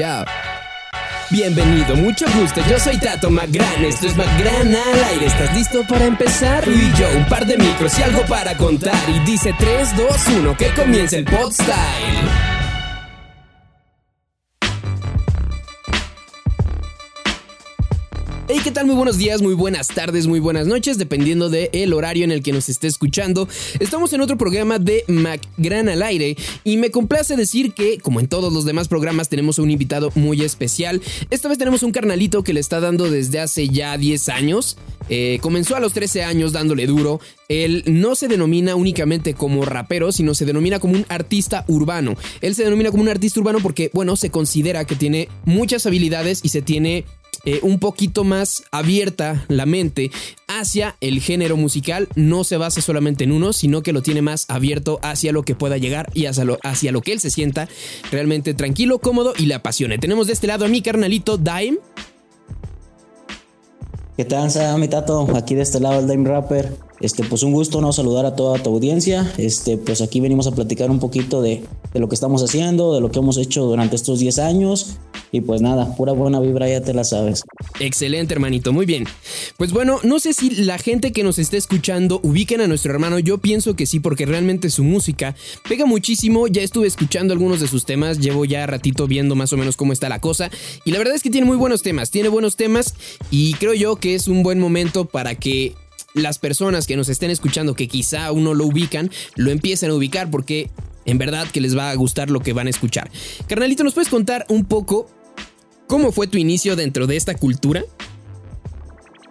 Ya. 0.00 0.24
Bienvenido, 1.28 1.94
mucho 1.94 2.24
gusto, 2.34 2.62
yo 2.70 2.80
soy 2.80 2.96
Tato 2.96 3.30
Magran, 3.30 3.84
esto 3.84 4.06
es 4.06 4.16
Magran 4.16 4.74
al 4.74 5.04
aire, 5.10 5.26
¿estás 5.26 5.54
listo 5.54 5.84
para 5.86 6.06
empezar? 6.06 6.64
Tú 6.64 6.70
y 6.70 6.90
yo, 6.98 7.06
un 7.18 7.26
par 7.26 7.44
de 7.44 7.58
micros 7.58 7.98
y 7.98 8.02
algo 8.04 8.24
para 8.24 8.56
contar, 8.56 8.98
y 9.08 9.18
dice 9.30 9.54
3, 9.58 9.94
2, 9.98 10.26
1, 10.38 10.56
que 10.56 10.68
comience 10.68 11.18
el 11.18 11.26
pod 11.26 11.52
style. 11.52 12.59
Muy 18.84 18.94
buenos 18.94 19.18
días, 19.18 19.42
muy 19.42 19.52
buenas 19.52 19.88
tardes, 19.88 20.26
muy 20.26 20.40
buenas 20.40 20.66
noches, 20.66 20.96
dependiendo 20.96 21.50
del 21.50 21.68
el 21.74 21.92
horario 21.92 22.24
en 22.24 22.32
el 22.32 22.42
que 22.42 22.50
nos 22.50 22.70
esté 22.70 22.86
escuchando. 22.86 23.46
Estamos 23.78 24.10
en 24.14 24.22
otro 24.22 24.38
programa 24.38 24.78
de 24.78 25.04
MacGran 25.06 25.90
al 25.90 26.02
aire 26.02 26.34
y 26.64 26.78
me 26.78 26.90
complace 26.90 27.36
decir 27.36 27.74
que, 27.74 27.98
como 27.98 28.20
en 28.20 28.28
todos 28.28 28.50
los 28.50 28.64
demás 28.64 28.88
programas, 28.88 29.28
tenemos 29.28 29.58
un 29.58 29.70
invitado 29.70 30.10
muy 30.14 30.40
especial. 30.40 31.02
Esta 31.28 31.50
vez 31.50 31.58
tenemos 31.58 31.82
un 31.82 31.92
carnalito 31.92 32.42
que 32.42 32.54
le 32.54 32.60
está 32.60 32.80
dando 32.80 33.10
desde 33.10 33.40
hace 33.40 33.68
ya 33.68 33.98
10 33.98 34.30
años. 34.30 34.78
Eh, 35.10 35.40
comenzó 35.42 35.76
a 35.76 35.80
los 35.80 35.92
13 35.92 36.24
años 36.24 36.52
dándole 36.52 36.86
duro. 36.86 37.20
Él 37.48 37.82
no 37.86 38.14
se 38.14 38.28
denomina 38.28 38.76
únicamente 38.76 39.34
como 39.34 39.64
rapero, 39.64 40.10
sino 40.10 40.34
se 40.34 40.46
denomina 40.46 40.78
como 40.78 40.94
un 40.94 41.04
artista 41.08 41.64
urbano. 41.68 42.14
Él 42.40 42.54
se 42.54 42.64
denomina 42.64 42.90
como 42.90 43.02
un 43.02 43.08
artista 43.08 43.40
urbano 43.40 43.58
porque, 43.60 43.90
bueno, 43.92 44.16
se 44.16 44.30
considera 44.30 44.86
que 44.86 44.96
tiene 44.96 45.28
muchas 45.44 45.84
habilidades 45.84 46.40
y 46.44 46.48
se 46.48 46.62
tiene 46.62 47.04
eh, 47.44 47.60
un 47.62 47.78
poquito 47.78 48.24
más 48.24 48.62
abierta 48.70 49.44
la 49.48 49.66
mente 49.66 50.10
hacia 50.46 50.96
el 51.00 51.20
género 51.20 51.56
musical. 51.56 52.08
No 52.14 52.44
se 52.44 52.56
basa 52.56 52.82
solamente 52.82 53.24
en 53.24 53.32
uno, 53.32 53.52
sino 53.52 53.82
que 53.82 53.92
lo 53.92 54.02
tiene 54.02 54.22
más 54.22 54.46
abierto 54.48 54.98
hacia 55.02 55.32
lo 55.32 55.42
que 55.42 55.54
pueda 55.54 55.78
llegar 55.78 56.10
y 56.14 56.26
hacia 56.26 56.44
lo, 56.44 56.58
hacia 56.62 56.92
lo 56.92 57.00
que 57.00 57.12
él 57.12 57.20
se 57.20 57.30
sienta 57.30 57.68
realmente 58.10 58.54
tranquilo, 58.54 58.98
cómodo 58.98 59.32
y 59.38 59.46
le 59.46 59.54
apasione. 59.54 59.98
Tenemos 59.98 60.26
de 60.26 60.34
este 60.34 60.46
lado 60.46 60.64
a 60.64 60.68
mi 60.68 60.82
carnalito 60.82 61.38
Dime. 61.38 61.78
¿Qué 64.16 64.24
tal, 64.26 64.50
mi 64.78 64.88
tato? 64.88 65.26
Aquí 65.34 65.54
de 65.54 65.62
este 65.62 65.80
lado 65.80 66.00
el 66.00 66.08
Dime 66.08 66.28
Rapper. 66.28 66.89
Este, 67.00 67.24
pues 67.24 67.42
un 67.42 67.52
gusto, 67.52 67.80
¿no? 67.80 67.92
Saludar 67.92 68.26
a 68.26 68.34
toda 68.34 68.62
tu 68.62 68.70
audiencia. 68.70 69.32
Este, 69.38 69.78
pues 69.78 70.02
aquí 70.02 70.20
venimos 70.20 70.46
a 70.46 70.52
platicar 70.52 70.90
un 70.90 70.98
poquito 70.98 71.40
de, 71.40 71.62
de, 71.92 72.00
lo 72.00 72.08
que 72.08 72.14
estamos 72.14 72.42
haciendo, 72.42 72.94
de 72.94 73.00
lo 73.00 73.10
que 73.10 73.18
hemos 73.18 73.38
hecho 73.38 73.64
durante 73.64 73.96
estos 73.96 74.18
10 74.18 74.38
años. 74.38 74.98
Y 75.32 75.40
pues 75.40 75.62
nada, 75.62 75.94
pura 75.96 76.12
buena 76.12 76.40
vibra, 76.40 76.68
ya 76.68 76.82
te 76.82 76.92
la 76.92 77.04
sabes. 77.04 77.44
Excelente, 77.78 78.34
hermanito, 78.34 78.72
muy 78.72 78.84
bien. 78.84 79.06
Pues 79.56 79.72
bueno, 79.72 80.00
no 80.02 80.18
sé 80.18 80.34
si 80.34 80.50
la 80.50 80.76
gente 80.76 81.12
que 81.12 81.22
nos 81.22 81.38
esté 81.38 81.56
escuchando 81.56 82.20
ubiquen 82.22 82.60
a 82.60 82.66
nuestro 82.66 82.92
hermano. 82.92 83.18
Yo 83.18 83.38
pienso 83.38 83.76
que 83.76 83.86
sí, 83.86 84.00
porque 84.00 84.26
realmente 84.26 84.70
su 84.70 84.84
música 84.84 85.36
pega 85.68 85.86
muchísimo. 85.86 86.48
Ya 86.48 86.62
estuve 86.62 86.86
escuchando 86.86 87.32
algunos 87.32 87.60
de 87.60 87.68
sus 87.68 87.86
temas, 87.86 88.18
llevo 88.18 88.44
ya 88.44 88.66
ratito 88.66 89.06
viendo 89.06 89.36
más 89.36 89.52
o 89.52 89.56
menos 89.56 89.76
cómo 89.76 89.92
está 89.92 90.08
la 90.08 90.20
cosa. 90.20 90.50
Y 90.84 90.90
la 90.90 90.98
verdad 90.98 91.14
es 91.14 91.22
que 91.22 91.30
tiene 91.30 91.46
muy 91.46 91.56
buenos 91.56 91.82
temas, 91.82 92.10
tiene 92.10 92.28
buenos 92.28 92.56
temas. 92.56 92.94
Y 93.30 93.54
creo 93.54 93.74
yo 93.74 93.96
que 93.96 94.16
es 94.16 94.28
un 94.28 94.42
buen 94.42 94.58
momento 94.58 95.04
para 95.06 95.36
que 95.36 95.74
las 96.14 96.38
personas 96.38 96.86
que 96.86 96.96
nos 96.96 97.08
estén 97.08 97.30
escuchando, 97.30 97.74
que 97.74 97.88
quizá 97.88 98.26
aún 98.26 98.44
no 98.44 98.54
lo 98.54 98.66
ubican, 98.66 99.10
lo 99.36 99.50
empiecen 99.50 99.90
a 99.90 99.94
ubicar 99.94 100.30
porque 100.30 100.70
en 101.04 101.18
verdad 101.18 101.46
que 101.48 101.60
les 101.60 101.76
va 101.76 101.90
a 101.90 101.94
gustar 101.94 102.30
lo 102.30 102.40
que 102.40 102.52
van 102.52 102.66
a 102.66 102.70
escuchar. 102.70 103.10
Carnalito, 103.46 103.84
¿nos 103.84 103.94
puedes 103.94 104.08
contar 104.08 104.46
un 104.48 104.64
poco 104.64 105.08
cómo 105.86 106.12
fue 106.12 106.26
tu 106.26 106.38
inicio 106.38 106.76
dentro 106.76 107.06
de 107.06 107.16
esta 107.16 107.34
cultura? 107.34 107.84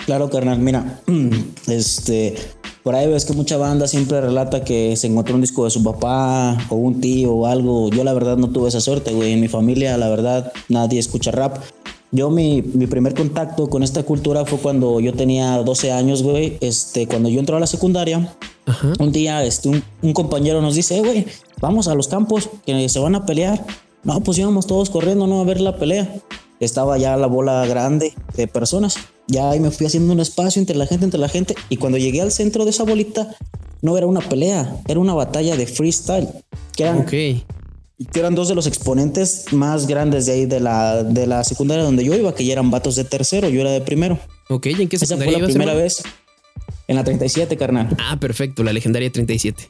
Claro, 0.05 0.29
carnal, 0.29 0.59
mira, 0.59 1.01
este, 1.67 2.35
por 2.83 2.95
ahí 2.95 3.07
ves 3.07 3.25
que 3.25 3.33
mucha 3.33 3.57
banda 3.57 3.87
siempre 3.87 4.19
relata 4.21 4.63
que 4.63 4.95
se 4.95 5.07
encontró 5.07 5.35
un 5.35 5.41
disco 5.41 5.65
de 5.65 5.69
su 5.69 5.83
papá 5.83 6.57
o 6.69 6.75
un 6.75 6.99
tío 6.99 7.33
o 7.33 7.45
algo. 7.45 7.89
Yo 7.91 8.03
la 8.03 8.13
verdad 8.13 8.37
no 8.37 8.49
tuve 8.49 8.69
esa 8.69 8.81
suerte, 8.81 9.13
güey. 9.13 9.33
En 9.33 9.41
mi 9.41 9.47
familia, 9.47 9.97
la 9.97 10.09
verdad, 10.09 10.51
nadie 10.69 10.99
escucha 10.99 11.31
rap. 11.31 11.57
Yo 12.11 12.31
mi, 12.31 12.63
mi, 12.63 12.87
primer 12.87 13.13
contacto 13.13 13.69
con 13.69 13.83
esta 13.83 14.01
cultura 14.01 14.43
fue 14.43 14.57
cuando 14.57 14.99
yo 14.99 15.13
tenía 15.13 15.57
12 15.57 15.91
años, 15.91 16.23
güey. 16.23 16.57
Este, 16.59 17.07
cuando 17.07 17.29
yo 17.29 17.39
entré 17.39 17.55
a 17.55 17.59
la 17.59 17.67
secundaria, 17.67 18.35
un 18.99 19.11
día 19.11 19.43
este, 19.43 19.69
un, 20.01 20.13
compañero 20.13 20.59
nos 20.61 20.73
dice, 20.73 20.99
güey, 21.01 21.27
vamos 21.61 21.87
a 21.87 21.93
los 21.93 22.07
campos 22.07 22.49
que 22.65 22.89
se 22.89 22.99
van 22.99 23.13
a 23.13 23.25
pelear. 23.25 23.63
No, 24.03 24.21
pues 24.21 24.39
íbamos 24.39 24.65
todos 24.65 24.89
corriendo, 24.89 25.27
¿no? 25.27 25.41
A 25.41 25.43
ver 25.43 25.61
la 25.61 25.77
pelea. 25.77 26.15
Estaba 26.59 26.97
ya 26.97 27.15
la 27.15 27.27
bola 27.27 27.65
grande 27.67 28.13
de 28.35 28.47
personas. 28.47 28.95
Ya 29.27 29.51
ahí 29.51 29.59
me 29.59 29.69
fui 29.69 29.85
haciendo 29.85 30.11
un 30.11 30.19
espacio 30.19 30.59
entre 30.59 30.75
la 30.77 30.87
gente, 30.87 31.05
entre 31.05 31.19
la 31.19 31.29
gente. 31.29 31.55
Y 31.69 31.77
cuando 31.77 31.99
llegué 31.99 32.21
al 32.21 32.31
centro 32.31 32.63
de 32.63 32.71
esa 32.71 32.83
bolita, 32.83 33.35
no 33.81 33.97
era 33.97 34.07
una 34.07 34.21
pelea, 34.21 34.81
era 34.87 34.99
una 34.99 35.13
batalla 35.13 35.55
de 35.55 35.67
freestyle. 35.67 36.27
Que 36.75 36.83
eran 36.83 37.01
okay 37.01 37.45
que 38.05 38.19
eran 38.19 38.33
dos 38.33 38.47
de 38.47 38.55
los 38.55 38.65
exponentes 38.65 39.51
más 39.51 39.87
grandes 39.87 40.25
de 40.25 40.31
ahí 40.31 40.45
de 40.45 40.59
la, 40.59 41.03
de 41.03 41.27
la 41.27 41.43
secundaria 41.43 41.83
donde 41.83 42.03
yo 42.05 42.15
iba, 42.15 42.33
que 42.33 42.45
ya 42.45 42.53
eran 42.53 42.71
vatos 42.71 42.95
de 42.95 43.03
tercero, 43.03 43.49
yo 43.49 43.61
era 43.61 43.71
de 43.71 43.81
primero. 43.81 44.19
Ok, 44.47 44.67
¿y 44.67 44.81
en 44.81 44.87
qué 44.87 44.97
secundaria 44.97 45.31
Esa 45.31 45.39
fue 45.39 45.47
la 45.47 45.53
primera 45.53 45.73
vez. 45.73 46.01
En 46.87 46.95
la 46.95 47.03
37, 47.03 47.57
carnal. 47.57 47.95
Ah, 47.99 48.17
perfecto, 48.19 48.63
la 48.63 48.73
legendaria 48.73 49.11
37. 49.11 49.69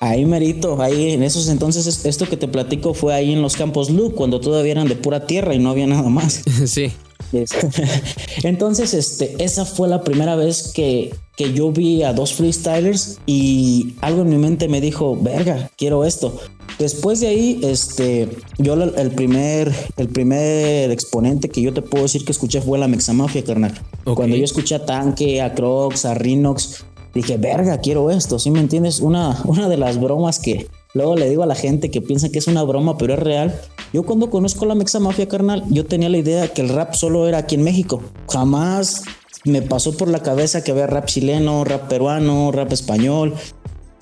Ahí 0.00 0.24
merito, 0.24 0.80
ahí 0.80 1.12
en 1.12 1.22
esos 1.22 1.48
entonces 1.48 2.06
esto 2.06 2.26
que 2.26 2.38
te 2.38 2.48
platico 2.48 2.94
fue 2.94 3.12
ahí 3.12 3.34
en 3.34 3.42
los 3.42 3.54
campos 3.54 3.90
Luke, 3.90 4.14
cuando 4.14 4.40
todavía 4.40 4.72
eran 4.72 4.88
de 4.88 4.96
pura 4.96 5.26
tierra 5.26 5.54
y 5.54 5.58
no 5.58 5.70
había 5.70 5.86
nada 5.86 6.08
más. 6.08 6.42
sí. 6.66 6.90
Entonces, 8.42 8.94
este, 8.94 9.42
esa 9.42 9.64
fue 9.64 9.88
la 9.88 10.02
primera 10.02 10.36
vez 10.36 10.72
que, 10.74 11.14
que 11.36 11.52
yo 11.52 11.70
vi 11.72 12.02
a 12.02 12.12
dos 12.12 12.34
freestylers 12.34 13.18
y 13.26 13.94
algo 14.00 14.22
en 14.22 14.30
mi 14.30 14.36
mente 14.36 14.68
me 14.68 14.80
dijo, 14.80 15.16
verga, 15.16 15.70
quiero 15.76 16.04
esto. 16.04 16.40
Después 16.78 17.20
de 17.20 17.28
ahí, 17.28 17.60
este, 17.62 18.28
yo 18.58 18.74
el 18.74 19.10
primer, 19.10 19.70
el 19.96 20.08
primer 20.08 20.90
exponente 20.90 21.48
que 21.50 21.60
yo 21.60 21.74
te 21.74 21.82
puedo 21.82 22.04
decir 22.04 22.24
que 22.24 22.32
escuché 22.32 22.62
fue 22.62 22.78
la 22.78 22.88
Mexamafia, 22.88 23.44
carnal. 23.44 23.78
Cuando 24.04 24.34
yo 24.34 24.44
escuché 24.44 24.76
a 24.76 24.86
Tanque, 24.86 25.42
a 25.42 25.54
Crocs, 25.54 26.06
a 26.06 26.14
Rinox, 26.14 26.84
dije, 27.14 27.36
verga, 27.36 27.78
quiero 27.78 28.10
esto, 28.10 28.38
¿sí 28.38 28.50
me 28.50 28.60
entiendes? 28.60 29.00
Una, 29.00 29.40
una 29.44 29.68
de 29.68 29.76
las 29.76 30.00
bromas 30.00 30.38
que 30.38 30.68
luego 30.94 31.16
le 31.16 31.28
digo 31.28 31.42
a 31.42 31.46
la 31.46 31.54
gente 31.54 31.90
que 31.90 32.00
piensa 32.00 32.30
que 32.30 32.38
es 32.38 32.46
una 32.46 32.62
broma, 32.62 32.96
pero 32.96 33.14
es 33.14 33.20
real. 33.20 33.60
Yo 33.92 34.04
cuando 34.04 34.30
conozco 34.30 34.66
la 34.66 34.74
Mexamafia, 34.74 35.28
carnal, 35.28 35.64
yo 35.68 35.84
tenía 35.84 36.08
la 36.08 36.18
idea 36.18 36.52
que 36.52 36.62
el 36.62 36.68
rap 36.68 36.94
solo 36.94 37.26
era 37.26 37.38
aquí 37.38 37.56
en 37.56 37.62
México. 37.62 38.02
Jamás 38.28 39.02
me 39.44 39.62
pasó 39.62 39.96
por 39.96 40.08
la 40.08 40.20
cabeza 40.20 40.62
que 40.62 40.70
había 40.70 40.86
rap 40.86 41.06
chileno, 41.06 41.64
rap 41.64 41.88
peruano, 41.88 42.52
rap 42.52 42.72
español 42.72 43.34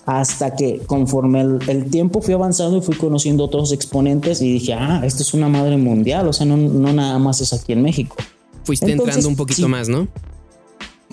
hasta 0.09 0.57
que 0.57 0.81
conforme 0.87 1.43
el, 1.43 1.91
tiempo 1.91 2.23
fui 2.23 2.33
avanzando 2.33 2.79
y 2.79 2.81
fui 2.81 2.95
conociendo 2.95 3.45
otros 3.45 3.73
exponentes 3.73 4.41
y 4.41 4.55
dije, 4.55 4.73
ah, 4.73 5.03
esto 5.05 5.23
es 5.23 5.35
una 5.35 5.51
madre 5.51 5.77
mundial, 5.77 6.27
o 6.29 6.33
sea, 6.33 6.47
no, 6.47 6.57
no 6.57 6.95
nada 6.95 7.19
más 7.19 7.43
es 7.43 7.53
aquí 7.53 7.75
en 7.75 7.83
México. 7.83 8.17
Fuiste 8.65 8.91
entrando 8.91 9.29
un 9.29 9.37
poquito 9.37 9.69
más, 9.69 9.91
¿no? 9.91 10.09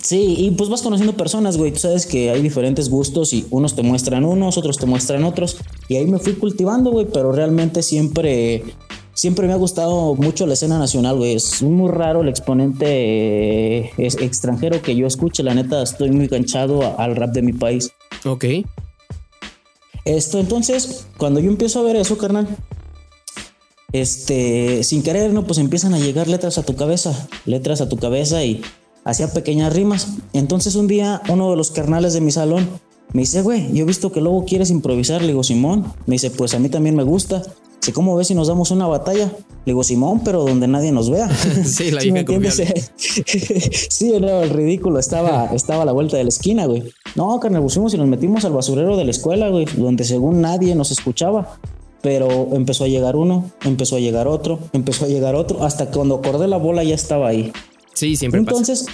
Sí, 0.06 0.36
y 0.38 0.52
pues 0.52 0.70
vas 0.70 0.82
conociendo 0.82 1.16
personas, 1.16 1.56
güey. 1.56 1.72
Tú 1.72 1.80
sabes 1.80 2.06
que 2.06 2.30
hay 2.30 2.40
diferentes 2.40 2.88
gustos 2.88 3.32
y 3.32 3.44
unos 3.50 3.74
te 3.74 3.82
muestran 3.82 4.24
unos, 4.24 4.56
otros 4.56 4.78
te 4.78 4.86
muestran 4.86 5.24
otros. 5.24 5.56
Y 5.88 5.96
ahí 5.96 6.06
me 6.06 6.20
fui 6.20 6.34
cultivando, 6.34 6.92
güey, 6.92 7.08
pero 7.12 7.32
realmente 7.32 7.82
siempre, 7.82 8.62
siempre 9.14 9.48
me 9.48 9.52
ha 9.52 9.56
gustado 9.56 10.14
mucho 10.14 10.46
la 10.46 10.52
escena 10.52 10.78
nacional, 10.78 11.16
güey. 11.16 11.34
Es 11.34 11.60
muy 11.60 11.90
raro 11.90 12.20
el 12.20 12.28
exponente 12.28 12.86
eh, 12.86 13.92
extranjero 13.96 14.80
que 14.80 14.94
yo 14.94 15.08
escuche. 15.08 15.42
La 15.42 15.54
neta, 15.54 15.82
estoy 15.82 16.12
muy 16.12 16.28
ganchado 16.28 16.96
al 17.00 17.16
rap 17.16 17.32
de 17.32 17.42
mi 17.42 17.52
país. 17.52 17.90
Ok. 18.24 18.44
Esto, 20.04 20.38
entonces, 20.38 21.08
cuando 21.16 21.40
yo 21.40 21.50
empiezo 21.50 21.80
a 21.80 21.82
ver 21.82 21.96
eso, 21.96 22.16
carnal, 22.16 22.46
este, 23.90 24.84
sin 24.84 25.02
querer, 25.02 25.32
¿no? 25.32 25.44
Pues 25.48 25.58
empiezan 25.58 25.94
a 25.94 25.98
llegar 25.98 26.28
letras 26.28 26.58
a 26.58 26.62
tu 26.62 26.76
cabeza, 26.76 27.28
letras 27.44 27.80
a 27.80 27.88
tu 27.88 27.96
cabeza 27.96 28.44
y 28.44 28.62
hacía 29.06 29.32
pequeñas 29.32 29.72
rimas. 29.72 30.08
Entonces 30.34 30.74
un 30.74 30.88
día 30.88 31.22
uno 31.30 31.50
de 31.50 31.56
los 31.56 31.70
carnales 31.70 32.12
de 32.12 32.20
mi 32.20 32.32
salón 32.32 32.68
me 33.12 33.22
dice, 33.22 33.40
güey, 33.40 33.72
yo 33.72 33.84
he 33.84 33.86
visto 33.86 34.12
que 34.12 34.20
luego 34.20 34.44
quieres 34.44 34.70
improvisar. 34.70 35.22
Le 35.22 35.28
digo, 35.28 35.42
Simón. 35.42 35.86
Me 36.06 36.16
dice, 36.16 36.30
pues 36.30 36.52
a 36.52 36.58
mí 36.58 36.68
también 36.68 36.94
me 36.94 37.04
gusta. 37.04 37.42
¿cómo 37.92 38.16
ves 38.16 38.26
si 38.26 38.34
nos 38.34 38.48
damos 38.48 38.72
una 38.72 38.88
batalla? 38.88 39.26
Le 39.64 39.72
digo, 39.72 39.84
Simón, 39.84 40.20
pero 40.24 40.44
donde 40.44 40.66
nadie 40.66 40.92
nos 40.92 41.08
vea. 41.08 41.28
sí, 41.64 41.90
la 41.92 42.04
hija 42.04 42.24
Sí, 42.96 44.12
no, 44.20 44.40
el 44.42 44.50
ridículo 44.50 44.98
estaba, 44.98 45.50
estaba 45.54 45.82
a 45.82 45.86
la 45.86 45.92
vuelta 45.92 46.16
de 46.16 46.24
la 46.24 46.28
esquina, 46.28 46.66
güey. 46.66 46.82
No, 47.14 47.38
carnal, 47.40 47.62
pusimos 47.62 47.94
y 47.94 47.98
nos 47.98 48.08
metimos 48.08 48.44
al 48.44 48.52
basurero 48.52 48.96
de 48.96 49.04
la 49.04 49.10
escuela, 49.12 49.48
güey, 49.50 49.66
donde 49.76 50.04
según 50.04 50.40
nadie 50.40 50.74
nos 50.74 50.90
escuchaba. 50.90 51.58
Pero 52.02 52.48
empezó 52.52 52.84
a 52.84 52.88
llegar 52.88 53.16
uno, 53.16 53.50
empezó 53.64 53.96
a 53.96 54.00
llegar 54.00 54.28
otro, 54.28 54.58
empezó 54.72 55.06
a 55.06 55.08
llear 55.08 55.34
otro, 55.34 55.64
hasta 55.64 55.86
que 55.86 55.96
cuando 55.96 56.16
acordé 56.16 56.46
la 56.46 56.56
bola 56.56 56.84
ya 56.84 56.94
estaba 56.94 57.28
ahí. 57.28 57.52
Sí, 57.96 58.14
siempre 58.14 58.40
Entonces, 58.40 58.84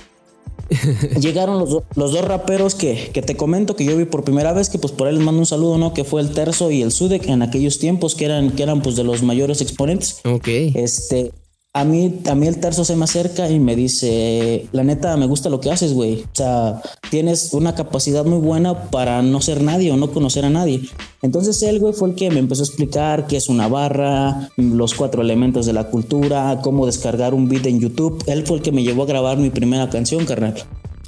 llegaron 1.20 1.58
los, 1.58 1.82
los, 1.96 2.12
dos 2.12 2.24
raperos 2.24 2.76
que, 2.76 3.10
que, 3.12 3.20
te 3.20 3.36
comento 3.36 3.74
que 3.74 3.84
yo 3.84 3.96
vi 3.96 4.04
por 4.04 4.22
primera 4.22 4.52
vez, 4.52 4.68
que 4.68 4.78
pues 4.78 4.92
por 4.92 5.08
ahí 5.08 5.14
les 5.14 5.22
mando 5.22 5.40
un 5.40 5.46
saludo, 5.46 5.76
¿no? 5.76 5.92
Que 5.92 6.04
fue 6.04 6.20
el 6.20 6.30
Terzo 6.30 6.70
y 6.70 6.82
el 6.82 6.92
Sudek 6.92 7.26
en 7.26 7.42
aquellos 7.42 7.80
tiempos 7.80 8.14
que 8.14 8.26
eran, 8.26 8.52
que 8.52 8.62
eran 8.62 8.80
pues 8.80 8.94
de 8.94 9.02
los 9.02 9.24
mayores 9.24 9.60
exponentes. 9.60 10.20
Ok. 10.24 10.46
Este, 10.46 11.32
a 11.74 11.84
mí, 11.84 12.20
a 12.28 12.34
mí 12.34 12.46
el 12.46 12.60
terzo 12.60 12.84
se 12.84 12.96
me 12.96 13.04
acerca 13.04 13.48
y 13.48 13.58
me 13.58 13.74
dice, 13.74 14.68
la 14.72 14.84
neta, 14.84 15.16
me 15.16 15.24
gusta 15.24 15.48
lo 15.48 15.58
que 15.58 15.70
haces, 15.70 15.94
güey. 15.94 16.22
O 16.22 16.34
sea, 16.34 16.82
tienes 17.10 17.54
una 17.54 17.74
capacidad 17.74 18.26
muy 18.26 18.38
buena 18.38 18.90
para 18.90 19.22
no 19.22 19.40
ser 19.40 19.62
nadie 19.62 19.90
o 19.90 19.96
no 19.96 20.10
conocer 20.10 20.44
a 20.44 20.50
nadie. 20.50 20.82
Entonces 21.22 21.62
él, 21.62 21.80
güey, 21.80 21.94
fue 21.94 22.10
el 22.10 22.14
que 22.14 22.30
me 22.30 22.40
empezó 22.40 22.62
a 22.62 22.66
explicar 22.66 23.26
qué 23.26 23.38
es 23.38 23.48
una 23.48 23.68
barra, 23.68 24.50
los 24.58 24.92
cuatro 24.92 25.22
elementos 25.22 25.64
de 25.64 25.72
la 25.72 25.84
cultura, 25.84 26.60
cómo 26.62 26.84
descargar 26.84 27.32
un 27.32 27.48
beat 27.48 27.64
en 27.64 27.80
YouTube. 27.80 28.22
Él 28.26 28.46
fue 28.46 28.58
el 28.58 28.62
que 28.62 28.72
me 28.72 28.82
llevó 28.82 29.04
a 29.04 29.06
grabar 29.06 29.38
mi 29.38 29.48
primera 29.48 29.88
canción, 29.88 30.26
carnal. 30.26 30.54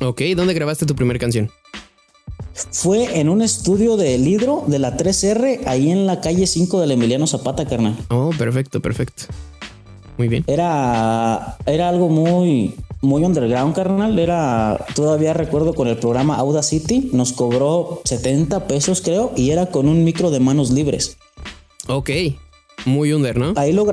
Ok, 0.01 0.23
¿dónde 0.35 0.55
grabaste 0.55 0.87
tu 0.87 0.95
primera 0.95 1.19
canción? 1.19 1.51
Fue 2.71 3.19
en 3.19 3.29
un 3.29 3.43
estudio 3.43 3.99
de 3.99 4.17
Lidro 4.17 4.65
de 4.67 4.79
la 4.79 4.97
3R, 4.97 5.67
ahí 5.67 5.91
en 5.91 6.07
la 6.07 6.21
calle 6.21 6.47
5 6.47 6.81
del 6.81 6.93
Emiliano 6.93 7.27
Zapata, 7.27 7.67
carnal. 7.67 7.97
Oh, 8.09 8.31
perfecto, 8.39 8.81
perfecto. 8.81 9.25
Muy 10.17 10.29
bien. 10.29 10.45
Era, 10.47 11.57
era 11.67 11.89
algo 11.89 12.09
muy, 12.09 12.75
muy 13.03 13.25
underground, 13.25 13.75
carnal. 13.75 14.19
Era, 14.19 14.85
todavía 14.95 15.35
recuerdo 15.35 15.75
con 15.75 15.89
el 15.89 15.99
programa 15.99 16.37
Audacity, 16.37 17.11
nos 17.13 17.33
cobró 17.33 18.01
70 18.05 18.67
pesos, 18.67 19.01
creo, 19.01 19.33
y 19.37 19.51
era 19.51 19.67
con 19.67 19.89
un 19.89 20.05
micro 20.05 20.31
de 20.31 20.41
manos 20.41 20.71
libres. 20.71 21.17
Ok. 21.89 22.11
Muy 22.87 23.13
under, 23.13 23.37
¿no? 23.37 23.53
Ahí 23.57 23.73
lo, 23.73 23.85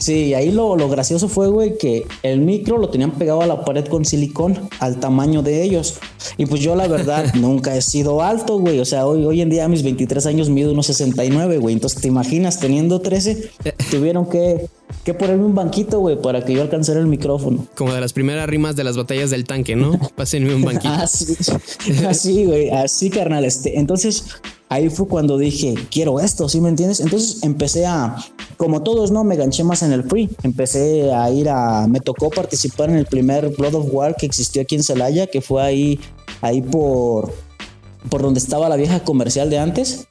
Sí, 0.00 0.32
ahí 0.32 0.50
lo, 0.50 0.76
lo, 0.76 0.88
gracioso 0.88 1.28
fue, 1.28 1.48
güey, 1.48 1.76
que 1.76 2.06
el 2.22 2.40
micro 2.40 2.78
lo 2.78 2.88
tenían 2.88 3.10
pegado 3.10 3.42
a 3.42 3.46
la 3.46 3.66
pared 3.66 3.84
con 3.84 4.06
silicón 4.06 4.58
al 4.78 4.98
tamaño 4.98 5.42
de 5.42 5.62
ellos. 5.62 5.98
Y 6.38 6.46
pues 6.46 6.62
yo, 6.62 6.74
la 6.74 6.88
verdad, 6.88 7.34
nunca 7.34 7.76
he 7.76 7.82
sido 7.82 8.22
alto, 8.22 8.58
güey. 8.58 8.80
O 8.80 8.86
sea, 8.86 9.06
hoy, 9.06 9.26
hoy 9.26 9.42
en 9.42 9.50
día 9.50 9.66
a 9.66 9.68
mis 9.68 9.82
23 9.82 10.24
años 10.24 10.48
mido 10.48 10.72
unos 10.72 10.86
69, 10.86 11.58
güey. 11.58 11.74
Entonces, 11.74 12.00
¿te 12.00 12.08
imaginas 12.08 12.58
teniendo 12.58 13.02
13? 13.02 13.50
Tuvieron 13.90 14.26
que, 14.26 14.70
que 15.04 15.14
ponerme 15.14 15.44
un 15.44 15.54
banquito, 15.54 16.00
güey, 16.00 16.20
para 16.20 16.44
que 16.44 16.52
yo 16.52 16.62
alcanzara 16.62 17.00
el 17.00 17.06
micrófono. 17.06 17.66
Como 17.74 17.92
de 17.92 18.00
las 18.00 18.12
primeras 18.12 18.48
rimas 18.48 18.76
de 18.76 18.84
las 18.84 18.96
batallas 18.96 19.30
del 19.30 19.44
tanque, 19.44 19.76
¿no? 19.76 19.98
Pásenme 20.16 20.54
un 20.54 20.62
banquito. 20.62 20.92
así, 20.92 21.36
así, 22.06 22.44
güey, 22.44 22.70
así, 22.70 23.10
carnal. 23.10 23.44
Este. 23.44 23.78
Entonces, 23.78 24.24
ahí 24.68 24.88
fue 24.88 25.08
cuando 25.08 25.38
dije, 25.38 25.74
quiero 25.90 26.20
esto, 26.20 26.48
¿sí 26.48 26.60
me 26.60 26.68
entiendes? 26.68 27.00
Entonces 27.00 27.42
empecé 27.42 27.86
a, 27.86 28.16
como 28.56 28.82
todos, 28.82 29.10
¿no? 29.10 29.24
Me 29.24 29.36
ganché 29.36 29.64
más 29.64 29.82
en 29.82 29.92
el 29.92 30.04
free. 30.04 30.30
Empecé 30.42 31.12
a 31.12 31.30
ir 31.30 31.48
a, 31.48 31.86
me 31.86 32.00
tocó 32.00 32.30
participar 32.30 32.90
en 32.90 32.96
el 32.96 33.06
primer 33.06 33.48
Blood 33.50 33.74
of 33.74 33.86
War 33.90 34.16
que 34.16 34.26
existió 34.26 34.62
aquí 34.62 34.76
en 34.76 34.82
Celaya, 34.82 35.26
que 35.26 35.40
fue 35.40 35.62
ahí, 35.62 36.00
ahí 36.40 36.62
por, 36.62 37.32
por 38.08 38.22
donde 38.22 38.40
estaba 38.40 38.68
la 38.68 38.76
vieja 38.76 39.00
comercial 39.00 39.50
de 39.50 39.58
antes. 39.58 40.06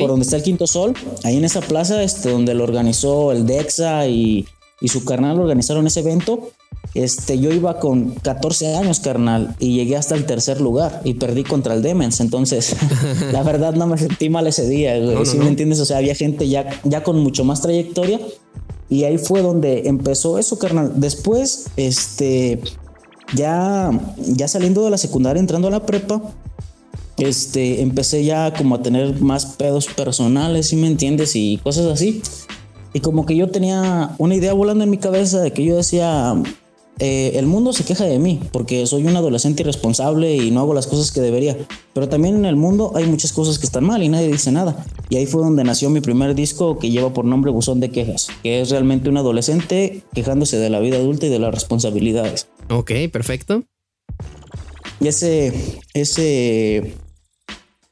Por 0.00 0.10
donde 0.10 0.24
está 0.24 0.36
el 0.36 0.42
Quinto 0.42 0.66
Sol, 0.66 0.94
ahí 1.24 1.36
en 1.36 1.44
esa 1.44 1.60
plaza, 1.60 2.02
este, 2.02 2.30
donde 2.30 2.54
lo 2.54 2.64
organizó 2.64 3.32
el 3.32 3.46
Dexa 3.46 4.06
y, 4.06 4.46
y 4.80 4.88
su 4.88 5.04
carnal 5.04 5.40
organizaron 5.40 5.86
ese 5.86 6.00
evento. 6.00 6.50
Este, 6.94 7.38
yo 7.38 7.52
iba 7.52 7.78
con 7.78 8.10
14 8.10 8.74
años, 8.74 9.00
carnal, 9.00 9.54
y 9.60 9.74
llegué 9.74 9.96
hasta 9.96 10.16
el 10.16 10.26
tercer 10.26 10.60
lugar 10.60 11.02
y 11.04 11.14
perdí 11.14 11.44
contra 11.44 11.74
el 11.74 11.82
Demens. 11.82 12.20
Entonces, 12.20 12.76
la 13.32 13.42
verdad 13.42 13.74
no 13.74 13.86
me 13.86 13.96
sentí 13.96 14.28
mal 14.28 14.46
ese 14.46 14.68
día, 14.68 14.98
güey. 14.98 15.24
¿Sí 15.24 15.38
me 15.38 15.48
entiendes? 15.48 15.80
O 15.80 15.84
sea, 15.84 15.98
había 15.98 16.14
gente 16.14 16.48
ya, 16.48 16.80
ya 16.84 17.02
con 17.02 17.18
mucho 17.20 17.44
más 17.44 17.62
trayectoria 17.62 18.20
y 18.90 19.04
ahí 19.04 19.18
fue 19.18 19.40
donde 19.40 19.88
empezó 19.88 20.38
eso, 20.38 20.58
carnal. 20.58 20.94
Después, 20.96 21.68
este, 21.76 22.60
ya, 23.34 23.90
ya 24.18 24.48
saliendo 24.48 24.84
de 24.84 24.90
la 24.90 24.98
secundaria, 24.98 25.40
entrando 25.40 25.68
a 25.68 25.70
la 25.70 25.86
prepa, 25.86 26.20
este, 27.20 27.82
empecé 27.82 28.24
ya 28.24 28.52
como 28.54 28.76
a 28.76 28.82
tener 28.82 29.20
más 29.20 29.46
pedos 29.46 29.86
personales, 29.86 30.68
¿sí 30.68 30.76
me 30.76 30.86
entiendes? 30.86 31.36
Y 31.36 31.58
cosas 31.62 31.86
así. 31.86 32.22
Y 32.92 33.00
como 33.00 33.26
que 33.26 33.36
yo 33.36 33.48
tenía 33.48 34.14
una 34.18 34.34
idea 34.34 34.52
volando 34.52 34.84
en 34.84 34.90
mi 34.90 34.98
cabeza 34.98 35.40
de 35.40 35.52
que 35.52 35.64
yo 35.64 35.76
decía, 35.76 36.34
eh, 36.98 37.32
el 37.38 37.46
mundo 37.46 37.72
se 37.72 37.84
queja 37.84 38.04
de 38.04 38.18
mí 38.18 38.40
porque 38.52 38.86
soy 38.86 39.06
un 39.06 39.16
adolescente 39.16 39.62
irresponsable 39.62 40.36
y 40.36 40.50
no 40.50 40.60
hago 40.60 40.74
las 40.74 40.86
cosas 40.86 41.12
que 41.12 41.20
debería. 41.20 41.56
Pero 41.94 42.08
también 42.08 42.36
en 42.36 42.44
el 42.44 42.56
mundo 42.56 42.92
hay 42.94 43.06
muchas 43.06 43.32
cosas 43.32 43.58
que 43.58 43.66
están 43.66 43.84
mal 43.84 44.02
y 44.02 44.08
nadie 44.08 44.28
dice 44.28 44.52
nada. 44.52 44.84
Y 45.08 45.16
ahí 45.16 45.26
fue 45.26 45.42
donde 45.42 45.64
nació 45.64 45.88
mi 45.88 46.00
primer 46.00 46.34
disco 46.34 46.78
que 46.78 46.90
lleva 46.90 47.12
por 47.12 47.24
nombre 47.24 47.50
Buzón 47.50 47.80
de 47.80 47.90
Quejas, 47.90 48.28
que 48.42 48.60
es 48.60 48.70
realmente 48.70 49.08
un 49.08 49.16
adolescente 49.16 50.02
quejándose 50.12 50.58
de 50.58 50.70
la 50.70 50.80
vida 50.80 50.96
adulta 50.96 51.26
y 51.26 51.30
de 51.30 51.38
las 51.38 51.54
responsabilidades. 51.54 52.48
Ok, 52.68 52.92
perfecto. 53.12 53.64
Y 55.00 55.08
ese, 55.08 55.80
ese, 55.94 56.94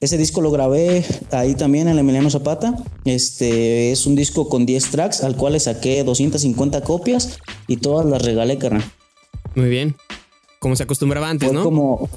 ese 0.00 0.16
disco 0.16 0.40
lo 0.40 0.50
grabé 0.50 1.04
ahí 1.32 1.54
también 1.54 1.88
en 1.88 1.98
Emiliano 1.98 2.30
Zapata. 2.30 2.74
Este 3.04 3.90
es 3.90 4.06
un 4.06 4.14
disco 4.14 4.48
con 4.48 4.64
10 4.64 4.90
tracks 4.90 5.24
al 5.24 5.36
cual 5.36 5.54
le 5.54 5.60
saqué 5.60 6.04
250 6.04 6.82
copias 6.82 7.38
y 7.66 7.78
todas 7.78 8.06
las 8.06 8.22
regalé, 8.22 8.58
carnal. 8.58 8.84
Muy 9.56 9.68
bien. 9.68 9.96
Como 10.60 10.76
se 10.76 10.84
acostumbraba 10.84 11.28
antes, 11.28 11.48
Fue 11.48 11.56
¿no? 11.56 11.64
como. 11.64 12.08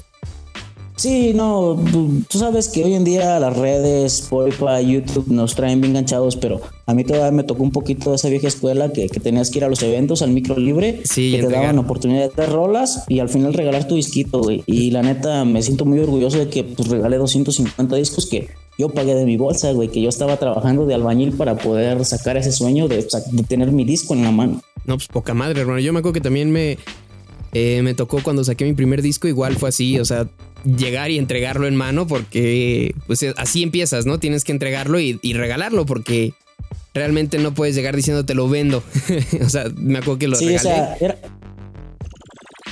Sí, 1.02 1.32
no, 1.34 1.82
tú 2.30 2.38
sabes 2.38 2.68
que 2.68 2.84
hoy 2.84 2.94
en 2.94 3.02
día 3.02 3.40
las 3.40 3.56
redes, 3.56 4.20
Spotify, 4.20 4.86
YouTube 4.86 5.26
nos 5.26 5.56
traen 5.56 5.80
bien 5.80 5.96
enganchados, 5.96 6.36
pero 6.36 6.60
a 6.86 6.94
mí 6.94 7.02
todavía 7.02 7.32
me 7.32 7.42
tocó 7.42 7.64
un 7.64 7.72
poquito 7.72 8.10
de 8.10 8.16
esa 8.16 8.28
vieja 8.28 8.46
escuela 8.46 8.92
que, 8.92 9.08
que 9.08 9.18
tenías 9.18 9.50
que 9.50 9.58
ir 9.58 9.64
a 9.64 9.68
los 9.68 9.82
eventos, 9.82 10.22
al 10.22 10.30
micro 10.30 10.56
libre, 10.56 11.00
Sí, 11.02 11.32
que 11.32 11.42
te 11.42 11.48
daban 11.48 11.76
oportunidad 11.80 12.32
de 12.32 12.46
rolas 12.46 13.02
y 13.08 13.18
al 13.18 13.28
final 13.28 13.52
regalar 13.52 13.88
tu 13.88 13.96
disquito, 13.96 14.42
güey. 14.42 14.62
Y 14.66 14.92
la 14.92 15.02
neta, 15.02 15.44
me 15.44 15.60
siento 15.62 15.84
muy 15.84 15.98
orgulloso 15.98 16.38
de 16.38 16.48
que 16.48 16.62
pues 16.62 16.86
regalé 16.86 17.16
250 17.16 17.96
discos 17.96 18.26
que 18.26 18.50
yo 18.78 18.88
pagué 18.88 19.16
de 19.16 19.24
mi 19.24 19.36
bolsa, 19.36 19.72
güey, 19.72 19.88
que 19.88 20.00
yo 20.00 20.08
estaba 20.08 20.36
trabajando 20.36 20.86
de 20.86 20.94
albañil 20.94 21.32
para 21.32 21.56
poder 21.56 22.04
sacar 22.04 22.36
ese 22.36 22.52
sueño 22.52 22.86
de, 22.86 23.04
de 23.32 23.42
tener 23.42 23.72
mi 23.72 23.84
disco 23.84 24.14
en 24.14 24.22
la 24.22 24.30
mano. 24.30 24.62
No, 24.84 24.94
pues 24.94 25.08
poca 25.08 25.34
madre, 25.34 25.62
hermano. 25.62 25.80
Yo 25.80 25.92
me 25.92 25.98
acuerdo 25.98 26.14
que 26.14 26.20
también 26.20 26.52
me, 26.52 26.78
eh, 27.52 27.80
me 27.82 27.94
tocó 27.94 28.20
cuando 28.22 28.44
saqué 28.44 28.64
mi 28.64 28.74
primer 28.74 29.02
disco, 29.02 29.26
igual 29.26 29.56
fue 29.56 29.70
así, 29.70 29.98
o 29.98 30.04
sea, 30.04 30.28
llegar 30.64 31.10
y 31.10 31.18
entregarlo 31.18 31.66
en 31.66 31.76
mano 31.76 32.06
porque 32.06 32.94
pues 33.06 33.24
así 33.36 33.62
empiezas, 33.62 34.06
¿no? 34.06 34.18
Tienes 34.18 34.44
que 34.44 34.52
entregarlo 34.52 35.00
y, 35.00 35.18
y 35.22 35.34
regalarlo 35.34 35.86
porque 35.86 36.34
realmente 36.94 37.38
no 37.38 37.54
puedes 37.54 37.74
llegar 37.74 37.96
diciendo 37.96 38.24
te 38.24 38.34
lo 38.34 38.48
vendo. 38.48 38.82
o 39.44 39.48
sea, 39.48 39.64
me 39.76 39.98
acuerdo 39.98 40.18
que 40.18 40.28
lo 40.28 40.36
Sí, 40.36 40.44
o 40.44 40.48
regalé. 40.48 40.60
sea, 40.60 40.96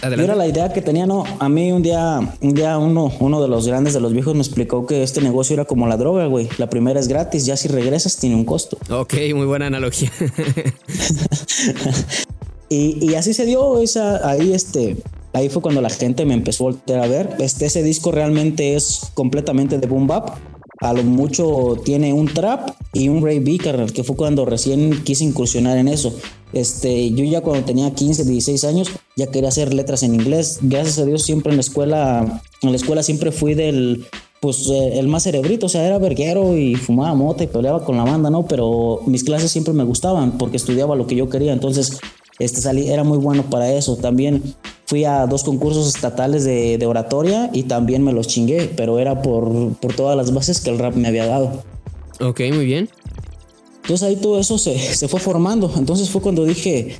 era, 0.02 0.34
la 0.34 0.46
idea 0.46 0.72
que 0.72 0.80
tenía, 0.80 1.06
no. 1.06 1.24
A 1.38 1.48
mí 1.48 1.72
un 1.72 1.82
día, 1.82 2.20
un 2.40 2.54
día 2.54 2.78
uno, 2.78 3.12
uno 3.20 3.42
de 3.42 3.48
los 3.48 3.66
grandes 3.66 3.92
de 3.92 4.00
los 4.00 4.12
viejos 4.14 4.34
me 4.34 4.40
explicó 4.40 4.86
que 4.86 5.02
este 5.02 5.20
negocio 5.20 5.54
era 5.54 5.66
como 5.66 5.86
la 5.86 5.96
droga, 5.98 6.26
güey. 6.26 6.48
La 6.58 6.70
primera 6.70 6.98
es 7.00 7.08
gratis, 7.08 7.44
ya 7.44 7.56
si 7.56 7.68
regresas 7.68 8.16
tiene 8.16 8.34
un 8.34 8.44
costo. 8.44 8.78
Ok, 8.88 9.14
muy 9.34 9.46
buena 9.46 9.66
analogía. 9.66 10.10
Y, 12.72 13.04
y 13.04 13.16
así 13.16 13.34
se 13.34 13.46
dio 13.46 13.82
esa, 13.82 14.28
ahí 14.28 14.52
este, 14.52 14.96
ahí 15.32 15.48
fue 15.48 15.62
cuando 15.62 15.80
la 15.80 15.90
gente 15.90 16.24
me 16.24 16.34
empezó 16.34 16.64
a 16.64 16.70
voltear 16.72 17.00
a 17.00 17.06
ver. 17.06 17.36
Este, 17.38 17.66
ese 17.66 17.82
disco 17.82 18.10
realmente 18.10 18.74
es 18.74 19.10
completamente 19.14 19.78
de 19.78 19.86
boom 19.86 20.06
bap. 20.06 20.30
A 20.82 20.94
lo 20.94 21.02
mucho 21.02 21.76
tiene 21.84 22.14
un 22.14 22.26
trap 22.26 22.70
y 22.94 23.10
un 23.10 23.22
Ray 23.22 23.38
B, 23.40 23.58
carnal, 23.58 23.92
que 23.92 24.02
fue 24.02 24.16
cuando 24.16 24.46
recién 24.46 25.02
quise 25.04 25.24
incursionar 25.24 25.76
en 25.76 25.88
eso. 25.88 26.14
Este, 26.54 27.10
yo 27.10 27.24
ya 27.24 27.42
cuando 27.42 27.66
tenía 27.66 27.90
15, 27.90 28.24
16 28.24 28.64
años, 28.64 28.88
ya 29.14 29.26
quería 29.26 29.50
hacer 29.50 29.74
letras 29.74 30.02
en 30.02 30.14
inglés. 30.14 30.58
Gracias 30.62 30.98
a 30.98 31.04
Dios 31.04 31.22
siempre 31.22 31.50
en 31.50 31.58
la 31.58 31.60
escuela, 31.60 32.42
en 32.62 32.70
la 32.70 32.76
escuela 32.76 33.02
siempre 33.02 33.30
fui 33.30 33.54
del, 33.54 34.06
pues 34.40 34.68
eh, 34.70 34.98
el 34.98 35.06
más 35.06 35.24
cerebrito, 35.24 35.66
o 35.66 35.68
sea, 35.68 35.86
era 35.86 35.98
verguero 35.98 36.56
y 36.56 36.74
fumaba 36.76 37.14
mota 37.14 37.44
y 37.44 37.46
peleaba 37.46 37.84
con 37.84 37.98
la 37.98 38.04
banda, 38.04 38.30
¿no? 38.30 38.46
Pero 38.46 39.00
mis 39.06 39.22
clases 39.22 39.50
siempre 39.50 39.74
me 39.74 39.84
gustaban 39.84 40.38
porque 40.38 40.56
estudiaba 40.56 40.96
lo 40.96 41.06
que 41.06 41.14
yo 41.14 41.28
quería, 41.28 41.52
entonces 41.52 42.00
este 42.38 42.62
salí, 42.62 42.88
era 42.88 43.04
muy 43.04 43.18
bueno 43.18 43.44
para 43.50 43.70
eso. 43.70 43.96
También 43.96 44.42
fui 44.90 45.04
a 45.04 45.24
dos 45.28 45.44
concursos 45.44 45.86
estatales 45.86 46.42
de, 46.42 46.76
de 46.76 46.84
oratoria 46.84 47.48
y 47.52 47.62
también 47.62 48.02
me 48.02 48.12
los 48.12 48.26
chingué, 48.26 48.68
pero 48.76 48.98
era 48.98 49.22
por, 49.22 49.74
por 49.74 49.94
todas 49.94 50.16
las 50.16 50.34
bases 50.34 50.60
que 50.60 50.70
el 50.70 50.80
rap 50.80 50.96
me 50.96 51.06
había 51.06 51.26
dado. 51.26 51.62
ok, 52.18 52.40
muy 52.52 52.66
bien. 52.66 52.88
Entonces 53.82 54.08
ahí 54.08 54.16
todo 54.16 54.40
eso 54.40 54.58
se, 54.58 54.76
se 54.76 55.06
fue 55.06 55.20
formando. 55.20 55.72
Entonces 55.76 56.10
fue 56.10 56.20
cuando 56.20 56.44
dije, 56.44 56.98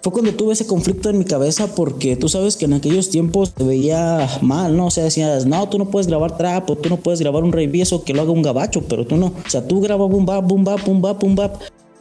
fue 0.00 0.12
cuando 0.12 0.32
tuve 0.32 0.54
ese 0.54 0.66
conflicto 0.66 1.10
en 1.10 1.18
mi 1.18 1.26
cabeza 1.26 1.74
porque 1.74 2.16
tú 2.16 2.30
sabes 2.30 2.56
que 2.56 2.64
en 2.64 2.72
aquellos 2.72 3.10
tiempos 3.10 3.52
te 3.52 3.64
veía 3.64 4.26
mal, 4.40 4.74
¿no? 4.74 4.86
O 4.86 4.90
sea, 4.90 5.04
decías, 5.04 5.44
no, 5.44 5.68
tú 5.68 5.76
no 5.76 5.90
puedes 5.90 6.06
grabar 6.06 6.38
trap 6.38 6.70
o 6.70 6.76
tú 6.76 6.88
no 6.88 6.96
puedes 6.96 7.20
grabar 7.20 7.44
un 7.44 7.52
rey 7.52 7.70
eso 7.82 8.02
que 8.02 8.14
lo 8.14 8.22
haga 8.22 8.30
un 8.30 8.40
gabacho, 8.40 8.80
pero 8.88 9.06
tú 9.06 9.18
no. 9.18 9.26
O 9.26 9.50
sea, 9.50 9.68
tú 9.68 9.82
grabas 9.82 10.08
boom 10.08 10.24
bap, 10.24 10.46
boom 10.46 10.64
bap, 10.64 10.86
boom 10.86 11.02
bap, 11.02 11.20
boom 11.20 11.36
bap. 11.36 11.56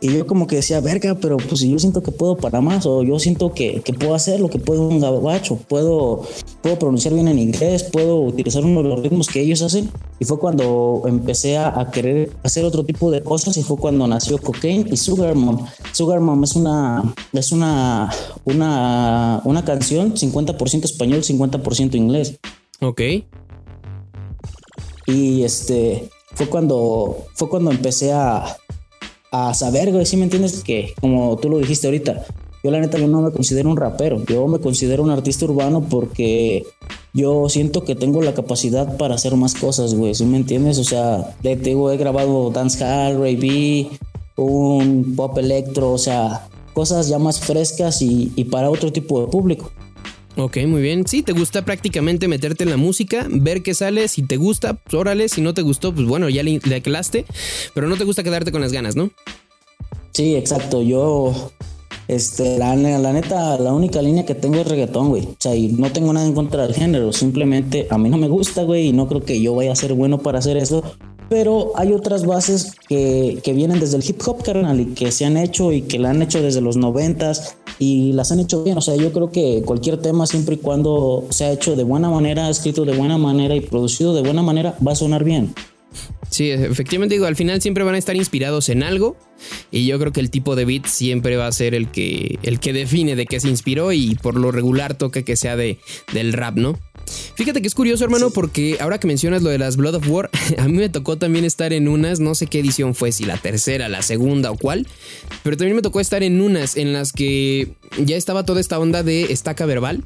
Y 0.06 0.14
yo 0.20 0.28
como 0.28 0.46
que 0.46 0.58
decía, 0.58 0.82
verga, 0.82 1.16
pero 1.16 1.38
pues 1.38 1.62
si 1.62 1.72
yo 1.72 1.80
siento 1.80 2.04
que 2.04 2.12
puedo 2.12 2.38
para 2.38 2.62
más 2.62 2.86
o 2.86 3.02
yo 3.02 3.18
siento 3.18 3.54
que, 3.54 3.82
que 3.82 3.92
puedo 3.92 4.14
hacer 4.14 4.40
lo 4.40 4.52
que 4.52 4.60
puedo 4.60 4.88
un 4.88 5.00
gabacho, 5.00 5.56
puedo, 5.56 6.22
puedo 6.62 6.78
pronunciar 6.78 7.16
bien 7.16 7.28
en 7.28 7.40
inglés, 7.40 7.82
puedo 7.82 8.20
utilizar 8.20 8.64
uno 8.64 8.84
de 8.84 8.90
los 8.90 9.02
ritmos 9.02 9.28
que 9.28 9.42
ellos 9.42 9.64
hacen. 9.64 9.90
Y 10.20 10.26
fue 10.26 10.38
cuando 10.38 11.02
empecé 11.08 11.58
a, 11.58 11.80
a 11.80 11.90
querer 11.90 12.30
hacer 12.44 12.66
otro 12.66 12.86
tipo 12.86 13.10
de 13.10 13.24
cosas 13.24 13.58
y 13.58 13.64
fue 13.64 13.78
cuando 13.78 14.06
nació 14.06 14.38
Cocaine 14.38 14.88
y 14.92 14.96
Sugar 14.96 15.34
Mom. 15.34 15.66
Sugar 15.92 16.20
Mom 16.20 16.44
es 16.44 16.56
una, 16.56 17.16
es 17.34 17.52
una, 17.52 18.12
una, 18.44 19.42
una 19.44 19.66
canción 19.66 20.14
50% 20.14 20.84
español, 20.84 21.24
50% 21.24 21.96
inglés. 21.96 22.38
Ok. 22.80 23.02
Y 25.08 25.42
este 25.42 26.12
fue 26.36 26.48
cuando 26.48 27.26
fue 27.34 27.50
cuando 27.50 27.72
empecé 27.72 28.14
a, 28.14 28.56
a 29.36 29.54
saber, 29.54 29.92
güey, 29.92 30.06
si 30.06 30.18
me 30.18 30.24
entiendes 30.24 30.63
que 30.63 30.94
como 31.01 31.38
tú 31.38 31.50
lo 31.50 31.58
dijiste 31.58 31.88
ahorita, 31.88 32.25
yo 32.63 32.72
la 32.72 32.80
neta 32.80 32.98
yo 32.98 33.08
no 33.08 33.22
me 33.22 33.32
considero 33.32 33.70
un 33.70 33.77
rapero, 33.77 34.24
yo 34.25 34.48
me 34.48 34.60
considero 34.60 35.04
un 35.04 35.12
artista 35.12 35.46
urbano 35.46 35.82
porque 35.82 36.65
yo 37.13 37.48
siento 37.50 37.84
que 37.84 37.96
tengo 37.96 38.22
la 38.22 38.34
capacidad 38.34 38.98
para 38.98 39.15
hacer 39.15 39.36
más 39.36 39.54
cosas, 39.54 39.94
güey, 39.94 40.15
¿sí 40.15 40.25
me 40.25 40.38
entiendes? 40.38 40.80
O 40.80 40.84
sea, 40.84 41.36
te 41.42 41.56
digo, 41.56 41.92
he 41.92 41.98
grabado 41.98 42.50
dancehall, 42.50 43.25
R&B, 43.25 43.89
un 44.38 45.13
pop 45.15 45.38
electro, 45.38 45.92
o 45.92 45.98
sea, 45.98 46.48
cosas 46.74 47.08
ya 47.08 47.20
más 47.20 47.39
frescas 47.39 48.01
y 48.01 48.44
para 48.46 48.70
otro 48.70 48.92
tipo 48.92 49.22
de 49.22 49.27
público. 49.27 49.72
Ok, 50.38 50.58
muy 50.68 50.82
bien. 50.82 51.08
Sí, 51.08 51.24
te 51.24 51.32
gusta 51.32 51.63
prácticamente 51.63 52.27
meterte 52.27 52.65
en 52.65 52.70
la 52.70 52.77
música, 52.77 53.25
ver 53.30 53.63
qué 53.63 53.74
sale. 53.74 54.08
Si 54.10 54.22
te 54.22 54.36
gusta, 54.36 54.74
pues 54.74 54.94
órale. 54.94 55.30
Si 55.30 55.39
no 55.39 55.54
te 55.54 55.62
gustó, 55.62 55.96
pues 55.96 56.06
bueno, 56.06 56.27
ya 56.27 56.44
le, 56.44 56.60
le 56.63 56.75
aclaste. 56.75 57.25
Pero 57.74 57.88
no 57.88 57.96
te 57.96 58.04
gusta 58.04 58.22
quedarte 58.22 58.51
con 58.51 58.60
las 58.62 58.74
ganas, 58.74 58.98
¿no? 58.98 59.12
Sí, 60.12 60.36
exacto. 60.36 60.82
Yo, 60.82 61.51
este, 62.10 62.58
la, 62.58 62.75
la 62.75 63.13
neta, 63.13 63.58
la 63.60 63.72
única 63.72 64.01
línea 64.01 64.25
que 64.25 64.36
tengo 64.36 64.58
es 64.58 64.68
reggaetón, 64.68 65.08
güey. 65.10 65.24
O 65.24 65.36
sea, 65.39 65.56
y 65.56 65.70
no 65.70 65.89
tengo 65.92 66.12
nada 66.12 66.25
en 66.25 66.34
contra 66.34 66.63
del 66.63 66.75
género. 66.75 67.13
Simplemente 67.13 67.88
a 67.89 67.98
mí 67.98 68.10
no 68.10 68.18
me 68.18 68.27
gusta, 68.27 68.63
güey. 68.63 68.88
Y 68.88 68.92
no 68.92 69.08
creo 69.08 69.24
que 69.24 69.39
yo 69.39 69.56
vaya 69.56 69.72
a 69.72 69.75
ser 69.75 69.94
bueno 69.94 70.20
para 70.20 70.39
hacer 70.39 70.58
eso. 70.58 70.84
Pero 71.30 71.72
hay 71.75 71.94
otras 71.94 72.25
bases 72.25 72.74
que, 72.89 73.39
que 73.42 73.54
vienen 73.54 73.80
desde 73.80 73.98
el 73.98 74.04
hip 74.08 74.22
hop, 74.27 74.44
carnal, 74.44 74.82
y 74.82 74.86
que 74.88 75.13
se 75.13 75.25
han 75.25 75.38
hecho 75.38 75.72
y 75.72 75.82
que 75.82 75.98
la 75.98 76.10
han 76.10 76.22
hecho 76.22 76.42
desde 76.42 76.62
los 76.62 76.75
noventas 76.77 77.58
y 77.79 78.13
las 78.13 78.32
han 78.32 78.39
hecho 78.39 78.63
bien. 78.63 78.77
O 78.77 78.82
sea, 78.82 78.96
yo 78.96 79.12
creo 79.12 79.32
que 79.32 79.62
cualquier 79.65 79.98
tema, 79.98 80.25
siempre 80.27 80.55
y 80.55 80.58
cuando 80.58 81.25
sea 81.29 81.51
hecho 81.51 81.75
de 81.75 81.84
buena 81.84 82.10
manera, 82.10 82.50
escrito 82.50 82.86
de 82.86 82.96
buena 82.96 83.17
manera 83.17 83.55
y 83.55 83.62
producido 83.62 84.13
de 84.13 84.22
buena 84.22 84.41
manera, 84.41 84.77
va 84.86 84.94
a 84.94 84.96
sonar 84.96 85.24
bien. 85.24 85.53
Sí, 86.29 86.50
efectivamente 86.50 87.15
digo, 87.15 87.25
al 87.25 87.36
final 87.36 87.62
siempre 87.62 87.84
van 87.84 87.96
a 87.96 87.98
estar 87.98 88.15
inspirados 88.15 88.67
en 88.70 88.84
algo 88.84 89.15
y 89.72 89.86
yo 89.86 89.98
creo 90.00 90.12
que 90.12 90.20
el 90.20 90.29
tipo 90.29 90.55
de 90.55 90.65
beat 90.65 90.86
siempre 90.86 91.38
va 91.38 91.48
a 91.48 91.51
ser 91.51 91.74
el 91.74 91.89
que, 91.89 92.39
el 92.44 92.60
que 92.60 92.74
define 92.74 93.15
de 93.15 93.25
qué 93.25 93.39
se 93.39 93.48
inspiró 93.48 93.94
y 93.94 94.15
por 94.15 94.36
lo 94.36 94.51
regular 94.51 94.98
toca 94.98 95.24
que 95.24 95.36
sea 95.36 95.55
de, 95.55 95.79
del 96.13 96.34
rap, 96.34 96.58
¿no? 96.58 96.77
Fíjate 97.36 97.62
que 97.62 97.68
es 97.68 97.76
curioso, 97.76 98.04
hermano, 98.04 98.30
porque 98.30 98.78
ahora 98.80 99.00
que 99.00 99.08
mencionas 99.08 99.42
lo 99.42 99.50
de 99.50 99.58
las 99.58 99.78
Blood 99.78 99.96
of 99.96 100.10
War, 100.10 100.30
a 100.58 100.68
mí 100.68 100.74
me 100.74 100.90
tocó 100.90 101.18
también 101.18 101.46
estar 101.46 101.74
en 101.74 101.88
unas, 101.88 102.20
no 102.20 102.36
sé 102.36 102.48
qué 102.48 102.60
edición 102.60 102.96
fue, 102.96 103.12
si 103.12 103.26
la 103.26 103.38
tercera, 103.38 103.90
la 103.90 104.02
segunda 104.02 104.52
o 104.52 104.58
cuál, 104.58 104.88
pero 105.44 105.58
también 105.58 105.76
me 105.76 105.82
tocó 105.82 106.00
estar 106.00 106.24
en 106.24 106.42
unas 106.42 106.78
en 106.78 106.94
las 106.94 107.12
que 107.12 107.74
ya 108.04 108.16
estaba 108.16 108.46
toda 108.46 108.62
esta 108.62 108.80
onda 108.80 109.04
de 109.04 109.24
estaca 109.26 109.66
verbal. 109.66 110.04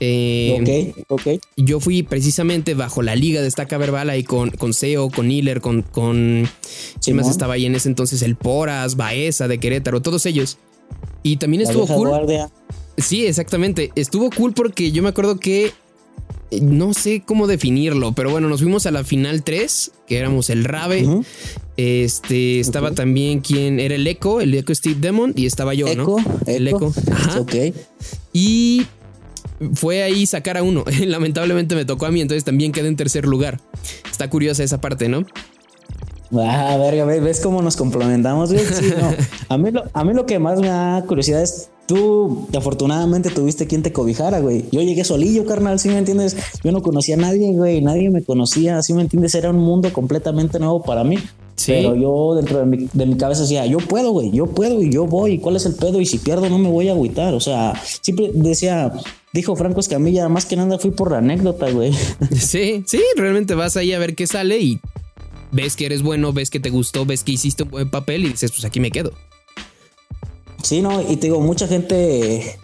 Eh, 0.00 0.94
ok, 1.08 1.20
ok. 1.20 1.40
Yo 1.56 1.80
fui 1.80 2.02
precisamente 2.02 2.74
bajo 2.74 3.02
la 3.02 3.14
liga 3.14 3.40
de 3.40 3.48
estaca 3.48 3.78
verbal 3.78 4.10
ahí 4.10 4.24
con, 4.24 4.50
con 4.50 4.74
Seo, 4.74 5.10
con 5.10 5.30
Hiller, 5.30 5.60
con, 5.60 5.82
con 5.82 6.48
¿quién 7.02 7.16
más 7.16 7.28
estaba 7.28 7.54
ahí 7.54 7.66
en 7.66 7.74
ese 7.74 7.88
entonces? 7.88 8.22
El 8.22 8.36
Poras, 8.36 8.96
Baeza 8.96 9.48
de 9.48 9.58
Querétaro, 9.58 10.02
todos 10.02 10.26
ellos. 10.26 10.58
Y 11.22 11.36
también 11.36 11.62
estuvo 11.62 11.86
cool. 11.86 12.08
Guardia. 12.08 12.50
Sí, 12.98 13.26
exactamente. 13.26 13.90
Estuvo 13.94 14.30
cool 14.30 14.54
porque 14.54 14.92
yo 14.92 15.02
me 15.02 15.08
acuerdo 15.08 15.38
que 15.38 15.72
no 16.50 16.94
sé 16.94 17.22
cómo 17.24 17.46
definirlo, 17.46 18.12
pero 18.12 18.30
bueno, 18.30 18.48
nos 18.48 18.60
fuimos 18.60 18.86
a 18.86 18.90
la 18.90 19.04
final 19.04 19.42
3, 19.42 19.92
que 20.06 20.18
éramos 20.18 20.50
el 20.50 20.64
Rabe. 20.64 21.06
Este 21.76 22.60
estaba 22.60 22.92
también 22.92 23.40
quien 23.40 23.80
era 23.80 23.94
el 23.94 24.06
Echo, 24.06 24.40
el 24.40 24.54
Echo 24.54 24.74
Steve 24.74 24.96
Demon, 25.00 25.32
y 25.36 25.46
estaba 25.46 25.74
yo, 25.74 25.94
¿no? 25.94 26.16
El 26.46 26.68
Echo. 26.68 26.92
Ajá. 27.12 27.40
Ok. 27.40 27.54
Y 28.32 28.86
fue 29.74 30.02
ahí 30.02 30.26
sacar 30.26 30.56
a 30.56 30.62
uno. 30.62 30.84
Lamentablemente 31.06 31.74
me 31.74 31.84
tocó 31.84 32.06
a 32.06 32.10
mí, 32.10 32.20
entonces 32.20 32.44
también 32.44 32.72
quedé 32.72 32.88
en 32.88 32.96
tercer 32.96 33.26
lugar. 33.26 33.60
Está 34.10 34.30
curiosa 34.30 34.62
esa 34.62 34.80
parte, 34.80 35.08
¿no? 35.08 35.26
Ah, 36.32 36.76
verga, 36.78 37.04
¿ves 37.04 37.40
cómo 37.40 37.62
nos 37.62 37.76
complementamos, 37.76 38.52
güey? 38.52 38.64
Sí, 38.64 38.92
no. 38.98 39.14
a, 39.54 39.58
mí 39.58 39.70
lo, 39.70 39.84
a 39.92 40.04
mí 40.04 40.12
lo 40.12 40.26
que 40.26 40.38
más 40.38 40.60
me 40.60 40.68
da 40.68 41.04
curiosidad 41.06 41.42
es 41.42 41.70
Tú, 41.86 42.48
afortunadamente, 42.56 43.30
tuviste 43.30 43.66
quien 43.66 43.82
te 43.82 43.92
cobijara, 43.92 44.40
güey. 44.40 44.64
Yo 44.72 44.82
llegué 44.82 45.04
solillo, 45.04 45.46
carnal, 45.46 45.78
¿sí 45.78 45.88
me 45.88 45.98
entiendes? 45.98 46.36
Yo 46.64 46.72
no 46.72 46.82
conocía 46.82 47.14
a 47.14 47.18
nadie, 47.18 47.52
güey. 47.52 47.80
Nadie 47.80 48.10
me 48.10 48.24
conocía, 48.24 48.82
¿sí 48.82 48.92
me 48.92 49.02
entiendes? 49.02 49.34
Era 49.36 49.50
un 49.50 49.58
mundo 49.58 49.92
completamente 49.92 50.58
nuevo 50.58 50.82
para 50.82 51.04
mí. 51.04 51.16
Sí. 51.54 51.72
Pero 51.72 51.94
yo 51.94 52.34
dentro 52.34 52.58
de 52.58 52.66
mi, 52.66 52.88
de 52.92 53.06
mi 53.06 53.16
cabeza 53.16 53.42
decía, 53.42 53.66
yo 53.66 53.78
puedo, 53.78 54.10
güey, 54.10 54.32
yo 54.32 54.46
puedo 54.46 54.82
y 54.82 54.92
yo 54.92 55.06
voy. 55.06 55.38
¿Cuál 55.38 55.56
es 55.56 55.66
el 55.66 55.74
pedo? 55.74 56.00
Y 56.00 56.06
si 56.06 56.18
pierdo 56.18 56.50
no 56.50 56.58
me 56.58 56.68
voy 56.68 56.88
a 56.88 56.92
agüitar. 56.92 57.34
O 57.34 57.40
sea, 57.40 57.80
siempre 58.00 58.30
decía, 58.34 58.92
dijo 59.32 59.54
Franco 59.54 59.78
Escamilla, 59.78 60.28
más 60.28 60.44
que 60.44 60.56
nada 60.56 60.78
fui 60.78 60.90
por 60.90 61.12
la 61.12 61.18
anécdota, 61.18 61.70
güey. 61.70 61.92
Sí, 62.36 62.82
sí, 62.86 63.00
realmente 63.16 63.54
vas 63.54 63.76
ahí 63.76 63.92
a 63.92 63.98
ver 63.98 64.16
qué 64.16 64.26
sale 64.26 64.58
y 64.58 64.80
ves 65.52 65.76
que 65.76 65.86
eres 65.86 66.02
bueno, 66.02 66.32
ves 66.32 66.50
que 66.50 66.60
te 66.60 66.70
gustó, 66.70 67.06
ves 67.06 67.22
que 67.22 67.32
hiciste 67.32 67.62
un 67.62 67.70
buen 67.70 67.90
papel 67.90 68.24
y 68.24 68.30
dices, 68.30 68.50
pues 68.50 68.64
aquí 68.64 68.80
me 68.80 68.90
quedo. 68.90 69.12
Sí, 70.62 70.82
no, 70.82 71.00
y 71.02 71.16
te 71.16 71.28
digo, 71.28 71.40
mucha 71.40 71.68
gente, 71.68 72.58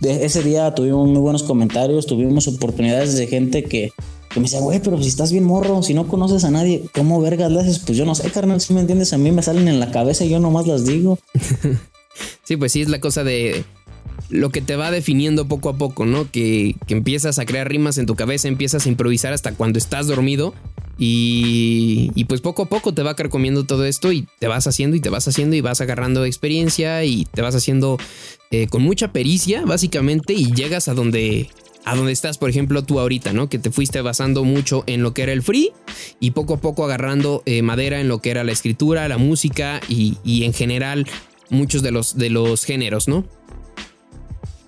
de 0.00 0.24
ese 0.24 0.42
día 0.42 0.74
tuvimos 0.74 1.08
muy 1.08 1.18
buenos 1.18 1.42
comentarios, 1.42 2.06
tuvimos 2.06 2.48
oportunidades 2.48 3.16
de 3.16 3.26
gente 3.26 3.64
que, 3.64 3.92
me 4.36 4.42
decía, 4.42 4.60
güey, 4.60 4.80
pero 4.80 5.00
si 5.02 5.08
estás 5.08 5.32
bien 5.32 5.44
morro, 5.44 5.82
si 5.82 5.92
no 5.92 6.08
conoces 6.08 6.44
a 6.44 6.50
nadie, 6.50 6.84
¿cómo 6.94 7.20
vergas 7.20 7.52
le 7.52 7.60
haces? 7.60 7.78
Pues 7.80 7.98
yo 7.98 8.06
no 8.06 8.14
sé, 8.14 8.30
carnal, 8.30 8.60
si 8.60 8.72
me 8.72 8.80
entiendes, 8.80 9.12
a 9.12 9.18
mí 9.18 9.30
me 9.30 9.42
salen 9.42 9.68
en 9.68 9.80
la 9.80 9.90
cabeza 9.90 10.24
y 10.24 10.30
yo 10.30 10.40
nomás 10.40 10.66
las 10.66 10.86
digo. 10.86 11.18
sí, 12.44 12.56
pues 12.56 12.72
sí, 12.72 12.82
es 12.82 12.88
la 12.88 13.00
cosa 13.00 13.24
de 13.24 13.64
lo 14.30 14.50
que 14.50 14.62
te 14.62 14.76
va 14.76 14.90
definiendo 14.90 15.46
poco 15.46 15.68
a 15.68 15.76
poco, 15.76 16.06
¿no? 16.06 16.30
Que, 16.30 16.76
que 16.86 16.94
empiezas 16.94 17.38
a 17.38 17.44
crear 17.44 17.68
rimas 17.68 17.98
en 17.98 18.06
tu 18.06 18.14
cabeza, 18.14 18.48
empiezas 18.48 18.86
a 18.86 18.88
improvisar 18.88 19.32
hasta 19.32 19.54
cuando 19.54 19.78
estás 19.78 20.06
dormido 20.06 20.54
y, 21.04 22.24
pues 22.28 22.40
poco 22.40 22.62
a 22.62 22.66
poco 22.66 22.94
te 22.94 23.02
va 23.02 23.16
carcomiendo 23.16 23.64
todo 23.64 23.84
esto 23.84 24.12
y 24.12 24.28
te 24.38 24.46
vas 24.46 24.66
haciendo 24.66 24.96
y 24.96 25.00
te 25.00 25.08
vas 25.08 25.26
haciendo 25.26 25.56
y 25.56 25.60
vas 25.60 25.80
agarrando 25.80 26.24
experiencia 26.24 27.04
y 27.04 27.24
te 27.24 27.42
vas 27.42 27.54
haciendo 27.54 27.98
eh, 28.50 28.68
con 28.68 28.82
mucha 28.82 29.12
pericia 29.12 29.64
básicamente 29.64 30.32
y 30.32 30.52
llegas 30.52 30.88
a 30.88 30.94
donde, 30.94 31.50
a 31.84 31.96
donde 31.96 32.12
estás, 32.12 32.38
por 32.38 32.50
ejemplo, 32.50 32.84
tú 32.84 33.00
ahorita, 33.00 33.32
¿no? 33.32 33.48
Que 33.48 33.58
te 33.58 33.70
fuiste 33.70 34.00
basando 34.00 34.44
mucho 34.44 34.84
en 34.86 35.02
lo 35.02 35.12
que 35.12 35.22
era 35.22 35.32
el 35.32 35.42
free 35.42 35.72
y 36.20 36.32
poco 36.32 36.54
a 36.54 36.60
poco 36.60 36.84
agarrando 36.84 37.42
eh, 37.46 37.62
madera 37.62 38.00
en 38.00 38.08
lo 38.08 38.20
que 38.20 38.30
era 38.30 38.44
la 38.44 38.52
escritura, 38.52 39.08
la 39.08 39.18
música 39.18 39.80
y, 39.88 40.44
en 40.44 40.52
general 40.52 41.06
muchos 41.50 41.82
de 41.82 41.90
los, 41.90 42.16
de 42.16 42.30
los 42.30 42.64
géneros, 42.64 43.08
¿no? 43.08 43.24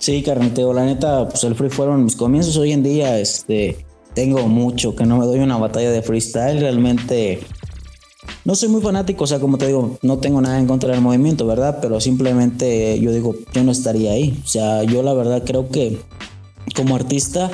Sí, 0.04 0.22
carneteo, 0.22 0.74
la 0.74 0.84
neta, 0.84 1.26
pues 1.30 1.44
el 1.44 1.54
free 1.54 1.70
fueron 1.70 2.04
mis 2.04 2.14
comienzos 2.14 2.58
hoy 2.58 2.72
en 2.72 2.82
día, 2.82 3.18
este 3.18 3.86
tengo 4.12 4.46
mucho, 4.48 4.94
que 4.94 5.06
no 5.06 5.16
me 5.16 5.24
doy 5.24 5.38
una 5.38 5.56
batalla 5.56 5.90
de 5.90 6.02
freestyle. 6.02 6.60
Realmente 6.60 7.40
no 8.44 8.54
soy 8.54 8.68
muy 8.68 8.82
fanático, 8.82 9.24
o 9.24 9.26
sea, 9.26 9.40
como 9.40 9.56
te 9.56 9.66
digo, 9.66 9.96
no 10.02 10.18
tengo 10.18 10.42
nada 10.42 10.58
en 10.58 10.66
contra 10.66 10.92
del 10.92 11.00
movimiento, 11.00 11.46
¿verdad? 11.46 11.78
Pero 11.80 12.02
simplemente 12.02 13.00
yo 13.00 13.12
digo, 13.12 13.34
yo 13.54 13.64
no 13.64 13.72
estaría 13.72 14.12
ahí. 14.12 14.38
O 14.44 14.46
sea, 14.46 14.82
yo 14.82 15.02
la 15.02 15.14
verdad 15.14 15.42
creo 15.42 15.70
que 15.70 15.98
como 16.76 16.96
artista, 16.96 17.50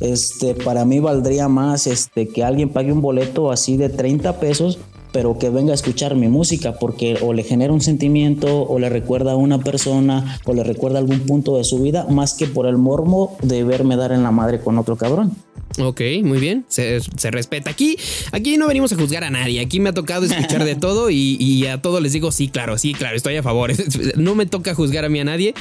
este, 0.00 0.54
para 0.54 0.84
mí 0.84 1.00
valdría 1.00 1.48
más 1.48 1.86
este, 1.86 2.28
que 2.28 2.44
alguien 2.44 2.74
pague 2.74 2.92
un 2.92 3.00
boleto 3.00 3.50
así 3.50 3.78
de 3.78 3.88
30 3.88 4.38
pesos 4.38 4.78
pero 5.12 5.38
que 5.38 5.50
venga 5.50 5.72
a 5.72 5.74
escuchar 5.74 6.14
mi 6.14 6.28
música 6.28 6.78
porque 6.78 7.18
o 7.20 7.32
le 7.32 7.42
genera 7.42 7.72
un 7.72 7.80
sentimiento 7.80 8.62
o 8.62 8.78
le 8.78 8.88
recuerda 8.88 9.32
a 9.32 9.36
una 9.36 9.58
persona 9.58 10.38
o 10.44 10.54
le 10.54 10.64
recuerda 10.64 10.98
algún 10.98 11.20
punto 11.20 11.56
de 11.56 11.64
su 11.64 11.80
vida 11.80 12.06
más 12.08 12.34
que 12.34 12.46
por 12.46 12.66
el 12.66 12.76
mormo 12.76 13.36
de 13.42 13.64
verme 13.64 13.96
dar 13.96 14.12
en 14.12 14.22
la 14.22 14.30
madre 14.30 14.60
con 14.60 14.78
otro 14.78 14.96
cabrón. 14.96 15.32
Ok, 15.78 16.00
muy 16.24 16.38
bien, 16.38 16.64
se, 16.68 17.00
respeta. 17.30 17.70
Aquí, 17.70 17.96
aquí 18.32 18.56
no 18.56 18.66
venimos 18.66 18.92
a 18.92 18.96
juzgar 18.96 19.22
a 19.22 19.30
nadie, 19.30 19.60
aquí 19.60 19.78
me 19.78 19.90
ha 19.90 19.92
tocado 19.92 20.26
escuchar 20.26 20.64
de 20.64 20.74
todo 20.80 21.10
y, 21.10 21.66
a 21.66 21.80
todos 21.80 22.02
les 22.02 22.12
digo, 22.12 22.32
sí, 22.32 22.48
claro, 22.48 22.76
sí, 22.76 22.92
claro, 22.92 23.16
estoy 23.16 23.36
a 23.36 23.42
favor. 23.42 23.70
No 24.16 24.34
me 24.34 24.46
toca 24.46 24.74
juzgar 24.74 25.04
a 25.04 25.08
mí 25.08 25.20
a 25.20 25.24
nadie, 25.24 25.54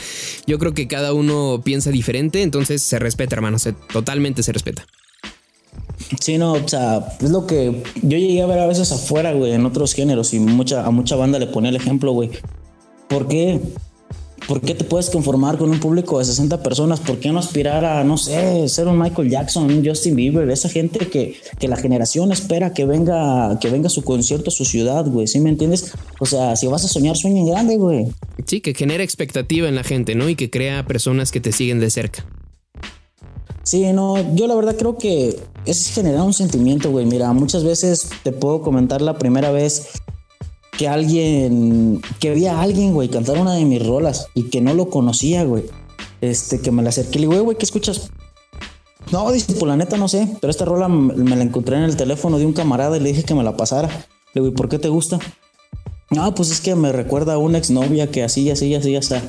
yo 0.48 0.58
creo 0.58 0.74
que 0.74 0.88
cada 0.88 1.14
uno 1.14 1.62
piensa 1.64 1.92
diferente, 1.92 2.42
entonces 2.42 2.82
se 2.82 3.00
respeta, 3.00 3.36
hermano, 3.36 3.58
totalmente 3.92 4.44
se 4.44 4.52
respeta. 4.52 4.86
Sí, 6.20 6.38
no, 6.38 6.54
o 6.54 6.68
sea, 6.68 7.16
es 7.22 7.30
lo 7.30 7.46
que 7.46 7.84
yo 8.02 8.18
llegué 8.18 8.42
a 8.42 8.48
ver 8.48 8.60
a 8.60 8.68
veces 8.68 8.92
afuera, 8.92 9.34
güey, 9.34 9.54
en 9.54 9.66
otros 9.66 9.94
géneros 9.94 10.34
y 10.34 10.40
mucha, 10.40 10.86
a 10.86 10.92
mucha 10.92 11.16
banda 11.16 11.38
le 11.38 11.48
ponía 11.48 11.70
el 11.70 11.76
ejemplo, 11.76 12.12
güey. 12.12 12.32
¿Por 13.08 13.28
qué? 13.28 13.60
¿Por 14.48 14.62
qué 14.62 14.74
te 14.74 14.84
puedes 14.84 15.12
conformar 15.12 15.60
con 15.60 15.70
un 15.70 15.80
público 15.80 16.18
de 16.18 16.26
60 16.26 16.64
personas? 16.64 17.00
¿Por 17.00 17.20
qué 17.20 17.32
no 17.32 17.38
aspirar 17.38 17.86
a, 17.86 18.04
no 18.04 18.18
sé, 18.18 18.68
ser 18.68 18.88
un 18.88 18.98
Michael 18.98 19.30
Jackson, 19.30 19.72
un 19.72 19.86
Justin 19.86 20.16
Bieber? 20.16 20.50
Esa 20.50 20.70
gente 20.70 21.08
que, 21.08 21.36
que 21.60 21.68
la 21.68 21.78
generación 21.78 22.32
espera 22.32 22.74
que 22.74 22.86
venga, 22.86 23.60
que 23.60 23.70
venga 23.70 23.90
su 23.90 24.04
concierto 24.04 24.50
a 24.50 24.52
su 24.52 24.66
ciudad, 24.66 25.06
güey. 25.06 25.28
¿Sí 25.28 25.40
me 25.40 25.50
entiendes? 25.50 25.94
O 26.20 26.26
sea, 26.26 26.56
si 26.56 26.66
vas 26.66 26.84
a 26.84 26.88
soñar, 26.88 27.16
sueña 27.16 27.42
en 27.42 27.48
grande, 27.48 27.76
güey. 27.78 28.08
Sí, 28.48 28.62
que 28.62 28.74
genera 28.74 29.04
expectativa 29.04 29.68
en 29.68 29.76
la 29.76 29.84
gente, 29.84 30.16
¿no? 30.16 30.28
Y 30.30 30.36
que 30.36 30.50
crea 30.50 30.84
personas 30.88 31.32
que 31.32 31.42
te 31.42 31.52
siguen 31.52 31.80
de 31.80 31.92
cerca. 31.92 32.26
Sí, 33.64 33.92
no, 33.94 34.36
yo 34.36 34.48
la 34.48 34.56
verdad 34.56 34.76
creo 34.78 34.98
que 34.98 35.40
es 35.66 35.90
generar 35.90 36.22
un 36.22 36.34
sentimiento, 36.34 36.90
güey. 36.92 37.06
Mira, 37.06 37.32
muchas 37.34 37.64
veces 37.64 38.10
te 38.24 38.32
puedo 38.32 38.62
comentar 38.62 39.02
la 39.02 39.18
primera 39.18 39.52
vez 39.52 39.90
que 40.78 40.88
alguien, 40.88 42.02
que 42.20 42.34
vi 42.34 42.48
a 42.48 42.62
alguien, 42.62 42.94
güey, 42.94 43.10
cantar 43.10 43.38
una 43.38 43.54
de 43.54 43.66
mis 43.66 43.86
rolas 43.86 44.28
y 44.34 44.44
que 44.44 44.62
no 44.62 44.74
lo 44.74 44.90
conocía, 44.90 45.44
güey. 45.44 45.66
Este, 46.22 46.60
que 46.60 46.72
me 46.72 46.84
la 46.84 46.90
acerqué 46.90 47.20
le 47.20 47.28
digo, 47.28 47.44
güey, 47.44 47.58
¿qué 47.58 47.66
escuchas? 47.66 48.10
No, 49.12 49.32
dice, 49.32 49.54
por 49.54 49.68
la 49.68 49.78
neta 49.78 49.98
no 49.98 50.08
sé, 50.08 50.28
pero 50.40 50.52
esta 50.52 50.66
rola 50.66 50.88
me 50.88 51.36
la 51.36 51.44
encontré 51.44 51.78
en 51.78 51.84
el 51.84 51.96
teléfono 51.96 52.38
de 52.38 52.46
un 52.46 52.54
camarada 52.54 52.98
y 52.98 53.00
le 53.00 53.10
dije 53.10 53.24
que 53.24 53.34
me 53.34 53.44
la 53.44 53.58
pasara. 53.58 53.88
Le 54.34 54.42
digo, 54.42 54.48
¿y 54.48 54.52
por 54.52 54.70
qué 54.70 54.80
te 54.80 54.90
gusta? 54.90 55.20
No, 56.12 56.34
pues 56.34 56.52
es 56.52 56.62
que 56.62 56.76
me 56.76 56.92
recuerda 56.92 57.34
a 57.34 57.38
una 57.38 57.58
exnovia 57.58 58.10
que 58.10 58.24
así, 58.24 58.50
así, 58.50 58.74
así, 58.74 58.92
ya 58.92 59.00
está. 59.00 59.22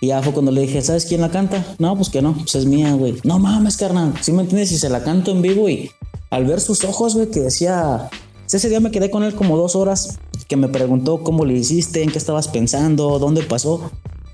Y 0.00 0.08
ya 0.08 0.22
fue 0.22 0.32
cuando 0.32 0.50
le 0.50 0.62
dije, 0.62 0.82
¿sabes 0.82 1.06
quién 1.06 1.20
la 1.20 1.30
canta? 1.30 1.74
No, 1.78 1.96
pues 1.96 2.10
que 2.10 2.20
no, 2.20 2.34
pues 2.34 2.54
es 2.54 2.66
mía, 2.66 2.92
güey. 2.94 3.16
No 3.24 3.38
mames, 3.38 3.76
carnal. 3.76 4.14
¿Sí 4.20 4.32
me 4.32 4.42
entiendes? 4.42 4.72
Y 4.72 4.78
se 4.78 4.88
la 4.88 5.02
canto 5.02 5.30
en 5.30 5.42
vivo 5.42 5.68
y 5.68 5.90
al 6.30 6.44
ver 6.44 6.60
sus 6.60 6.84
ojos, 6.84 7.14
güey, 7.14 7.30
que 7.30 7.40
decía... 7.40 8.10
Ese 8.52 8.68
día 8.68 8.78
me 8.78 8.92
quedé 8.92 9.10
con 9.10 9.24
él 9.24 9.34
como 9.34 9.56
dos 9.56 9.74
horas, 9.74 10.18
que 10.46 10.56
me 10.56 10.68
preguntó 10.68 11.22
cómo 11.24 11.44
le 11.44 11.54
hiciste, 11.54 12.02
en 12.02 12.10
qué 12.10 12.18
estabas 12.18 12.46
pensando, 12.46 13.18
dónde 13.18 13.42
pasó. 13.42 13.90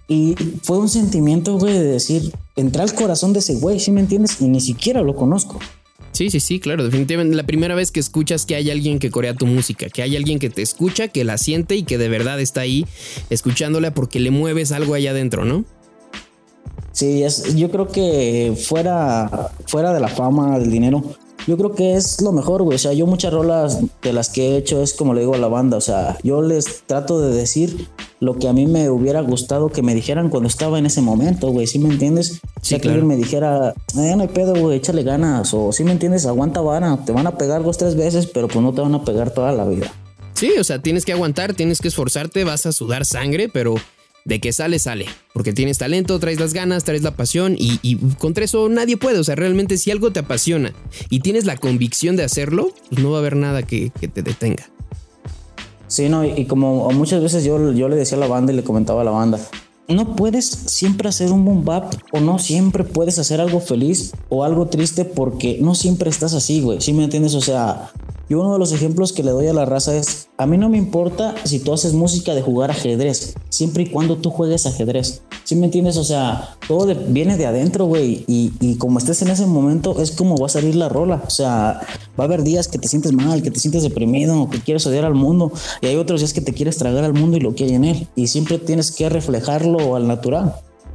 Y 0.07 0.35
fue 0.62 0.76
un 0.78 0.90
sentimiento, 0.90 1.59
güey, 1.59 1.73
de 1.73 1.85
decir, 1.85 2.33
entra 2.54 2.83
al 2.83 2.95
corazón 2.95 3.33
de 3.33 3.38
ese 3.38 3.54
güey, 3.54 3.81
¿sí 3.81 3.90
me 3.90 4.00
entiendes? 4.00 4.40
Y 4.40 4.49
ni 4.49 4.61
siquiera 4.61 5.00
lo 5.00 5.16
conozco. 5.16 5.59
Sí, 6.12 6.31
sí, 6.31 6.40
sí, 6.40 6.61
claro, 6.61 6.85
definitivamente. 6.85 7.35
La 7.35 7.45
primera 7.45 7.75
vez 7.75 7.90
que 7.90 7.99
escuchas 7.99 8.45
que 8.45 8.54
hay 8.54 8.71
alguien 8.71 8.99
que 8.99 9.11
corea 9.11 9.35
tu 9.35 9.47
música, 9.47 9.88
que 9.88 10.02
hay 10.02 10.14
alguien 10.14 10.38
que 10.38 10.50
te 10.50 10.61
escucha, 10.61 11.09
que 11.09 11.25
la 11.25 11.38
siente 11.38 11.75
y 11.75 11.85
que 11.85 11.97
de 11.97 12.09
verdad 12.09 12.38
está 12.38 12.61
ahí 12.61 12.87
escuchándola 13.31 13.95
porque 13.95 14.21
le 14.21 14.31
mueves 14.31 14.73
algo 14.73 14.95
allá 14.95 15.12
adentro, 15.12 15.47
¿no? 15.47 15.64
Sí, 16.92 17.23
es, 17.23 17.57
yo 17.57 17.71
creo 17.71 17.88
que 17.88 18.54
fuera, 18.62 19.50
fuera 19.66 19.95
de 19.95 20.00
la 20.00 20.09
fama, 20.09 20.59
del 20.59 20.71
dinero, 20.71 21.02
yo 21.46 21.56
creo 21.56 21.75
que 21.75 21.94
es 21.94 22.20
lo 22.20 22.32
mejor, 22.32 22.62
güey. 22.62 22.76
O 22.76 22.78
sea, 22.78 22.92
yo 22.92 23.06
muchas 23.06 23.32
rolas 23.32 23.78
de 24.02 24.12
las 24.12 24.28
que 24.28 24.50
he 24.50 24.56
hecho 24.56 24.82
es 24.82 24.94
como 24.94 25.14
le 25.14 25.20
digo 25.20 25.34
a 25.34 25.38
la 25.38 25.49
banda. 25.49 25.76
O 25.76 25.80
sea, 25.80 26.18
yo 26.22 26.42
les 26.42 26.82
trato 26.87 27.20
de 27.20 27.34
decir 27.34 27.88
lo 28.20 28.38
que 28.38 28.49
a 28.49 28.52
mí 28.52 28.66
me 28.66 28.88
hubiera 28.90 29.20
gustado 29.20 29.68
que 29.68 29.82
me 29.82 29.94
dijeran 29.94 30.28
cuando 30.28 30.49
estaba 30.49 30.78
en 30.78 30.87
ese 30.87 31.00
momento, 31.00 31.49
güey. 31.50 31.66
¿Sí 31.66 31.78
me 31.78 31.88
entiendes? 31.88 32.28
Sí, 32.28 32.40
o 32.40 32.64
sea, 32.64 32.78
que 32.78 32.88
alguien 32.88 33.06
me 33.06 33.16
dijera, 33.16 33.75
eh, 33.99 34.14
no 34.16 34.22
hay 34.22 34.28
pedo, 34.28 34.54
güey, 34.54 34.78
échale 34.78 35.02
ganas. 35.02 35.52
O 35.54 35.72
¿sí 35.72 35.84
me 35.84 35.92
entiendes? 35.92 36.26
Aguanta 36.26 36.61
vara. 36.61 36.99
Te 37.04 37.12
van 37.12 37.26
a 37.26 37.37
pegar 37.37 37.62
dos, 37.62 37.78
tres 37.78 37.96
veces, 37.96 38.26
pero 38.26 38.49
pues 38.49 38.61
no 38.61 38.72
te 38.72 38.80
van 38.80 38.94
a 38.94 39.04
pegar 39.04 39.30
toda 39.32 39.52
la 39.52 39.64
vida. 39.64 39.92
Sí, 40.34 40.50
o 40.58 40.64
sea, 40.64 40.80
tienes 40.80 41.04
que 41.04 41.12
aguantar, 41.12 41.54
tienes 41.54 41.80
que 41.80 41.88
esforzarte, 41.88 42.44
vas 42.44 42.66
a 42.66 42.72
sudar 42.72 43.04
sangre, 43.04 43.49
pero 43.49 43.75
de 44.24 44.40
que 44.40 44.52
sale, 44.52 44.78
sale. 44.78 45.06
Porque 45.32 45.52
tienes 45.52 45.78
talento, 45.78 46.18
traes 46.18 46.38
las 46.38 46.52
ganas, 46.52 46.84
traes 46.84 47.02
la 47.02 47.16
pasión 47.16 47.56
y, 47.58 47.78
y, 47.82 47.96
contra 48.18 48.44
eso 48.44 48.68
nadie 48.68 48.96
puede. 48.96 49.18
O 49.18 49.24
sea, 49.24 49.34
realmente 49.34 49.76
si 49.78 49.90
algo 49.90 50.12
te 50.12 50.20
apasiona 50.20 50.72
y 51.10 51.20
tienes 51.20 51.44
la 51.44 51.56
convicción 51.56 52.16
de 52.16 52.24
hacerlo, 52.24 52.72
pues 52.90 53.02
no 53.02 53.10
va 53.10 53.18
a 53.18 53.20
haber 53.20 53.36
nada 53.36 53.62
que, 53.62 53.90
te 53.90 54.22
detenga. 54.22 54.68
Sí, 55.88 56.08
no, 56.08 56.24
y, 56.24 56.46
como 56.46 56.90
muchas 56.92 57.22
veces 57.22 57.44
yo, 57.44 57.72
yo 57.72 57.88
le 57.88 57.96
decía 57.96 58.16
a 58.16 58.20
la 58.20 58.26
banda 58.26 58.52
y 58.52 58.56
le 58.56 58.64
comentaba 58.64 59.02
a 59.02 59.04
la 59.04 59.10
banda, 59.10 59.38
no 59.88 60.16
puedes 60.16 60.46
siempre 60.46 61.08
hacer 61.08 61.32
un 61.32 61.44
boom 61.44 61.64
bap 61.64 61.94
o 62.12 62.20
no 62.20 62.38
siempre 62.38 62.84
puedes 62.84 63.18
hacer 63.18 63.40
algo 63.40 63.60
feliz 63.60 64.12
o 64.28 64.44
algo 64.44 64.66
triste 64.66 65.04
porque 65.04 65.58
no 65.60 65.74
siempre 65.74 66.10
estás 66.10 66.34
así, 66.34 66.60
güey. 66.60 66.80
¿Sí 66.80 66.92
me 66.92 67.04
entiendes? 67.04 67.34
O 67.34 67.40
sea, 67.40 67.90
yo 68.32 68.40
uno 68.40 68.54
de 68.54 68.58
los 68.58 68.72
ejemplos 68.72 69.12
que 69.12 69.22
le 69.22 69.30
doy 69.30 69.46
a 69.46 69.52
la 69.52 69.66
raza 69.66 69.94
es, 69.94 70.30
a 70.38 70.46
mí 70.46 70.56
no 70.56 70.70
me 70.70 70.78
importa 70.78 71.34
si 71.44 71.58
tú 71.58 71.74
haces 71.74 71.92
música 71.92 72.34
de 72.34 72.40
jugar 72.40 72.70
ajedrez, 72.70 73.34
siempre 73.50 73.82
y 73.82 73.90
cuando 73.90 74.16
tú 74.16 74.30
juegues 74.30 74.64
ajedrez. 74.64 75.20
¿Sí 75.44 75.54
me 75.54 75.66
entiendes? 75.66 75.98
O 75.98 76.04
sea, 76.04 76.56
todo 76.66 76.94
viene 77.08 77.36
de 77.36 77.44
adentro, 77.44 77.84
güey. 77.84 78.24
Y, 78.26 78.52
y, 78.58 78.76
como 78.76 78.98
estés 78.98 79.20
en 79.20 79.28
ese 79.28 79.44
momento, 79.44 80.00
es 80.00 80.12
como 80.12 80.38
va 80.38 80.46
a 80.46 80.48
salir 80.48 80.74
la 80.76 80.88
rola. 80.88 81.22
O 81.26 81.30
sea, 81.30 81.80
va 82.18 82.24
a 82.24 82.26
haber 82.26 82.42
días 82.42 82.68
que 82.68 82.78
te 82.78 82.88
sientes 82.88 83.12
mal, 83.12 83.42
que 83.42 83.50
te 83.50 83.60
sientes 83.60 83.82
deprimido, 83.82 84.48
que 84.48 84.60
quieres 84.60 84.86
odiar 84.86 85.04
al 85.04 85.14
mundo. 85.14 85.52
Y 85.82 85.88
hay 85.88 85.96
otros 85.96 86.22
días 86.22 86.32
que 86.32 86.40
te 86.40 86.54
quieres 86.54 86.78
tragar 86.78 87.04
al 87.04 87.12
mundo 87.12 87.36
y 87.36 87.40
lo 87.40 87.54
que 87.54 87.64
hay 87.64 87.74
en 87.74 87.84
él. 87.84 88.08
Y 88.16 88.28
siempre 88.28 88.58
tienes 88.58 88.92
que 88.92 89.10
reflejarlo 89.10 89.94
al 89.94 90.08
natural. 90.08 90.54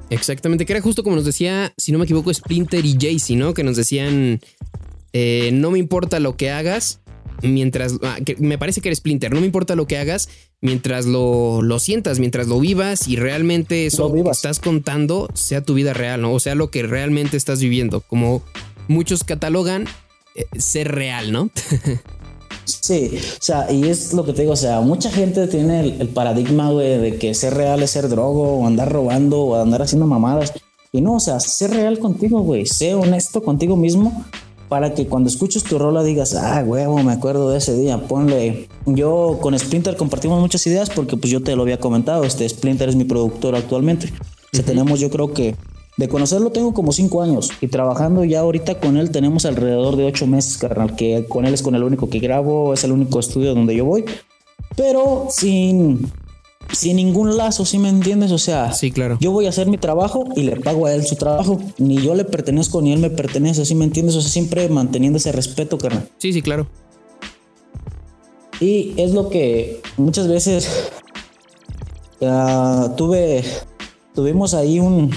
Exactamente, 0.10 0.65
que 0.65 0.74
era 0.74 0.82
justo 0.82 1.03
como 1.03 1.17
nos 1.17 1.25
decía, 1.25 1.72
si 1.77 1.91
no 1.91 2.00
me 2.00 2.06
equivoco, 2.06 2.34
Splinter 2.34 2.84
y 2.84 2.98
Jaycee, 3.00 3.36
¿no? 3.36 3.53
Que 3.53 3.63
nos 3.63 3.75
decían, 3.75 4.39
eh, 5.13 5.51
no 5.53 5.70
me 5.70 5.77
importa 5.77 6.20
lo 6.20 6.36
que 6.36 6.50
hagas, 6.50 7.01
mientras, 7.41 7.96
ah, 8.03 8.17
que 8.24 8.36
me 8.38 8.58
parece 8.58 8.82
que 8.82 8.89
eres 8.89 9.00
Splinter, 9.00 9.34
no 9.34 9.39
me 9.39 9.46
importa 9.46 9.75
lo 9.75 9.88
que 9.88 9.98
hagas, 9.98 10.29
mientras 10.62 11.06
lo, 11.06 11.62
lo 11.62 11.79
sientas, 11.79 12.20
mientras 12.20 12.48
lo 12.48 12.60
vivas 12.60 13.08
y 13.08 13.15
realmente 13.15 13.86
eso 13.86 14.12
que 14.12 14.22
estás 14.29 14.60
contando 14.60 15.29
sea 15.34 15.62
tu 15.62 15.74
vida 15.74 15.94
real, 15.94 16.22
¿no? 16.22 16.34
O 16.34 16.39
sea, 16.39 16.56
lo 16.56 16.72
que 16.72 16.84
realmente 16.84 17.38
estás 17.38 17.60
viviendo, 17.60 18.01
como 18.01 18.41
muchos 18.88 19.24
catalogan 19.24 19.86
eh, 20.36 20.46
ser 20.58 20.94
real, 20.94 21.32
¿no? 21.32 21.50
Sí, 22.67 23.12
o 23.15 23.41
sea, 23.41 23.72
y 23.72 23.88
es 23.88 24.12
lo 24.12 24.25
que 24.25 24.34
te 24.34 24.41
digo, 24.41 24.51
o 24.51 24.58
sea, 24.58 24.82
mucha 24.82 25.10
gente 25.10 25.48
tiene 25.48 25.79
el, 25.79 26.01
el 26.01 26.10
paradigma, 26.10 26.70
güey, 26.70 26.98
de 26.98 27.17
que 27.17 27.34
ser 27.34 27.53
real 27.53 27.82
es 27.82 27.91
ser 27.91 28.10
drogo, 28.10 28.58
o 28.58 28.67
andar 28.67 28.91
robando, 28.91 29.39
o 29.39 29.56
andar 29.56 29.82
haciendo 29.84 30.06
mamadas. 30.06 30.51
Y 30.91 31.00
no, 31.00 31.13
o 31.13 31.20
sea, 31.22 31.39
ser 31.39 31.72
real 31.72 31.98
contigo, 31.98 32.41
güey, 32.41 32.66
sé 32.66 32.94
honesto 32.94 33.42
contigo 33.42 33.77
mismo 33.77 34.25
para 34.70 34.94
que 34.94 35.08
cuando 35.08 35.30
escuches 35.30 35.64
tu 35.64 35.80
rola 35.80 36.03
digas, 36.03 36.36
ah, 36.36 36.64
huevo, 36.66 37.01
me 37.03 37.14
acuerdo 37.14 37.50
de 37.50 37.58
ese 37.58 37.77
día, 37.77 37.98
ponle. 38.08 38.68
Yo 38.86 39.40
con 39.42 39.58
Splinter 39.58 39.96
compartimos 39.96 40.40
muchas 40.40 40.66
ideas 40.68 40.90
porque 40.90 41.18
pues 41.18 41.32
yo 41.32 41.42
te 41.42 41.56
lo 41.56 41.64
había 41.64 41.80
comentado, 41.80 42.24
este 42.24 42.48
Splinter 42.48 42.90
es 42.90 42.96
mi 42.96 43.06
productor 43.06 43.56
actualmente. 43.56 44.12
O 44.53 44.56
sea, 44.56 44.66
tenemos 44.66 45.00
yo 45.00 45.10
creo 45.10 45.34
que 45.34 45.56
de 45.98 46.08
conocerlo 46.08 46.51
tengo 46.51 46.74
como 46.74 46.92
cinco 46.92 47.24
años 47.24 47.51
y 47.60 47.68
trabajando 47.68 48.24
ya 48.24 48.42
ahorita 48.42 48.80
con 48.80 48.98
él 48.98 49.10
tenemos 49.10 49.46
alrededor 49.46 49.96
de 49.96 50.06
ocho 50.06 50.27
meses, 50.27 50.58
carnal, 50.58 50.96
que 50.96 51.25
con 51.27 51.46
él 51.46 51.53
es 51.53 51.64
con 51.64 51.75
el 51.75 51.84
único 51.84 52.10
que 52.10 52.20
grabo, 52.20 52.74
es 52.74 52.84
el 52.84 52.92
único 52.92 53.20
estudio 53.20 53.56
donde 53.56 53.75
yo 53.75 53.86
voy, 53.86 54.06
pero 54.75 55.27
sin 55.32 56.12
sin 56.72 56.98
ningún 56.98 57.38
lazo, 57.38 57.66
¿sí 57.66 57.77
me 57.80 57.90
entiendes? 57.90 58.32
O 58.32 58.38
sea, 58.38 58.74
sí, 58.74 58.92
claro. 58.92 59.18
yo 59.20 59.32
voy 59.32 59.46
a 59.46 59.50
hacer 59.50 59.68
mi 59.68 59.77
trabajo 59.77 60.25
y 60.36 60.44
le 60.44 60.58
pago 60.58 60.86
a 60.86 60.94
él 60.94 61.06
su 61.06 61.16
trabajo. 61.16 61.60
Ni 61.77 62.01
yo 62.01 62.16
le 62.16 62.25
pertenezco 62.25 62.82
ni 62.82 62.94
él 62.94 63.00
me 63.00 63.10
pertenece, 63.10 63.66
¿sí 63.66 63.75
me 63.75 63.86
entiendes? 63.86 64.16
O 64.16 64.22
sea, 64.22 64.30
siempre 64.30 64.68
manteniendo 64.70 65.18
ese 65.18 65.32
respeto, 65.32 65.77
carnal. 65.77 66.10
Sí, 66.18 66.34
sí, 66.34 66.42
claro. 66.42 66.68
Y 68.60 68.94
es 68.98 69.12
lo 69.12 69.30
que 69.30 69.82
muchas 69.98 70.27
veces 70.27 70.68
uh, 72.22 72.90
tuve, 72.96 73.44
tuvimos 74.16 74.53
ahí 74.53 74.80
un, 74.80 75.12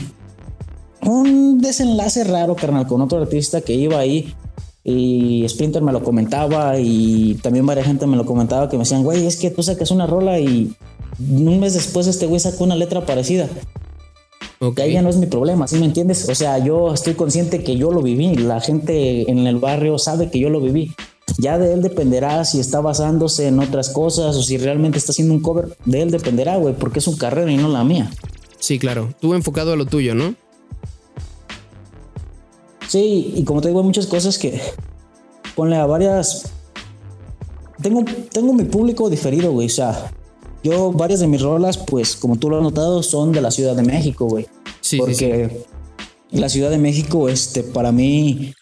un 1.03 1.59
desenlace 1.59 2.25
raro, 2.25 2.55
carnal, 2.55 2.87
con 2.87 3.01
otro 3.01 3.21
artista 3.21 3.63
que 3.63 3.73
iba 3.73 3.99
ahí 3.99 4.35
y 4.83 5.47
Splinter 5.49 5.83
me 5.83 5.93
lo 5.93 6.03
comentaba 6.03 6.79
y 6.79 7.35
también 7.43 7.67
varias 7.67 7.87
gente 7.87 8.07
me 8.07 8.17
lo 8.17 8.25
comentaba 8.25 8.69
que 8.69 8.77
me 8.77 8.83
decían, 8.83 9.03
güey, 9.03 9.27
es 9.27 9.37
que 9.37 9.51
tú 9.51 9.63
sacas 9.63 9.91
una 9.91 10.07
rola 10.07 10.39
y 10.39 10.75
un 11.29 11.61
mes 11.61 11.75
después 11.75 12.07
este 12.07 12.27
güey 12.27 12.41
sacó 12.41 12.65
una 12.65 12.77
letra 12.77 13.05
parecida. 13.05 13.49
Okay. 14.63 14.89
Ahí 14.89 14.93
ya 14.93 15.03
no 15.03 15.09
es 15.09 15.17
mi 15.17 15.27
problema, 15.27 15.67
¿sí 15.67 15.77
me 15.77 15.87
entiendes? 15.87 16.29
O 16.29 16.35
sea, 16.35 16.59
yo 16.59 16.93
estoy 16.93 17.15
consciente 17.15 17.65
que 17.65 17.77
yo 17.77 17.91
lo 17.91 18.03
viví, 18.03 18.35
la 18.35 18.61
gente 18.61 19.31
en 19.31 19.47
el 19.47 19.57
barrio 19.57 19.99
sabe 19.99 20.31
que 20.31 20.39
yo 20.39 20.51
lo 20.51 20.61
viví. 20.61 20.95
Ya 21.39 21.59
de 21.59 21.73
él 21.73 21.81
dependerá 21.81 22.45
si 22.45 22.61
está 22.61 22.81
basándose 22.81 23.47
en 23.47 23.59
otras 23.59 23.89
cosas 23.89 24.37
o 24.37 24.43
si 24.43 24.59
realmente 24.59 24.99
está 24.99 25.13
haciendo 25.13 25.33
un 25.33 25.41
cover. 25.41 25.77
De 25.87 26.03
él 26.03 26.11
dependerá, 26.11 26.57
güey, 26.57 26.75
porque 26.75 26.99
es 26.99 27.05
su 27.05 27.17
carrera 27.17 27.51
y 27.51 27.57
no 27.57 27.69
la 27.69 27.85
mía. 27.85 28.11
Sí, 28.59 28.79
claro. 28.79 29.15
Tú 29.21 29.33
enfocado 29.33 29.73
a 29.73 29.77
lo 29.77 29.87
tuyo, 29.87 30.15
¿no? 30.15 30.35
Sí, 32.87 33.33
y 33.37 33.45
como 33.45 33.61
te 33.61 33.69
digo, 33.69 33.81
hay 33.81 33.87
muchas 33.87 34.07
cosas 34.07 34.37
que 34.37 34.61
ponle 35.55 35.77
a 35.77 35.87
varias. 35.87 36.51
Tengo, 37.81 38.05
tengo 38.31 38.53
mi 38.53 38.65
público 38.65 39.09
diferido, 39.09 39.53
güey. 39.53 39.69
O 39.69 39.71
sea, 39.71 40.13
yo, 40.63 40.93
varias 40.93 41.21
de 41.21 41.27
mis 41.27 41.43
rolas, 41.43 41.79
pues, 41.79 42.17
como 42.17 42.37
tú 42.37 42.51
lo 42.51 42.57
has 42.59 42.63
notado, 42.63 43.03
son 43.03 43.33
de 43.33 43.41
la 43.41 43.51
Ciudad 43.51 43.75
de 43.75 43.83
México, 43.83 44.27
güey. 44.27 44.47
Sí, 44.81 44.99
Porque 44.99 45.15
sí, 45.51 45.57
sí. 46.31 46.39
la 46.39 46.49
Ciudad 46.49 46.71
de 46.71 46.79
México, 46.79 47.29
este, 47.29 47.63
para 47.63 47.93
mí, 47.93 48.55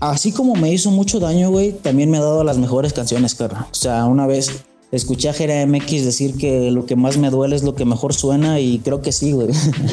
así 0.00 0.32
como 0.32 0.54
me 0.54 0.72
hizo 0.72 0.90
mucho 0.90 1.20
daño, 1.20 1.50
güey, 1.50 1.72
también 1.72 2.10
me 2.10 2.18
ha 2.18 2.22
dado 2.22 2.44
las 2.44 2.58
mejores 2.58 2.92
canciones, 2.92 3.34
cara. 3.34 3.68
O 3.70 3.74
sea, 3.74 4.04
una 4.06 4.26
vez 4.26 4.64
escuché 4.92 5.30
a 5.30 5.32
Jera 5.32 5.66
MX 5.66 6.04
decir 6.04 6.36
que 6.36 6.70
lo 6.70 6.84
que 6.86 6.96
más 6.96 7.16
me 7.16 7.30
duele 7.30 7.56
es 7.56 7.62
lo 7.62 7.74
que 7.74 7.84
mejor 7.84 8.12
suena 8.12 8.60
y 8.60 8.78
creo 8.78 9.00
que 9.00 9.10
sí, 9.10 9.32
güey. 9.32 9.48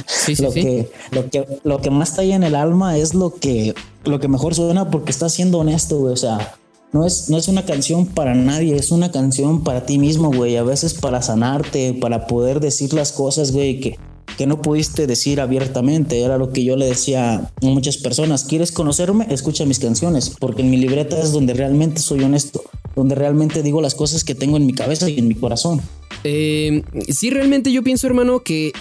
Sí, 0.05 0.35
sí, 0.35 0.43
lo, 0.43 0.51
sí. 0.51 0.61
Que, 0.61 0.91
lo, 1.11 1.29
que, 1.29 1.45
lo 1.63 1.81
que 1.81 1.89
más 1.89 2.09
está 2.09 2.21
ahí 2.21 2.33
en 2.33 2.43
el 2.43 2.55
alma 2.55 2.97
es 2.97 3.13
lo 3.13 3.33
que, 3.33 3.73
lo 4.03 4.19
que 4.19 4.27
mejor 4.27 4.55
suena 4.55 4.89
porque 4.91 5.11
está 5.11 5.29
siendo 5.29 5.59
honesto, 5.59 5.97
güey. 5.97 6.13
O 6.13 6.17
sea, 6.17 6.55
no 6.91 7.05
es, 7.05 7.29
no 7.29 7.37
es 7.37 7.47
una 7.47 7.65
canción 7.65 8.07
para 8.07 8.33
nadie, 8.33 8.75
es 8.75 8.91
una 8.91 9.11
canción 9.11 9.63
para 9.63 9.85
ti 9.85 9.99
mismo, 9.99 10.31
güey. 10.31 10.57
A 10.57 10.63
veces 10.63 10.93
para 10.95 11.21
sanarte, 11.21 11.93
para 11.93 12.25
poder 12.25 12.59
decir 12.59 12.93
las 12.93 13.11
cosas, 13.11 13.51
güey, 13.51 13.79
que, 13.79 13.99
que 14.37 14.47
no 14.47 14.61
pudiste 14.61 15.05
decir 15.05 15.39
abiertamente. 15.39 16.21
Era 16.21 16.37
lo 16.37 16.51
que 16.51 16.63
yo 16.63 16.75
le 16.75 16.87
decía 16.87 17.35
a 17.35 17.51
muchas 17.61 17.97
personas. 17.97 18.43
¿Quieres 18.43 18.71
conocerme? 18.71 19.27
Escucha 19.29 19.65
mis 19.65 19.79
canciones, 19.79 20.31
porque 20.39 20.63
en 20.63 20.71
mi 20.71 20.77
libreta 20.77 21.19
es 21.19 21.31
donde 21.31 21.53
realmente 21.53 22.01
soy 22.01 22.23
honesto, 22.23 22.63
donde 22.95 23.15
realmente 23.15 23.61
digo 23.61 23.81
las 23.81 23.93
cosas 23.93 24.23
que 24.23 24.33
tengo 24.33 24.57
en 24.57 24.65
mi 24.65 24.73
cabeza 24.73 25.09
y 25.09 25.19
en 25.19 25.27
mi 25.27 25.35
corazón. 25.35 25.81
Eh, 26.23 26.83
sí, 27.09 27.29
realmente 27.29 27.71
yo 27.71 27.83
pienso, 27.83 28.07
hermano, 28.07 28.41
que 28.41 28.73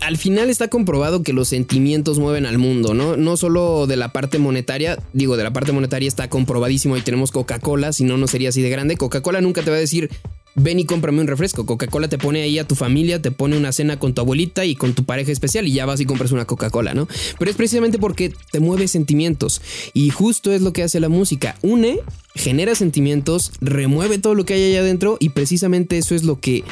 al 0.00 0.16
final 0.16 0.50
está 0.50 0.68
comprobado 0.68 1.22
que 1.22 1.32
los 1.32 1.48
sentimientos 1.48 2.18
mueven 2.18 2.46
al 2.46 2.58
mundo, 2.58 2.94
¿no? 2.94 3.16
No 3.16 3.36
solo 3.36 3.86
de 3.86 3.96
la 3.96 4.12
parte 4.12 4.38
monetaria, 4.38 4.98
digo, 5.12 5.36
de 5.36 5.44
la 5.44 5.52
parte 5.52 5.72
monetaria 5.72 6.08
está 6.08 6.28
comprobadísimo 6.28 6.96
y 6.96 7.02
tenemos 7.02 7.30
Coca-Cola, 7.30 7.92
si 7.92 8.04
no, 8.04 8.16
no 8.16 8.26
sería 8.26 8.48
así 8.48 8.62
de 8.62 8.70
grande. 8.70 8.96
Coca-Cola 8.96 9.40
nunca 9.40 9.62
te 9.62 9.70
va 9.70 9.76
a 9.76 9.80
decir, 9.80 10.10
ven 10.54 10.78
y 10.78 10.84
cómprame 10.84 11.20
un 11.20 11.26
refresco. 11.26 11.66
Coca-Cola 11.66 12.08
te 12.08 12.18
pone 12.18 12.42
ahí 12.42 12.58
a 12.58 12.66
tu 12.66 12.74
familia, 12.74 13.20
te 13.20 13.30
pone 13.30 13.56
una 13.56 13.72
cena 13.72 13.98
con 13.98 14.14
tu 14.14 14.22
abuelita 14.22 14.64
y 14.64 14.74
con 14.74 14.94
tu 14.94 15.04
pareja 15.04 15.32
especial 15.32 15.68
y 15.68 15.72
ya 15.72 15.86
vas 15.86 16.00
y 16.00 16.06
compras 16.06 16.32
una 16.32 16.46
Coca-Cola, 16.46 16.94
¿no? 16.94 17.06
Pero 17.38 17.50
es 17.50 17.56
precisamente 17.56 17.98
porque 17.98 18.32
te 18.50 18.60
mueve 18.60 18.88
sentimientos 18.88 19.60
y 19.92 20.10
justo 20.10 20.52
es 20.52 20.62
lo 20.62 20.72
que 20.72 20.82
hace 20.82 20.98
la 21.00 21.08
música. 21.08 21.56
Une, 21.62 22.00
genera 22.34 22.74
sentimientos, 22.74 23.52
remueve 23.60 24.18
todo 24.18 24.34
lo 24.34 24.44
que 24.44 24.54
hay 24.54 24.70
allá 24.70 24.80
adentro 24.80 25.18
y 25.20 25.30
precisamente 25.30 25.98
eso 25.98 26.14
es 26.14 26.24
lo 26.24 26.40
que, 26.40 26.64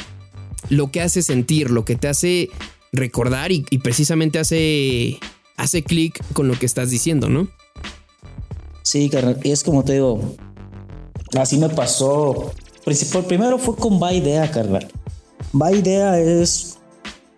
lo 0.71 0.91
que 0.91 1.03
hace 1.03 1.23
sentir, 1.23 1.71
lo 1.71 1.85
que 1.85 1.97
te 1.97 2.09
hace 2.09 2.51
recordar 2.93 3.53
y, 3.53 3.63
precisamente 3.83 4.39
hace, 4.39 5.19
hace 5.57 5.83
clic 5.83 6.23
con 6.33 6.49
lo 6.49 6.59
que 6.59 6.67
estás 6.67 6.91
diciendo, 6.91 7.29
¿no? 7.29 7.49
Sí, 8.83 9.09
carnal. 9.09 9.39
Y 9.43 9.51
es 9.51 9.65
como 9.65 9.85
te 9.85 9.95
digo, 9.95 10.37
así 11.39 11.59
me 11.59 11.69
pasó. 11.69 12.53
Principal, 12.85 13.25
primero 13.25 13.59
fue 13.59 13.77
con 13.77 14.03
Va 14.03 14.13
Idea, 14.13 14.51
carnal. 14.51 14.89
Va 15.61 15.73
Idea 15.73 16.19
es. 16.19 16.77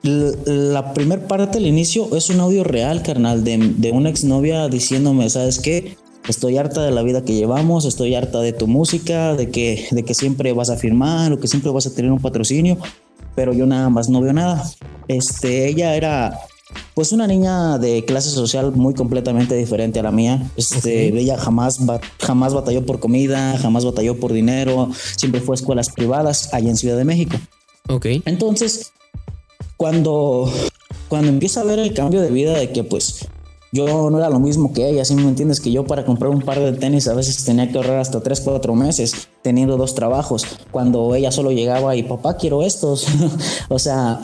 La 0.03 0.95
primera 0.95 1.29
parte 1.29 1.59
del 1.59 1.67
inicio 1.67 2.17
es 2.17 2.31
un 2.31 2.41
audio 2.41 2.65
real, 2.65 3.03
carnal, 3.03 3.45
de, 3.45 3.59
de 3.59 3.91
una 3.91 4.09
exnovia 4.09 4.67
diciéndome, 4.69 5.29
¿sabes 5.29 5.59
qué? 5.59 5.97
Estoy 6.27 6.59
harta 6.59 6.83
de 6.83 6.91
la 6.91 7.03
vida 7.03 7.25
que 7.25 7.35
llevamos, 7.35 7.85
estoy 7.85 8.15
harta 8.15 8.41
de 8.41 8.53
tu 8.53 8.67
música, 8.67 9.35
de 9.35 9.51
que, 9.51 9.87
de 9.91 10.03
que 10.03 10.15
siempre 10.15 10.53
vas 10.53 10.71
a 10.71 10.77
firmar 10.77 11.33
o 11.33 11.41
que 11.41 11.49
siempre 11.49 11.71
vas 11.71 11.87
a 11.87 11.95
tener 11.95 12.13
un 12.13 12.21
patrocinio, 12.21 12.79
pero 13.41 13.55
yo 13.55 13.65
nada 13.65 13.89
más 13.89 14.11
no 14.11 14.21
veo 14.21 14.35
nada. 14.35 14.71
Este, 15.09 15.67
ella 15.67 15.95
era 15.95 16.39
pues 16.93 17.11
una 17.11 17.27
niña 17.27 17.79
de 17.79 18.05
clase 18.05 18.29
social 18.29 18.71
muy 18.73 18.93
completamente 18.93 19.55
diferente 19.55 19.99
a 19.99 20.03
la 20.03 20.11
mía. 20.11 20.47
Este, 20.59 21.09
Ella 21.19 21.39
jamás, 21.39 21.81
jamás 22.21 22.53
batalló 22.53 22.85
por 22.85 23.01
comida, 23.01 23.57
jamás 23.57 23.87
batalló 23.87 24.21
por 24.21 24.35
dinero, 24.35 24.91
siempre 25.17 25.41
fue 25.41 25.55
a 25.55 25.57
escuelas 25.57 25.89
privadas 25.89 26.53
allá 26.53 26.69
en 26.69 26.77
Ciudad 26.77 26.99
de 26.99 27.07
México. 27.07 27.39
Ok. 27.89 28.05
Entonces, 28.27 28.93
cuando, 29.79 30.53
cuando 31.09 31.29
empieza 31.29 31.63
a 31.63 31.65
ver 31.65 31.79
el 31.79 31.95
cambio 31.95 32.21
de 32.21 32.31
vida 32.31 32.59
de 32.59 32.71
que 32.73 32.85
pues 32.85 33.27
yo 33.73 34.11
no 34.11 34.19
era 34.19 34.31
lo 34.31 34.41
mismo 34.41 34.73
que 34.73 34.89
ella, 34.89 35.05
si 35.05 35.15
me 35.15 35.23
entiendes? 35.23 35.61
Que 35.61 35.71
yo 35.71 35.85
para 35.85 36.05
comprar 36.05 36.31
un 36.31 36.43
par 36.43 36.59
de 36.59 36.73
tenis 36.73 37.07
a 37.07 37.15
veces 37.15 37.45
tenía 37.45 37.71
que 37.71 37.77
ahorrar 37.77 37.99
hasta 37.99 38.21
3, 38.21 38.41
4 38.41 38.75
meses 38.75 39.29
teniendo 39.43 39.77
dos 39.77 39.95
trabajos, 39.95 40.45
cuando 40.71 41.15
ella 41.15 41.31
solo 41.31 41.53
llegaba 41.53 41.95
y 41.95 42.03
papá 42.03 42.37
quiero 42.37 42.63
estos. 42.63 43.07
o 43.69 43.79
sea, 43.79 44.21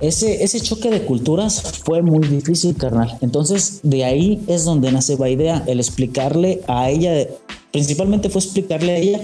ese, 0.00 0.42
ese 0.44 0.60
choque 0.60 0.90
de 0.90 1.04
culturas 1.04 1.62
fue 1.84 2.02
muy 2.02 2.26
difícil, 2.26 2.76
carnal. 2.76 3.16
Entonces, 3.20 3.80
de 3.82 4.04
ahí 4.04 4.42
es 4.46 4.64
donde 4.64 4.92
nace 4.92 5.16
la 5.16 5.30
idea, 5.30 5.62
el 5.66 5.80
explicarle 5.80 6.60
a 6.66 6.90
ella, 6.90 7.28
principalmente 7.70 8.28
fue 8.28 8.40
explicarle 8.40 8.92
a 8.92 8.96
ella 8.96 9.20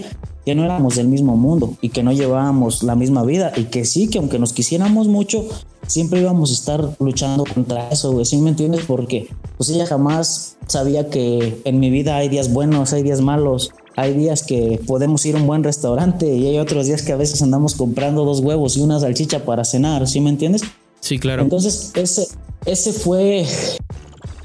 que 0.47 0.55
no 0.55 0.65
éramos 0.65 0.97
del 0.97 1.09
mismo 1.09 1.37
mundo 1.37 1.77
y 1.83 1.91
que 1.91 2.03
no 2.03 2.13
llevábamos 2.13 2.83
la 2.83 2.95
misma 2.95 3.23
vida 3.23 3.53
y 3.55 3.65
que 3.65 3.85
sí, 3.85 4.09
que 4.09 4.19
aunque 4.19 4.39
nos 4.39 4.55
quisiéramos 4.55 5.09
mucho, 5.09 5.47
siempre 5.89 6.21
íbamos 6.21 6.51
a 6.51 6.55
estar 6.55 6.97
luchando 7.01 7.45
contra 7.45 7.89
eso, 7.89 8.13
güey, 8.13 8.25
¿sí 8.25 8.37
me 8.37 8.51
entiendes? 8.51 8.83
Porque 8.87 9.29
pues 9.57 9.71
ella 9.71 9.87
jamás 9.87 10.57
sabía 10.69 11.11
que 11.11 11.61
en 11.65 11.81
mi 11.81 11.91
vida 11.91 12.17
hay 12.17 12.29
días 12.29 12.53
buenos, 12.53 12.93
hay 12.93 13.03
días 13.03 13.21
malos, 13.21 13.73
hay 13.97 14.15
días 14.15 14.45
que 14.45 14.81
podemos 14.87 15.27
ir 15.27 15.35
a 15.35 15.41
un 15.41 15.47
buen 15.47 15.65
restaurante 15.65 16.33
y 16.33 16.47
hay 16.47 16.59
otros 16.59 16.87
días 16.87 17.03
que 17.03 17.13
a 17.13 17.17
veces 17.17 17.43
andamos 17.43 17.75
comprando 17.75 18.25
dos 18.25 18.41
huevos 18.41 18.77
y 18.77 18.83
una 18.83 19.01
salchicha 19.01 19.45
para 19.45 19.65
cenar, 19.65 20.07
¿sí 20.07 20.21
me 20.21 20.31
entiendes? 20.31 20.63
Sí, 21.01 21.19
claro. 21.19 21.43
Entonces, 21.43 21.93
ese, 21.95 22.29
ese 22.65 22.93
fue 22.93 23.47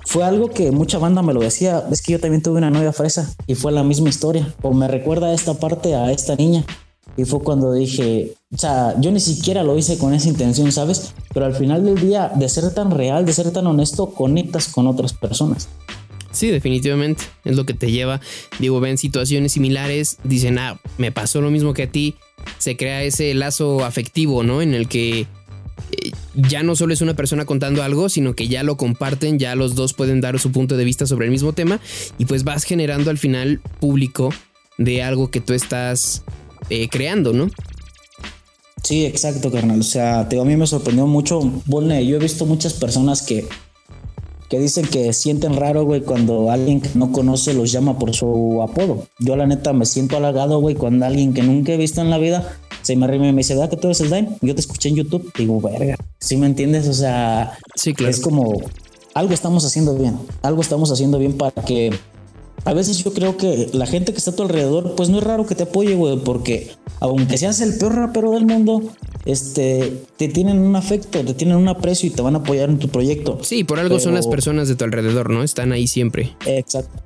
fue 0.06 0.23
algo 0.23 0.49
que 0.49 0.71
mucha 0.71 0.99
banda 0.99 1.23
me 1.23 1.34
lo 1.34 1.39
decía. 1.39 1.84
Es 1.91 2.03
que 2.03 2.12
yo 2.12 2.19
también 2.19 2.43
tuve 2.43 2.60
una 2.60 2.69
novia 2.69 2.93
fresa 2.93 3.34
y 3.47 3.56
fue 3.56 3.71
la 3.71 3.84
misma 3.84 4.10
historia. 4.10 4.53
O 4.62 4.71
me 4.71 4.88
recuerda 4.88 5.34
esta 5.34 5.56
parte 5.56 5.95
a 5.95 6.12
esta 6.12 6.36
niña. 6.36 6.63
Y 7.15 7.26
fue 7.26 7.41
cuando 7.41 7.73
dije, 7.73 8.34
o 8.54 8.58
sea, 8.58 8.99
yo 8.99 9.12
ni 9.12 9.19
siquiera 9.19 9.63
lo 9.63 9.78
hice 9.78 9.97
con 9.97 10.13
esa 10.13 10.30
intención, 10.30 10.71
¿sabes? 10.71 11.13
Pero 11.34 11.45
al 11.45 11.56
final 11.56 11.86
del 11.86 11.99
día, 11.99 12.32
de 12.34 12.49
ser 12.49 12.73
tan 12.73 12.91
real, 12.91 13.26
de 13.26 13.34
ser 13.34 13.52
tan 13.52 13.67
honesto, 13.67 14.08
conectas 14.08 14.67
con 14.67 14.88
otras 14.88 15.13
personas. 15.13 15.69
Sí, 16.32 16.47
definitivamente. 16.47 17.23
Es 17.45 17.56
lo 17.56 17.65
que 17.65 17.76
te 17.76 17.91
lleva. 17.91 18.19
Digo, 18.60 18.80
ven 18.80 18.97
situaciones 18.97 19.52
similares, 19.52 20.17
dicen, 20.23 20.58
ah, 20.58 20.80
me 20.97 21.12
pasó 21.12 21.39
lo 21.41 21.52
mismo 21.52 21.73
que 21.73 21.84
a 21.84 21.91
ti. 21.91 22.15
Se 22.58 22.76
crea 22.76 23.04
ese 23.04 23.34
lazo 23.36 23.86
afectivo, 23.86 24.43
¿no? 24.43 24.62
En 24.62 24.73
el 24.73 24.88
que 24.88 25.28
ya 26.36 26.63
no 26.63 26.76
solo 26.76 26.93
es 26.93 27.02
una 27.02 27.15
persona 27.15 27.45
contando 27.45 27.84
algo, 27.84 28.10
sino 28.10 28.36
que 28.36 28.47
ya 28.47 28.63
lo 28.63 28.78
comparten, 28.78 29.39
ya 29.39 29.56
los 29.56 29.76
dos 29.76 29.93
pueden 29.93 30.21
dar 30.21 30.39
su 30.39 30.52
punto 30.52 30.78
de 30.78 30.84
vista 30.84 31.06
sobre 31.06 31.26
el 31.26 31.32
mismo 31.32 31.54
tema 31.54 31.80
y 32.17 32.26
pues 32.26 32.43
vas 32.43 32.63
generando 32.63 33.12
al 33.12 33.17
final 33.17 33.62
público 33.80 34.34
de 34.78 35.04
algo 35.04 35.30
que 35.30 35.41
tú 35.41 35.54
estás 35.54 36.23
eh, 36.69 36.88
creando, 36.89 37.34
¿no? 37.34 37.49
Sí, 38.84 39.06
exacto, 39.06 39.52
carnal. 39.52 39.80
O 39.80 39.84
sea, 39.84 40.21
a 40.21 40.45
mí 40.45 40.58
me 40.58 40.67
sorprendió 40.67 41.08
mucho. 41.08 41.39
Bueno, 41.65 41.99
yo 42.02 42.17
he 42.17 42.19
visto 42.19 42.45
muchas 42.45 42.73
personas 42.73 43.21
que, 43.21 43.47
que 44.49 44.60
dicen 44.60 44.86
que 44.86 45.13
sienten 45.13 45.56
raro, 45.56 45.86
güey, 45.86 46.02
cuando 46.02 46.52
alguien 46.52 46.82
que 46.82 46.89
no 46.95 47.12
conoce 47.12 47.54
los 47.54 47.71
llama 47.71 47.97
por 47.97 48.13
su 48.13 48.62
apodo. 48.62 49.08
Yo, 49.19 49.36
la 49.36 49.47
neta, 49.47 49.71
me 49.71 49.86
siento 49.86 50.17
halagado, 50.17 50.60
güey, 50.60 50.76
cuando 50.76 51.06
alguien 51.06 51.34
que 51.34 51.43
nunca 51.43 51.71
he 51.71 51.78
visto 51.78 52.02
en 52.02 52.10
la 52.10 52.17
vida 52.17 52.58
se 52.84 52.97
me 52.97 53.06
arrima 53.06 53.28
y 53.30 53.32
me 53.32 53.38
dice, 53.38 53.56
¿verdad 53.56 53.69
que 53.69 53.78
tú 53.78 53.88
eres 53.88 54.02
el 54.02 54.10
Dime? 54.10 54.38
Yo 54.41 54.54
te 54.54 54.60
escuché 54.60 54.89
en 54.89 54.95
YouTube. 54.95 55.32
Digo, 55.38 55.62
verga. 55.62 55.95
¿Sí 56.19 56.36
me 56.36 56.45
entiendes? 56.45 56.88
O 56.89 56.93
sea, 56.93 57.58
sí, 57.76 57.93
claro. 57.93 58.12
es 58.12 58.19
como 58.19 58.62
algo 59.13 59.34
estamos 59.34 59.63
haciendo 59.63 59.95
bien. 59.95 60.17
Algo 60.41 60.62
estamos 60.62 60.91
haciendo 60.91 61.17
bien 61.17 61.38
para 61.38 61.63
que 61.63 61.91
a 62.65 62.73
veces 62.73 63.03
yo 63.03 63.13
creo 63.13 63.37
que 63.37 63.69
la 63.73 63.85
gente 63.85 64.13
que 64.13 64.17
está 64.17 64.31
a 64.31 64.35
tu 64.35 64.43
alrededor, 64.43 64.95
pues 64.95 65.09
no 65.09 65.17
es 65.17 65.23
raro 65.23 65.45
que 65.45 65.55
te 65.55 65.63
apoye, 65.63 65.95
güey, 65.95 66.17
porque 66.17 66.71
aunque 66.99 67.37
seas 67.37 67.59
el 67.61 67.77
peor 67.77 67.95
rapero 67.95 68.31
del 68.31 68.45
mundo, 68.45 68.81
este, 69.25 70.05
te 70.17 70.27
tienen 70.27 70.59
un 70.59 70.75
afecto, 70.75 71.23
te 71.23 71.33
tienen 71.33 71.57
un 71.57 71.67
aprecio 71.67 72.07
y 72.07 72.11
te 72.11 72.21
van 72.21 72.35
a 72.35 72.39
apoyar 72.39 72.69
en 72.69 72.79
tu 72.79 72.87
proyecto. 72.87 73.39
Sí, 73.41 73.63
por 73.63 73.79
algo 73.79 73.99
son 73.99 74.13
las 74.13 74.27
personas 74.27 74.67
de 74.67 74.75
tu 74.75 74.85
alrededor, 74.85 75.29
¿no? 75.29 75.43
Están 75.43 75.71
ahí 75.71 75.87
siempre. 75.87 76.35
Exacto. 76.45 77.01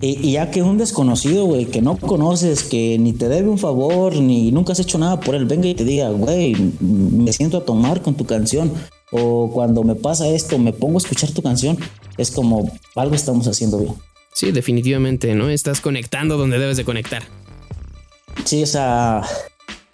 Y, 0.00 0.32
ya 0.32 0.50
que 0.50 0.62
un 0.62 0.78
desconocido, 0.78 1.46
güey, 1.46 1.64
que 1.64 1.80
no 1.80 1.96
conoces, 1.96 2.62
que 2.62 2.98
ni 2.98 3.12
te 3.12 3.28
debe 3.28 3.48
un 3.48 3.58
favor, 3.58 4.16
ni 4.16 4.52
nunca 4.52 4.72
has 4.72 4.80
hecho 4.80 4.98
nada 4.98 5.18
por 5.18 5.34
él, 5.34 5.46
venga 5.46 5.66
y 5.66 5.74
te 5.74 5.84
diga, 5.84 6.10
güey, 6.10 6.54
me 6.80 7.32
siento 7.32 7.58
a 7.58 7.64
tomar 7.64 8.02
con 8.02 8.14
tu 8.14 8.24
canción. 8.24 8.70
O 9.10 9.50
cuando 9.50 9.82
me 9.84 9.94
pasa 9.94 10.28
esto, 10.28 10.58
me 10.58 10.74
pongo 10.74 10.98
a 10.98 11.02
escuchar 11.02 11.30
tu 11.30 11.42
canción, 11.42 11.78
es 12.18 12.30
como 12.30 12.70
algo 12.94 13.14
estamos 13.14 13.48
haciendo 13.48 13.78
bien. 13.78 13.94
Sí, 14.32 14.52
definitivamente, 14.52 15.34
¿no? 15.34 15.48
Estás 15.48 15.80
conectando 15.80 16.36
donde 16.36 16.58
debes 16.58 16.76
de 16.76 16.84
conectar. 16.84 17.22
Sí, 18.44 18.62
o 18.62 18.66
sea, 18.66 19.22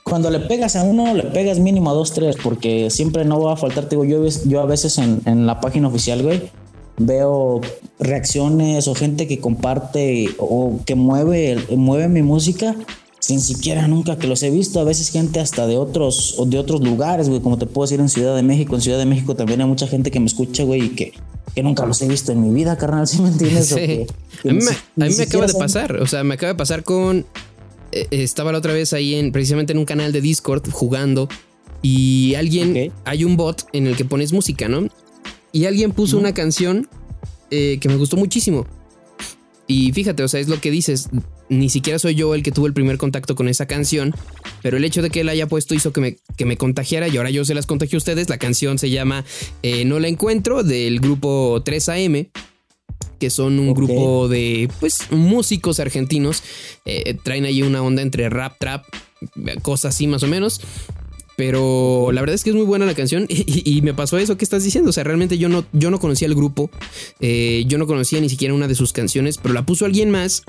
cuando 0.03 0.31
le 0.31 0.40
pegas 0.40 0.77
a 0.77 0.85
uno, 0.85 1.14
le 1.14 1.25
pegas 1.25 1.59
mínimo 1.59 1.90
a 1.90 1.94
dos, 1.94 2.12
tres, 2.12 2.37
porque 2.42 2.90
siempre 2.90 3.25
no 3.25 3.40
va 3.40 3.55
a 3.55 3.57
faltar, 3.57 3.85
te 3.85 3.97
digo, 3.97 4.05
yo, 4.05 4.27
yo 4.47 4.61
a 4.61 4.66
veces 4.66 4.99
en, 4.99 5.20
en 5.25 5.47
la 5.47 5.61
página 5.61 5.88
oficial, 5.88 6.23
güey, 6.23 6.51
veo 6.99 7.61
reacciones 7.99 8.87
o 8.87 8.94
gente 8.94 9.27
que 9.27 9.40
comparte 9.40 10.29
o 10.38 10.79
que 10.85 10.94
mueve, 10.94 11.59
mueve 11.70 12.09
mi 12.09 12.23
música 12.23 12.77
sin 13.25 13.40
siquiera 13.40 13.88
nunca 13.88 14.18
que 14.18 14.27
los 14.27 14.42
he 14.42 14.51
visto. 14.51 14.81
A 14.81 14.85
veces 14.85 15.11
gente 15.11 15.40
hasta 15.40 15.66
de 15.66 15.79
otros, 15.79 16.37
de 16.47 16.59
otros 16.59 16.83
lugares, 16.83 17.29
güey, 17.29 17.40
como 17.40 17.57
te 17.57 17.64
puedo 17.64 17.87
decir 17.87 18.01
en 18.01 18.11
Ciudad 18.11 18.37
de 18.37 18.42
México. 18.42 18.75
En 18.75 18.83
Ciudad 18.83 18.99
de 18.99 19.07
México 19.07 19.35
también 19.35 19.62
hay 19.62 19.66
mucha 19.66 19.87
gente 19.87 20.11
que 20.11 20.20
me 20.20 20.27
escucha, 20.27 20.62
güey, 20.64 20.85
y 20.85 20.88
que, 20.90 21.12
que 21.55 21.63
nunca 21.63 21.87
los 21.87 22.01
he 22.03 22.09
visto 22.09 22.33
en 22.33 22.43
mi 22.43 22.53
vida, 22.53 22.77
carnal, 22.77 23.07
¿sí 23.09 23.21
me 23.23 23.29
entiendes? 23.29 23.73
a 23.73 23.77
mí, 23.77 24.07
me, 24.97 25.23
acaba 25.23 25.47
de 25.47 25.55
pasar, 25.55 25.97
o 25.97 26.07
sea, 26.07 26.25
me 26.25 26.35
acaba 26.35 26.53
de 26.53 26.59
pasar 26.59 26.85
con... 26.85 27.27
Eh, 27.93 28.09
estaba 28.11 28.53
la 28.53 28.59
otra 28.59 28.73
vez 28.73 28.93
ahí 28.93 29.15
en, 29.15 29.31
precisamente 29.31 29.73
en 29.73 29.79
un 29.79 29.85
canal 29.85 30.13
de 30.13 30.21
Discord 30.21 30.69
jugando 30.71 31.29
y 31.81 32.35
alguien, 32.37 32.93
hay 33.05 33.25
un 33.25 33.37
bot 33.37 33.67
en 33.75 33.87
el 33.87 33.95
que 33.95 34.07
pones 34.07 34.33
música, 34.33 34.69
¿no? 34.69 34.89
Y 35.53 35.67
alguien 35.67 35.93
puso 35.93 36.17
una 36.17 36.33
canción 36.33 36.89
eh, 37.51 37.79
que 37.79 37.89
me 37.91 37.97
gustó 37.97 38.17
muchísimo. 38.17 38.67
Y 39.66 39.92
fíjate, 39.92 40.22
o 40.22 40.29
sea, 40.29 40.40
es 40.40 40.48
lo 40.48 40.61
que 40.61 40.70
dices. 40.70 41.09
Ni 41.48 41.68
siquiera 41.68 41.98
soy 41.98 42.14
yo 42.14 42.35
el 42.35 42.42
que 42.42 42.53
tuvo 42.53 42.66
el 42.66 42.72
primer 42.72 42.96
contacto 42.96 43.35
con 43.35 43.48
esa 43.48 43.66
canción, 43.66 44.14
pero 44.62 44.79
el 44.79 44.85
hecho 44.85 45.03
de 45.03 45.11
que 45.11 45.20
él 45.20 45.29
haya 45.29 45.46
puesto 45.46 45.74
hizo 45.74 45.92
que 45.92 46.00
me, 46.00 46.16
que 46.37 46.46
me 46.46 46.57
contagiara 46.57 47.07
y 47.09 47.16
ahora 47.16 47.31
yo 47.31 47.44
se 47.44 47.55
las 47.55 47.66
contagié 47.66 47.96
a 47.96 47.98
ustedes. 47.98 48.29
La 48.29 48.38
canción 48.38 48.79
se 48.79 48.90
llama 48.90 49.24
eh, 49.62 49.85
No 49.85 49.98
la 50.00 50.09
encuentro 50.09 50.62
del 50.62 51.00
grupo 51.00 51.62
3AM, 51.62 52.31
que 53.18 53.31
son 53.31 53.59
un 53.59 53.74
grupo 53.74 54.29
de 54.29 54.70
pues 54.81 55.11
músicos 55.11 55.81
argentinos. 55.81 56.42
Eh, 56.87 57.16
traen 57.22 57.44
ahí 57.44 57.62
una 57.62 57.83
onda 57.83 58.03
entre 58.03 58.29
rap, 58.31 58.59
trap, 58.59 58.85
cosas 59.62 59.94
así 59.94 60.07
más 60.07 60.22
o 60.22 60.27
menos. 60.27 60.61
Pero 61.37 62.11
la 62.12 62.20
verdad 62.20 62.35
es 62.35 62.44
que 62.44 62.51
es 62.51 62.57
muy 62.57 62.64
buena 62.64 62.87
la 62.87 62.94
canción 62.94 63.27
y, 63.29 63.83
me 63.83 63.92
pasó 63.92 64.18
eso 64.18 64.37
que 64.37 64.44
estás 64.44 64.62
diciendo. 64.62 64.90
O 64.90 64.92
sea, 64.92 65.05
realmente 65.05 65.37
yo 65.37 65.49
no, 65.49 65.64
yo 65.73 65.90
no 65.90 65.99
conocía 65.99 66.29
el 66.29 66.35
grupo, 66.35 66.70
eh, 67.20 67.64
yo 67.66 67.79
no 67.79 67.87
conocía 67.87 68.20
ni 68.20 68.29
siquiera 68.29 68.55
una 68.55 68.68
de 68.68 68.75
sus 68.75 68.92
canciones, 68.92 69.38
pero 69.38 69.53
la 69.53 69.66
puso 69.66 69.85
alguien 69.85 70.11
más 70.11 70.44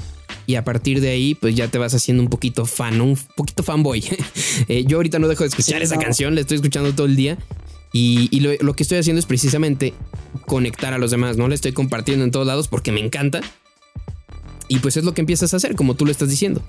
y 0.47 0.55
a 0.55 0.63
partir 0.63 1.01
de 1.01 1.09
ahí 1.09 1.33
pues 1.33 1.55
ya 1.55 1.67
te 1.67 1.77
vas 1.77 1.93
haciendo 1.95 2.21
un 2.21 2.29
poquito 2.29 2.65
fan, 2.65 3.01
un 3.01 3.17
poquito 3.35 3.63
fanboy. 3.63 4.03
Eh, 4.67 4.85
yo 4.87 4.97
ahorita 4.97 5.19
no 5.19 5.27
dejo 5.27 5.43
de 5.43 5.49
escuchar 5.49 5.81
esa 5.81 5.97
canción, 5.97 6.33
la 6.33 6.41
estoy 6.41 6.55
escuchando 6.55 6.93
todo 6.93 7.05
el 7.05 7.15
día 7.15 7.37
y, 7.91 8.39
lo, 8.39 8.51
lo, 8.59 8.73
que 8.73 8.83
estoy 8.83 8.97
haciendo 8.97 9.19
es 9.19 9.25
precisamente 9.25 9.93
conectar 10.45 10.93
a 10.93 10.97
los 10.97 11.11
demás, 11.11 11.37
¿no? 11.37 11.47
La 11.47 11.55
estoy 11.55 11.71
compartiendo 11.71 12.25
en 12.25 12.31
todos 12.31 12.47
lados 12.47 12.67
porque 12.67 12.91
me 12.91 12.99
encanta. 12.99 13.41
Y 14.67 14.79
pues 14.79 14.97
es 14.97 15.03
lo 15.03 15.13
que 15.13 15.21
empiezas 15.21 15.53
a 15.53 15.57
hacer, 15.57 15.75
como 15.75 15.95
tú 15.95 16.05
lo 16.05 16.11
estás 16.11 16.29
diciendo. 16.29 16.61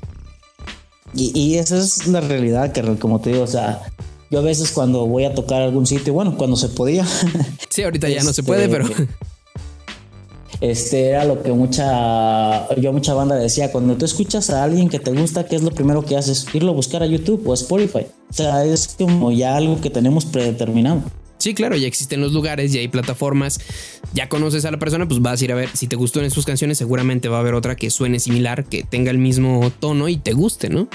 Y, 1.14 1.56
esa 1.56 1.78
es 1.78 2.06
la 2.08 2.20
realidad, 2.20 2.72
que 2.72 2.82
como 2.98 3.20
te 3.20 3.30
digo, 3.30 3.42
o 3.42 3.46
sea, 3.46 3.80
yo 4.30 4.38
a 4.38 4.42
veces 4.42 4.70
cuando 4.72 5.06
voy 5.06 5.24
a 5.24 5.34
tocar 5.34 5.62
algún 5.62 5.86
sitio, 5.86 6.12
bueno, 6.12 6.36
cuando 6.36 6.56
se 6.56 6.68
podía. 6.68 7.06
Sí, 7.68 7.82
ahorita 7.82 8.08
ya 8.08 8.22
no 8.22 8.32
se 8.32 8.42
puede, 8.42 8.68
pero. 8.70 8.86
Este, 8.86 9.08
este 10.60 11.08
era 11.08 11.24
lo 11.26 11.42
que 11.42 11.52
mucha, 11.52 12.74
yo 12.76 12.92
mucha 12.92 13.12
banda 13.12 13.36
decía, 13.36 13.70
cuando 13.70 13.96
tú 13.96 14.06
escuchas 14.06 14.48
a 14.48 14.64
alguien 14.64 14.88
que 14.88 14.98
te 14.98 15.12
gusta, 15.12 15.44
¿qué 15.44 15.56
es 15.56 15.62
lo 15.62 15.70
primero 15.70 16.02
que 16.02 16.16
haces? 16.16 16.46
Irlo 16.54 16.72
a 16.72 16.74
buscar 16.74 17.02
a 17.02 17.06
YouTube 17.06 17.46
o 17.46 17.52
a 17.52 17.54
Spotify. 17.54 18.06
O 18.30 18.32
sea, 18.32 18.64
es 18.64 18.96
como 18.98 19.30
ya 19.30 19.56
algo 19.56 19.78
que 19.80 19.90
tenemos 19.90 20.24
predeterminado. 20.24 21.02
Sí, 21.38 21.54
claro, 21.54 21.76
ya 21.76 21.86
existen 21.86 22.20
los 22.20 22.32
lugares, 22.32 22.72
ya 22.72 22.80
hay 22.80 22.88
plataformas, 22.88 23.60
ya 24.14 24.28
conoces 24.28 24.64
a 24.64 24.70
la 24.70 24.78
persona, 24.78 25.06
pues 25.06 25.20
vas 25.20 25.40
a 25.40 25.44
ir 25.44 25.52
a 25.52 25.54
ver, 25.54 25.68
si 25.74 25.86
te 25.86 25.94
gustó 25.94 26.22
en 26.22 26.30
sus 26.30 26.46
canciones, 26.46 26.78
seguramente 26.78 27.28
va 27.28 27.36
a 27.36 27.40
haber 27.40 27.54
otra 27.54 27.76
que 27.76 27.90
suene 27.90 28.20
similar, 28.20 28.64
que 28.64 28.84
tenga 28.84 29.10
el 29.10 29.18
mismo 29.18 29.70
tono 29.78 30.08
y 30.08 30.16
te 30.16 30.32
guste, 30.32 30.70
¿no? 30.70 30.88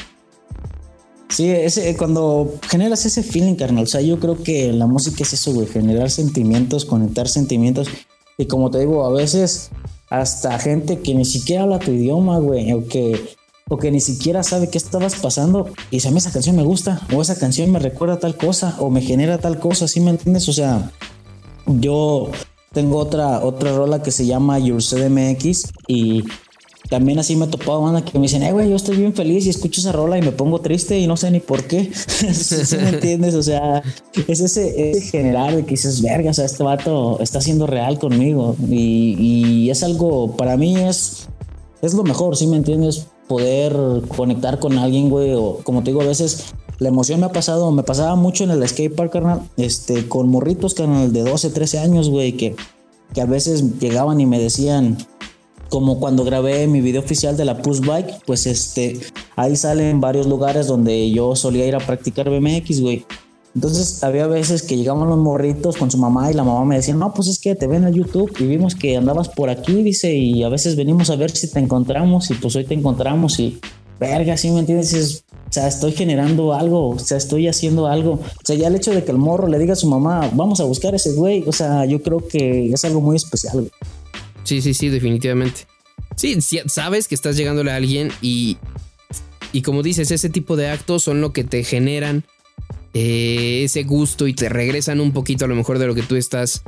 Sí, 1.31 1.49
ese, 1.49 1.95
cuando 1.95 2.55
generas 2.69 3.05
ese 3.05 3.23
feeling, 3.23 3.55
carnal, 3.55 3.85
o 3.85 3.87
sea, 3.87 4.01
yo 4.01 4.19
creo 4.19 4.43
que 4.43 4.73
la 4.73 4.85
música 4.85 5.23
es 5.23 5.31
eso, 5.31 5.53
güey, 5.53 5.65
generar 5.65 6.11
sentimientos, 6.11 6.83
conectar 6.83 7.29
sentimientos. 7.29 7.87
Y 8.37 8.47
como 8.47 8.69
te 8.69 8.79
digo, 8.79 9.05
a 9.05 9.11
veces 9.11 9.71
hasta 10.09 10.59
gente 10.59 10.99
que 10.99 11.15
ni 11.15 11.23
siquiera 11.23 11.63
habla 11.63 11.79
tu 11.79 11.91
idioma, 11.91 12.37
güey, 12.39 12.73
o 12.73 12.85
que, 12.85 13.17
o 13.69 13.77
que 13.77 13.91
ni 13.91 14.01
siquiera 14.01 14.43
sabe 14.43 14.69
qué 14.69 14.77
estabas 14.77 15.15
pasando, 15.15 15.69
y 15.89 15.97
dice, 15.97 16.09
a 16.09 16.11
mí 16.11 16.17
esa 16.17 16.33
canción 16.33 16.57
me 16.57 16.63
gusta, 16.63 17.01
o 17.15 17.21
esa 17.21 17.39
canción 17.39 17.71
me 17.71 17.79
recuerda 17.79 18.19
tal 18.19 18.35
cosa, 18.35 18.75
o 18.79 18.89
me 18.89 19.01
genera 19.01 19.37
tal 19.37 19.57
cosa, 19.57 19.87
¿sí 19.87 20.01
me 20.01 20.11
entiendes? 20.11 20.49
O 20.49 20.53
sea, 20.53 20.91
yo 21.65 22.29
tengo 22.73 22.97
otra, 22.97 23.39
otra 23.39 23.73
rola 23.73 24.03
que 24.03 24.11
se 24.11 24.25
llama 24.25 24.59
Your 24.59 24.83
CDMX 24.83 25.71
y 25.87 26.25
también 26.91 27.19
así 27.19 27.37
me 27.37 27.45
he 27.45 27.47
topado 27.47 27.81
banda 27.81 28.03
que 28.03 28.19
me 28.19 28.23
dicen, 28.23 28.43
eh, 28.43 28.51
güey, 28.51 28.69
yo 28.69 28.75
estoy 28.75 28.97
bien 28.97 29.13
feliz 29.13 29.45
y 29.45 29.49
escucho 29.49 29.79
esa 29.79 29.93
rola 29.93 30.17
y 30.17 30.21
me 30.21 30.33
pongo 30.33 30.59
triste 30.59 30.99
y 30.99 31.07
no 31.07 31.15
sé 31.15 31.31
ni 31.31 31.39
por 31.39 31.63
qué. 31.63 31.89
¿Sí 31.95 32.75
me 32.75 32.89
entiendes? 32.89 33.33
O 33.35 33.41
sea, 33.41 33.81
es 34.27 34.41
ese, 34.41 34.91
ese 34.91 34.99
general 35.03 35.55
de 35.55 35.63
que 35.63 35.71
dices, 35.71 36.01
verga, 36.01 36.31
o 36.31 36.33
sea, 36.33 36.43
este 36.43 36.63
vato 36.63 37.17
está 37.21 37.39
siendo 37.39 37.65
real 37.65 37.97
conmigo. 37.97 38.57
Y, 38.69 39.15
y, 39.17 39.69
es 39.69 39.83
algo, 39.83 40.35
para 40.35 40.57
mí 40.57 40.75
es, 40.75 41.29
es 41.81 41.93
lo 41.93 42.03
mejor, 42.03 42.35
¿sí 42.35 42.45
me 42.45 42.57
entiendes? 42.57 43.07
Poder 43.29 43.73
conectar 44.09 44.59
con 44.59 44.77
alguien, 44.77 45.09
güey, 45.09 45.33
o 45.33 45.59
como 45.63 45.83
te 45.83 45.91
digo, 45.91 46.01
a 46.01 46.07
veces 46.07 46.47
la 46.79 46.89
emoción 46.89 47.21
me 47.21 47.27
ha 47.27 47.31
pasado, 47.31 47.71
me 47.71 47.83
pasaba 47.83 48.17
mucho 48.17 48.43
en 48.43 48.51
el 48.51 48.67
skate 48.67 48.93
park, 48.93 49.13
carnal, 49.13 49.49
este, 49.55 50.09
con 50.09 50.27
morritos, 50.27 50.73
carnal, 50.73 51.13
de 51.13 51.23
12, 51.23 51.51
13 51.51 51.79
años, 51.79 52.09
güey, 52.09 52.33
que, 52.33 52.53
que 53.13 53.21
a 53.21 53.25
veces 53.25 53.79
llegaban 53.79 54.19
y 54.19 54.25
me 54.25 54.39
decían, 54.39 54.97
como 55.71 55.99
cuando 55.99 56.25
grabé 56.25 56.67
mi 56.67 56.81
video 56.81 57.01
oficial 57.01 57.37
de 57.37 57.45
la 57.45 57.61
Push 57.61 57.79
Bike, 57.79 58.25
pues 58.27 58.45
este, 58.45 58.99
ahí 59.37 59.55
salen 59.55 60.01
varios 60.01 60.27
lugares 60.27 60.67
donde 60.67 61.09
yo 61.11 61.33
solía 61.37 61.65
ir 61.65 61.75
a 61.75 61.79
practicar 61.79 62.29
BMX, 62.29 62.81
güey. 62.81 63.05
Entonces 63.55 64.03
había 64.03 64.27
veces 64.27 64.63
que 64.63 64.75
llegaban 64.75 65.07
los 65.07 65.17
morritos 65.17 65.77
con 65.77 65.89
su 65.89 65.97
mamá 65.97 66.29
y 66.29 66.33
la 66.33 66.43
mamá 66.43 66.65
me 66.65 66.75
decía, 66.75 66.93
no, 66.93 67.13
pues 67.13 67.29
es 67.29 67.39
que 67.39 67.55
te 67.55 67.67
ven 67.67 67.85
en 67.85 67.93
YouTube 67.93 68.33
y 68.39 68.47
vimos 68.47 68.75
que 68.75 68.97
andabas 68.97 69.29
por 69.29 69.49
aquí, 69.49 69.81
dice, 69.81 70.13
y 70.13 70.43
a 70.43 70.49
veces 70.49 70.75
venimos 70.75 71.09
a 71.09 71.15
ver 71.15 71.31
si 71.31 71.49
te 71.49 71.59
encontramos 71.59 72.29
y 72.31 72.33
pues 72.33 72.53
hoy 72.57 72.65
te 72.65 72.73
encontramos 72.73 73.39
y 73.39 73.59
verga, 73.97 74.35
¿sí 74.35 74.51
me 74.51 74.59
entiendes? 74.59 75.23
o 75.51 75.53
sea, 75.53 75.67
estoy 75.67 75.93
generando 75.93 76.53
algo, 76.53 76.89
o 76.89 76.99
sea, 76.99 77.17
estoy 77.17 77.47
haciendo 77.47 77.87
algo. 77.87 78.13
O 78.13 78.45
sea, 78.45 78.57
ya 78.57 78.67
el 78.67 78.75
hecho 78.75 78.91
de 78.91 79.05
que 79.05 79.11
el 79.11 79.17
morro 79.17 79.47
le 79.47 79.57
diga 79.57 79.73
a 79.73 79.77
su 79.77 79.87
mamá, 79.87 80.29
vamos 80.33 80.59
a 80.59 80.65
buscar 80.65 80.93
a 80.93 80.97
ese 80.97 81.13
güey, 81.13 81.43
o 81.47 81.51
sea, 81.53 81.85
yo 81.85 82.01
creo 82.01 82.19
que 82.27 82.71
es 82.73 82.83
algo 82.83 82.99
muy 82.99 83.15
especial, 83.15 83.53
güey. 83.53 83.71
Sí, 84.43 84.61
sí, 84.61 84.73
sí, 84.73 84.89
definitivamente. 84.89 85.67
Sí, 86.15 86.37
sabes 86.67 87.07
que 87.07 87.15
estás 87.15 87.37
llegándole 87.37 87.71
a 87.71 87.75
alguien 87.75 88.11
y, 88.21 88.57
y 89.51 89.61
como 89.61 89.81
dices, 89.83 90.11
ese 90.11 90.29
tipo 90.29 90.55
de 90.55 90.69
actos 90.69 91.03
son 91.03 91.21
lo 91.21 91.33
que 91.33 91.43
te 91.43 91.63
generan 91.63 92.25
eh, 92.93 93.61
ese 93.63 93.83
gusto 93.83 94.27
y 94.27 94.33
te 94.33 94.49
regresan 94.49 94.99
un 94.99 95.13
poquito 95.13 95.45
a 95.45 95.47
lo 95.47 95.55
mejor 95.55 95.79
de 95.79 95.87
lo 95.87 95.95
que 95.95 96.03
tú 96.03 96.15
estás 96.15 96.63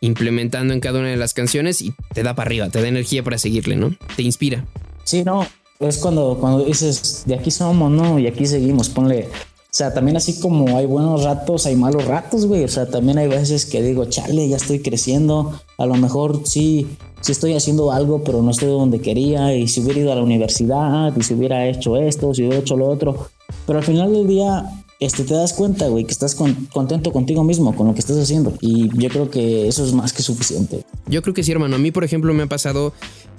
implementando 0.00 0.72
en 0.72 0.80
cada 0.80 1.00
una 1.00 1.08
de 1.08 1.16
las 1.16 1.34
canciones 1.34 1.82
y 1.82 1.94
te 2.14 2.22
da 2.22 2.34
para 2.34 2.48
arriba, 2.48 2.68
te 2.68 2.80
da 2.80 2.88
energía 2.88 3.22
para 3.22 3.38
seguirle, 3.38 3.76
¿no? 3.76 3.94
Te 4.16 4.22
inspira. 4.22 4.64
Sí, 5.04 5.24
no, 5.24 5.46
es 5.80 5.98
cuando, 5.98 6.38
cuando 6.40 6.64
dices, 6.64 7.24
de 7.26 7.34
aquí 7.34 7.50
somos, 7.50 7.90
¿no? 7.90 8.18
Y 8.18 8.26
aquí 8.26 8.46
seguimos, 8.46 8.88
ponle 8.88 9.28
o 9.76 9.78
sea, 9.78 9.92
también 9.92 10.16
así 10.16 10.40
como 10.40 10.78
hay 10.78 10.86
buenos 10.86 11.22
ratos, 11.22 11.66
hay 11.66 11.76
malos 11.76 12.06
ratos, 12.06 12.46
güey. 12.46 12.64
O 12.64 12.68
sea, 12.68 12.88
también 12.88 13.18
hay 13.18 13.28
veces 13.28 13.66
que 13.66 13.82
digo, 13.82 14.06
chale, 14.06 14.48
ya 14.48 14.56
estoy 14.56 14.80
creciendo. 14.80 15.60
A 15.76 15.84
lo 15.84 15.96
mejor 15.96 16.40
sí, 16.46 16.86
sí 17.26 17.32
estoy 17.32 17.54
haciendo 17.54 17.90
algo, 17.90 18.22
pero 18.22 18.40
no 18.40 18.52
estoy 18.52 18.68
donde 18.68 19.00
quería. 19.00 19.54
Y 19.56 19.66
si 19.66 19.80
hubiera 19.80 20.00
ido 20.00 20.12
a 20.12 20.14
la 20.14 20.22
universidad, 20.22 21.14
y 21.16 21.22
si 21.22 21.34
hubiera 21.34 21.66
hecho 21.68 21.96
esto, 21.96 22.32
si 22.32 22.42
hubiera 22.42 22.58
hecho 22.58 22.76
lo 22.76 22.86
otro. 22.86 23.28
Pero 23.66 23.80
al 23.80 23.84
final 23.84 24.12
del 24.12 24.28
día, 24.28 24.64
este, 25.00 25.24
te 25.24 25.34
das 25.34 25.52
cuenta, 25.52 25.88
güey, 25.88 26.04
que 26.04 26.12
estás 26.12 26.36
contento 26.36 27.12
contigo 27.12 27.42
mismo, 27.42 27.74
con 27.74 27.88
lo 27.88 27.94
que 27.94 28.00
estás 28.00 28.16
haciendo. 28.18 28.54
Y 28.60 28.88
yo 28.96 29.08
creo 29.08 29.28
que 29.28 29.66
eso 29.66 29.84
es 29.84 29.92
más 29.92 30.12
que 30.12 30.22
suficiente. 30.22 30.84
Yo 31.08 31.20
creo 31.22 31.34
que 31.34 31.42
sí, 31.42 31.50
hermano. 31.50 31.76
A 31.76 31.78
mí, 31.80 31.90
por 31.90 32.04
ejemplo, 32.04 32.32
me 32.32 32.44
ha 32.44 32.48
pasado... 32.48 32.92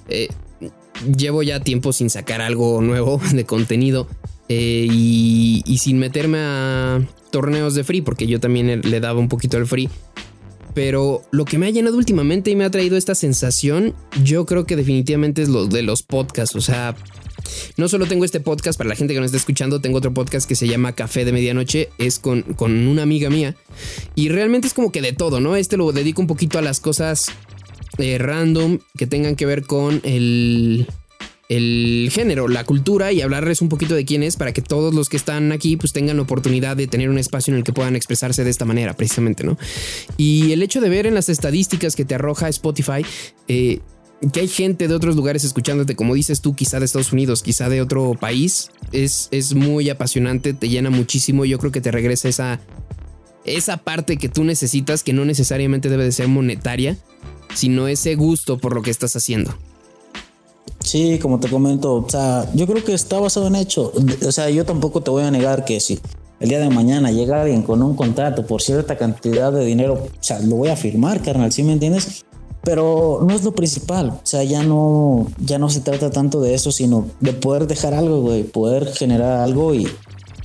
Eh, 0.09 0.27
llevo 1.15 1.43
ya 1.43 1.59
tiempo 1.59 1.93
sin 1.93 2.09
sacar 2.09 2.41
algo 2.41 2.81
nuevo 2.81 3.21
de 3.33 3.45
contenido. 3.45 4.07
Eh, 4.49 4.87
y, 4.89 5.77
sin 5.77 5.99
meterme 5.99 6.39
a 6.39 7.07
torneos 7.31 7.75
de 7.75 7.83
free, 7.83 8.01
porque 8.01 8.27
yo 8.27 8.39
también 8.39 8.81
le 8.81 8.99
daba 8.99 9.19
un 9.19 9.29
poquito 9.29 9.57
al 9.57 9.67
free. 9.67 9.89
Pero 10.77 11.23
lo 11.31 11.43
que 11.43 11.57
me 11.57 11.65
ha 11.65 11.71
llenado 11.71 11.97
últimamente 11.97 12.51
y 12.51 12.55
me 12.55 12.63
ha 12.63 12.69
traído 12.69 12.97
esta 12.97 13.15
sensación, 13.15 13.95
yo 14.23 14.45
creo 14.45 14.67
que 14.67 14.75
definitivamente 14.75 15.41
es 15.41 15.49
lo 15.49 15.65
de 15.65 15.81
los 15.81 16.03
podcasts. 16.03 16.55
O 16.55 16.61
sea, 16.61 16.95
no 17.77 17.87
solo 17.87 18.05
tengo 18.05 18.25
este 18.25 18.41
podcast 18.41 18.77
para 18.77 18.87
la 18.87 18.95
gente 18.95 19.15
que 19.15 19.19
nos 19.19 19.25
está 19.25 19.37
escuchando, 19.37 19.81
tengo 19.81 19.97
otro 19.97 20.13
podcast 20.13 20.47
que 20.47 20.53
se 20.53 20.67
llama 20.67 20.93
Café 20.93 21.25
de 21.25 21.31
Medianoche, 21.31 21.89
es 21.97 22.19
con, 22.19 22.43
con 22.43 22.87
una 22.87 23.01
amiga 23.01 23.31
mía. 23.31 23.55
Y 24.13 24.29
realmente 24.29 24.67
es 24.67 24.75
como 24.75 24.91
que 24.91 25.01
de 25.01 25.13
todo, 25.13 25.39
¿no? 25.39 25.55
Este 25.55 25.77
lo 25.77 25.91
dedico 25.91 26.21
un 26.21 26.27
poquito 26.27 26.59
a 26.59 26.61
las 26.61 26.79
cosas 26.79 27.25
eh, 27.97 28.19
random 28.19 28.77
que 28.99 29.07
tengan 29.07 29.35
que 29.35 29.47
ver 29.47 29.63
con 29.63 29.99
el 30.03 30.85
el 31.49 32.09
género, 32.11 32.47
la 32.47 32.65
cultura 32.65 33.13
y 33.13 33.21
hablarles 33.21 33.61
un 33.61 33.69
poquito 33.69 33.95
de 33.95 34.03
quién 34.03 34.21
es 34.21 34.35
para 34.35 34.51
que 34.51 34.61
todos 34.61 34.93
los 34.93 35.07
que 35.07 35.15
están 35.15 35.51
aquí 35.53 35.77
pues 35.77 35.93
tengan 35.93 36.17
la 36.17 36.23
oportunidad 36.23 36.75
de 36.75 36.87
tener 36.87 37.09
un 37.09 37.17
espacio 37.17 37.53
en 37.53 37.57
el 37.57 37.63
que 37.63 37.71
puedan 37.71 37.95
expresarse 37.95 38.43
de 38.43 38.49
esta 38.49 38.65
manera 38.65 38.93
precisamente, 38.93 39.45
¿no? 39.45 39.57
Y 40.17 40.51
el 40.51 40.61
hecho 40.61 40.81
de 40.81 40.89
ver 40.89 41.07
en 41.07 41.13
las 41.13 41.29
estadísticas 41.29 41.95
que 41.95 42.03
te 42.03 42.15
arroja 42.15 42.49
Spotify, 42.49 43.05
eh, 43.47 43.79
que 44.33 44.41
hay 44.41 44.47
gente 44.47 44.87
de 44.87 44.95
otros 44.95 45.15
lugares 45.15 45.43
escuchándote, 45.45 45.95
como 45.95 46.15
dices 46.15 46.41
tú, 46.41 46.53
quizá 46.53 46.79
de 46.79 46.85
Estados 46.85 47.13
Unidos, 47.13 47.43
quizá 47.43 47.69
de 47.69 47.81
otro 47.81 48.15
país, 48.19 48.71
es, 48.91 49.29
es 49.31 49.53
muy 49.53 49.89
apasionante, 49.89 50.53
te 50.53 50.67
llena 50.69 50.89
muchísimo. 50.89 51.45
Yo 51.45 51.59
creo 51.59 51.71
que 51.71 51.81
te 51.81 51.91
regresa 51.91 52.27
esa, 52.27 52.59
esa 53.45 53.77
parte 53.77 54.17
que 54.17 54.27
tú 54.27 54.43
necesitas, 54.43 55.03
que 55.03 55.13
no 55.13 55.23
necesariamente 55.23 55.87
debe 55.87 56.03
de 56.03 56.11
ser 56.11 56.27
monetaria, 56.27 56.97
sino 57.53 57.87
ese 57.87 58.15
gusto 58.15 58.57
por 58.57 58.73
lo 58.73 58.81
que 58.81 58.89
estás 58.91 59.15
haciendo. 59.15 59.55
Sí, 60.79 61.19
como 61.19 61.39
te 61.39 61.49
comento, 61.49 61.95
o 61.95 62.09
sea, 62.09 62.49
yo 62.53 62.65
creo 62.65 62.83
que 62.83 62.93
está 62.93 63.19
basado 63.19 63.47
en 63.47 63.55
hecho. 63.55 63.91
O 64.25 64.31
sea, 64.31 64.49
yo 64.49 64.65
tampoco 64.65 65.01
te 65.01 65.11
voy 65.11 65.23
a 65.23 65.31
negar 65.31 65.65
que 65.65 65.79
si 65.79 65.99
el 66.39 66.49
día 66.49 66.59
de 66.59 66.69
mañana 66.69 67.11
llega 67.11 67.41
alguien 67.41 67.63
con 67.63 67.81
un 67.81 67.95
contrato 67.95 68.45
por 68.45 68.61
cierta 68.61 68.97
cantidad 68.97 69.51
de 69.51 69.65
dinero, 69.65 69.93
o 69.95 70.09
sea, 70.23 70.39
lo 70.39 70.55
voy 70.55 70.69
a 70.69 70.75
firmar, 70.75 71.21
carnal, 71.21 71.51
¿sí 71.51 71.63
me 71.63 71.73
entiendes? 71.73 72.25
Pero 72.63 73.19
no 73.27 73.33
es 73.33 73.43
lo 73.43 73.53
principal, 73.53 74.09
o 74.09 74.19
sea, 74.23 74.43
ya 74.43 74.61
no, 74.63 75.27
ya 75.39 75.57
no 75.57 75.69
se 75.69 75.81
trata 75.81 76.09
tanto 76.09 76.41
de 76.41 76.53
eso, 76.53 76.71
sino 76.71 77.07
de 77.21 77.33
poder 77.33 77.65
dejar 77.65 77.93
algo, 77.93 78.21
güey, 78.21 78.43
poder 78.43 78.87
generar 78.93 79.39
algo 79.39 79.73
y, 79.73 79.87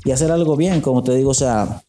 y 0.04 0.11
hacer 0.12 0.30
algo 0.30 0.56
bien, 0.56 0.80
como 0.80 1.02
te 1.02 1.14
digo, 1.14 1.30
o 1.30 1.35
sea, 1.35 1.82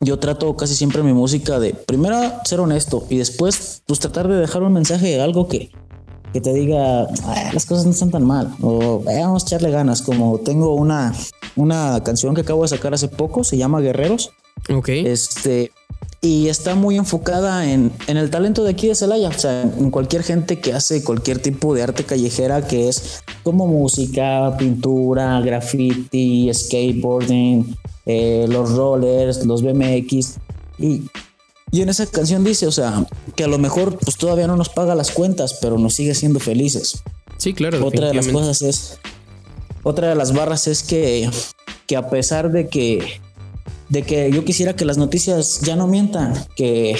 yo 0.00 0.18
trato 0.18 0.54
casi 0.56 0.74
siempre 0.74 1.02
mi 1.02 1.12
música 1.12 1.58
de 1.58 1.74
primero 1.74 2.20
ser 2.44 2.60
honesto 2.60 3.06
y 3.08 3.18
después 3.18 3.82
pues 3.86 4.00
tratar 4.00 4.28
de 4.28 4.36
dejar 4.36 4.62
un 4.62 4.72
mensaje, 4.72 5.20
algo 5.20 5.48
que, 5.48 5.70
que 6.36 6.42
te 6.42 6.52
diga, 6.52 7.08
las 7.54 7.64
cosas 7.64 7.86
no 7.86 7.92
están 7.92 8.10
tan 8.10 8.22
mal, 8.22 8.54
o 8.60 9.00
vamos 9.00 9.42
a 9.42 9.46
echarle 9.46 9.70
ganas, 9.70 10.02
como 10.02 10.38
tengo 10.40 10.74
una, 10.74 11.14
una 11.56 12.02
canción 12.04 12.34
que 12.34 12.42
acabo 12.42 12.60
de 12.60 12.68
sacar 12.68 12.92
hace 12.92 13.08
poco, 13.08 13.42
se 13.42 13.56
llama 13.56 13.80
Guerreros. 13.80 14.32
Ok. 14.68 14.90
Este, 14.90 15.72
y 16.20 16.48
está 16.48 16.74
muy 16.74 16.98
enfocada 16.98 17.72
en, 17.72 17.90
en, 18.06 18.18
el 18.18 18.28
talento 18.28 18.64
de 18.64 18.72
aquí 18.72 18.86
de 18.86 18.94
Celaya, 18.94 19.30
o 19.30 19.32
sea, 19.32 19.62
en 19.62 19.90
cualquier 19.90 20.24
gente 20.24 20.60
que 20.60 20.74
hace 20.74 21.02
cualquier 21.02 21.38
tipo 21.38 21.74
de 21.74 21.84
arte 21.84 22.04
callejera 22.04 22.66
que 22.66 22.90
es 22.90 23.22
como 23.42 23.66
música, 23.66 24.54
pintura, 24.58 25.40
graffiti, 25.40 26.52
skateboarding, 26.52 27.78
eh, 28.04 28.44
los 28.46 28.72
rollers, 28.76 29.46
los 29.46 29.62
BMX. 29.62 30.36
Y 30.78 31.04
y 31.70 31.82
en 31.82 31.88
esa 31.88 32.06
canción 32.06 32.44
dice, 32.44 32.66
o 32.66 32.72
sea, 32.72 33.06
que 33.34 33.44
a 33.44 33.48
lo 33.48 33.58
mejor 33.58 33.98
pues 33.98 34.16
todavía 34.16 34.46
no 34.46 34.56
nos 34.56 34.68
paga 34.68 34.94
las 34.94 35.10
cuentas, 35.10 35.58
pero 35.60 35.78
nos 35.78 35.94
sigue 35.94 36.14
siendo 36.14 36.40
felices. 36.40 37.02
Sí, 37.38 37.54
claro. 37.54 37.84
Otra 37.84 38.08
de 38.08 38.14
las 38.14 38.28
cosas 38.28 38.62
es, 38.62 38.98
otra 39.82 40.08
de 40.08 40.14
las 40.14 40.32
barras 40.32 40.66
es 40.68 40.82
que, 40.82 41.28
que 41.86 41.96
a 41.96 42.08
pesar 42.08 42.50
de 42.50 42.68
que, 42.68 43.20
de 43.88 44.02
que 44.02 44.30
yo 44.30 44.44
quisiera 44.44 44.76
que 44.76 44.84
las 44.84 44.98
noticias 44.98 45.60
ya 45.60 45.76
no 45.76 45.86
mientan, 45.86 46.34
que 46.56 46.96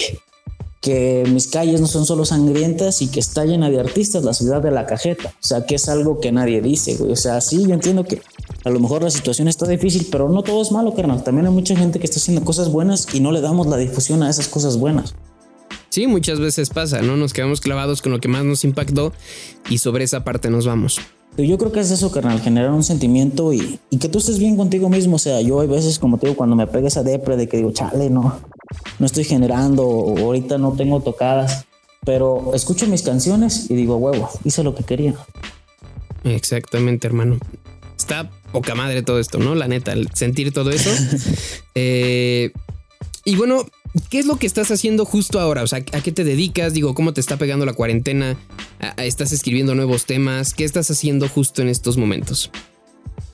que 0.87 1.25
mis 1.27 1.49
calles 1.49 1.81
no 1.81 1.89
son 1.89 2.07
solo 2.07 2.25
sangrientas 2.25 3.03
y 3.03 3.09
que 3.09 3.19
está 3.19 3.45
llena 3.45 3.71
de 3.71 3.81
artistas 3.81 4.23
la 4.23 4.33
ciudad 4.33 4.63
de 4.63 4.71
la 4.71 4.87
cajeta. 4.87 5.31
O 5.31 5.45
sea, 5.45 5.67
que 5.67 5.75
es 5.75 5.89
algo 5.89 6.21
que 6.21 6.31
nadie 6.31 6.61
dice, 6.61 6.95
güey. 6.95 7.11
O 7.11 7.17
sea, 7.17 7.41
sí, 7.41 7.67
yo 7.67 7.75
entiendo 7.75 8.05
que 8.05 8.23
a 8.67 8.71
lo 8.71 8.81
mejor 8.81 9.01
la 9.05 9.11
situación 9.11 9.47
está 9.47 9.65
difícil, 9.65 10.09
pero 10.11 10.29
no 10.29 10.43
todo 10.43 10.61
es 10.61 10.73
malo, 10.73 10.93
carnal. 10.93 11.23
También 11.23 11.47
hay 11.47 11.53
mucha 11.53 11.77
gente 11.77 12.01
que 12.01 12.07
está 12.07 12.19
haciendo 12.19 12.45
cosas 12.45 12.69
buenas 12.69 13.07
y 13.15 13.21
no 13.21 13.31
le 13.31 13.41
damos 13.41 13.69
la 13.69 13.77
difusión 13.77 14.25
a 14.25 14.29
esas 14.29 14.49
cosas 14.49 14.77
buenas. 14.77 15.15
Sí, 15.89 16.09
muchas 16.09 16.41
veces 16.41 16.71
pasa, 16.71 17.01
¿no? 17.01 17.17
Nos 17.17 17.33
quedamos 17.33 17.61
clavados 17.61 18.03
con 18.03 18.11
lo 18.11 18.19
que 18.19 18.27
más 18.27 18.45
nos 18.45 18.65
impactó 18.65 19.13
y 19.71 19.79
sobre 19.79 20.03
esa 20.03 20.25
parte 20.25 20.51
nos 20.51 20.67
vamos. 20.67 20.99
Yo 21.39 21.59
creo 21.59 21.71
que 21.71 21.79
es 21.79 21.93
eso, 21.93 22.11
carnal, 22.11 22.41
generar 22.41 22.73
un 22.73 22.83
sentimiento 22.83 23.53
y, 23.53 23.79
y, 23.89 23.99
que 23.99 24.09
tú 24.09 24.19
estés 24.19 24.41
bien 24.41 24.57
contigo 24.57 24.89
mismo. 24.89 25.15
O 25.15 25.21
sea, 25.21 25.41
yo 25.43 25.61
hay 25.61 25.69
veces, 25.69 26.01
como 26.01 26.19
te 26.19 26.27
digo, 26.27 26.37
cuando 26.37 26.57
me 26.57 26.67
pega 26.67 26.89
esa 26.89 27.05
depre 27.05 27.37
de 27.37 27.49
que 27.49 27.59
digo, 27.59 27.71
chale, 27.71 28.11
no, 28.11 28.41
no 28.99 29.07
estoy 29.07 29.23
generando, 29.23 29.85
ahorita 30.19 30.59
no 30.59 30.73
tengo 30.73 30.99
tocadas, 31.03 31.67
pero 32.05 32.53
escucho 32.53 32.89
mis 32.89 33.03
canciones 33.03 33.71
y 33.71 33.77
digo, 33.77 33.97
huevo, 33.97 34.29
hice 34.43 34.65
lo 34.65 34.75
que 34.75 34.83
quería. 34.83 35.15
Exactamente, 36.25 37.07
hermano. 37.07 37.39
Está 37.97 38.31
poca 38.57 38.75
madre 38.75 39.03
todo 39.03 39.19
esto, 39.19 39.39
¿no? 39.39 39.55
La 39.55 39.69
neta, 39.69 39.93
el 39.93 40.09
sentir 40.15 40.51
todo 40.51 40.71
eso. 40.71 40.91
Eh, 41.79 42.53
y 43.27 43.37
bueno, 43.37 43.67
¿qué 44.09 44.19
es 44.19 44.25
lo 44.25 44.37
que 44.37 44.47
estás 44.47 44.71
haciendo 44.71 45.05
justo 45.05 45.41
ahora? 45.41 45.63
O 45.63 45.67
sea, 45.67 45.81
¿a 45.93 46.01
qué 46.01 46.11
te 46.11 46.25
dedicas? 46.25 46.73
Digo, 46.73 46.95
¿cómo 46.95 47.13
te 47.13 47.21
está 47.21 47.37
pegando 47.37 47.67
la 47.67 47.75
cuarentena? 47.75 48.39
¿Estás 48.97 49.33
escribiendo 49.33 49.75
nuevos 49.75 50.07
temas? 50.07 50.55
¿Qué 50.55 50.65
estás 50.65 50.91
haciendo 50.91 51.29
justo 51.29 51.61
en 51.61 51.69
estos 51.69 51.99
momentos? 51.99 52.51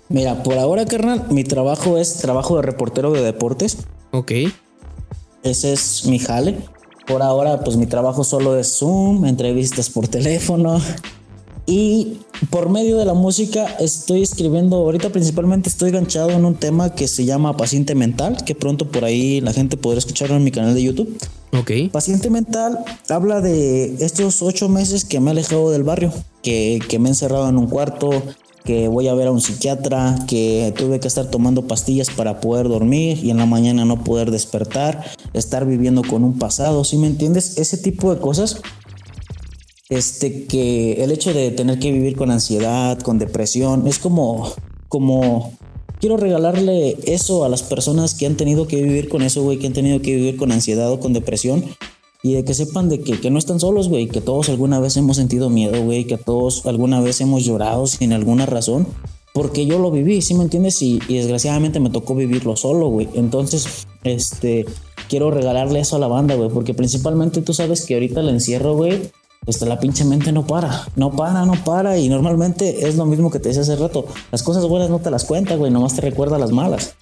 Mira, 0.09 0.43
por 0.43 0.59
ahora, 0.59 0.87
carnal, 0.87 1.27
mi 1.31 1.45
trabajo 1.45 1.99
es 1.99 2.17
trabajo 2.17 2.57
de 2.57 2.63
reportero 2.63 3.13
de 3.13 3.23
deportes. 3.23 3.79
Ok. 4.11 4.33
Ese 5.45 5.73
es 5.73 6.05
mi 6.07 6.19
jale. 6.19 6.59
Por 7.07 7.23
ahora, 7.23 7.61
pues 7.63 7.77
mi 7.77 7.87
trabajo 7.87 8.25
solo 8.25 8.59
es 8.59 8.77
Zoom, 8.77 9.25
entrevistas 9.25 9.89
por 9.89 10.09
teléfono. 10.09 10.83
Y 11.67 12.19
por 12.51 12.69
medio 12.69 12.99
de 12.99 13.05
la 13.05 13.15
música 13.15 13.67
estoy 13.79 14.23
escribiendo, 14.23 14.77
ahorita 14.77 15.11
principalmente 15.11 15.69
estoy 15.69 15.91
enganchado 15.91 16.31
en 16.31 16.45
un 16.45 16.57
tema 16.57 16.95
que 16.95 17.07
se 17.07 17.25
llama 17.25 17.57
Paciente 17.57 17.95
Mental, 17.95 18.45
que 18.45 18.55
pronto 18.55 18.89
por 18.89 19.05
ahí 19.05 19.41
la 19.41 19.53
gente 19.53 19.77
podrá 19.77 19.99
escucharlo 19.99 20.37
en 20.37 20.45
mi 20.45 20.51
canal 20.51 20.75
de 20.75 20.83
YouTube. 20.83 21.17
Ok. 21.53 21.93
Paciente 21.93 22.31
Mental 22.31 22.79
habla 23.09 23.41
de 23.41 23.95
estos 24.05 24.43
ocho 24.43 24.69
meses 24.69 25.05
que 25.05 25.21
me 25.21 25.29
he 25.29 25.31
alejado 25.33 25.71
del 25.71 25.85
barrio, 25.85 26.13
que, 26.43 26.81
que 26.89 26.99
me 26.99 27.09
he 27.09 27.13
encerrado 27.13 27.49
en 27.49 27.59
un 27.59 27.69
cuarto, 27.69 28.11
que 28.65 28.89
voy 28.89 29.09
a 29.09 29.15
ver 29.15 29.29
a 29.29 29.33
un 29.33 29.41
psiquiatra, 29.41 30.17
que 30.27 30.73
tuve 30.77 31.01
que 31.01 31.09
estar 31.09 31.27
tomando 31.27 31.67
pastillas 31.67 32.11
para 32.11 32.41
poder 32.41 32.69
dormir 32.69 33.19
y 33.23 33.31
en 33.31 33.39
la 33.39 33.47
mañana 33.47 33.85
no 33.85 34.03
poder 34.03 34.31
despertar, 34.31 35.05
estar 35.33 35.67
viviendo 35.67 36.03
con 36.03 36.25
un 36.25 36.39
pasado, 36.39 36.85
¿sí 36.85 36.97
me 36.97 37.07
entiendes? 37.07 37.59
Ese 37.59 37.77
tipo 37.77 38.15
de 38.15 38.21
cosas. 38.21 38.61
Este 39.93 40.45
que 40.47 41.05
el 41.05 41.13
hecho 41.13 41.35
de 41.35 41.51
tener 41.51 41.79
que 41.79 41.93
vivir 41.93 42.17
con 42.17 42.31
ansiedad, 42.31 42.99
con 43.01 43.19
depresión, 43.19 43.87
es 43.87 43.99
como 43.99 44.51
como 44.89 45.53
quiero 46.01 46.17
regalarle 46.17 46.97
eso 47.05 47.45
a 47.45 47.51
las 47.51 47.63
personas 47.63 48.15
que 48.15 48.25
han 48.25 48.39
tenido 48.39 48.67
que 48.67 48.77
vivir 48.83 49.11
con 49.11 49.21
eso, 49.21 49.43
güey, 49.43 49.59
que 49.59 49.67
han 49.67 49.75
tenido 49.75 50.01
que 50.01 50.15
vivir 50.15 50.39
con 50.39 50.51
ansiedad 50.51 50.91
o 50.91 50.99
con 50.99 51.13
depresión 51.13 51.63
y 52.23 52.33
de 52.33 52.43
que 52.43 52.55
sepan 52.55 52.89
de 52.89 53.01
que, 53.03 53.31
no 53.31 53.39
están 53.39 53.61
solos, 53.61 53.91
güey, 53.91 54.09
que 54.09 54.23
todos 54.23 54.49
alguna 54.49 54.81
vez 54.81 54.97
hemos 54.97 55.19
sentido 55.19 55.51
miedo, 55.51 55.83
güey, 55.83 56.07
que 56.07 56.17
todos 56.17 56.65
alguna 56.65 57.03
vez 57.03 57.21
hemos 57.21 57.45
llorado 57.45 57.87
sin 57.87 58.15
alguna 58.15 58.47
razón, 58.47 58.87
porque 59.35 59.67
yo 59.67 59.79
lo 59.79 59.91
viví, 59.91 60.23
¿sí 60.23 60.33
me 60.33 60.45
entiendes? 60.45 60.81
Y, 60.81 61.01
y 61.07 61.17
desgraciadamente 61.17 61.81
me 61.81 61.91
tocó 61.91 62.15
vivirlo 62.15 62.57
solo, 62.57 62.89
güey. 62.89 63.09
Entonces, 63.15 63.87
este, 64.05 64.65
quiero 65.11 65.31
regalarle 65.31 65.81
eso 65.81 65.97
a 65.97 65.99
la 65.99 66.07
banda, 66.07 66.35
güey, 66.35 66.49
porque 66.49 66.73
principalmente 66.73 67.43
tú 67.43 67.53
sabes 67.53 67.85
que 67.85 67.95
ahorita 67.95 68.21
el 68.21 68.31
encierro, 68.31 68.75
güey, 68.75 68.99
este, 69.47 69.67
la 69.67 69.81
pinche 69.81 70.05
mente 70.05 70.33
no 70.33 70.47
para, 70.47 70.87
no 70.97 71.11
para, 71.11 71.45
no 71.45 71.55
para. 71.65 71.99
Y 71.99 72.09
normalmente 72.09 72.87
es 72.87 72.97
lo 72.97 73.07
mismo 73.07 73.31
que 73.31 73.39
te 73.39 73.49
decía 73.49 73.63
hace 73.63 73.77
rato. 73.77 74.07
Las 74.31 74.43
cosas 74.43 74.65
buenas 74.67 74.91
no 74.91 75.01
te 75.01 75.11
las 75.11 75.25
cuenta, 75.25 75.57
güey, 75.57 75.71
nomás 75.71 75.95
te 75.95 76.01
recuerda 76.01 76.39
las 76.39 76.53
malas. 76.53 76.95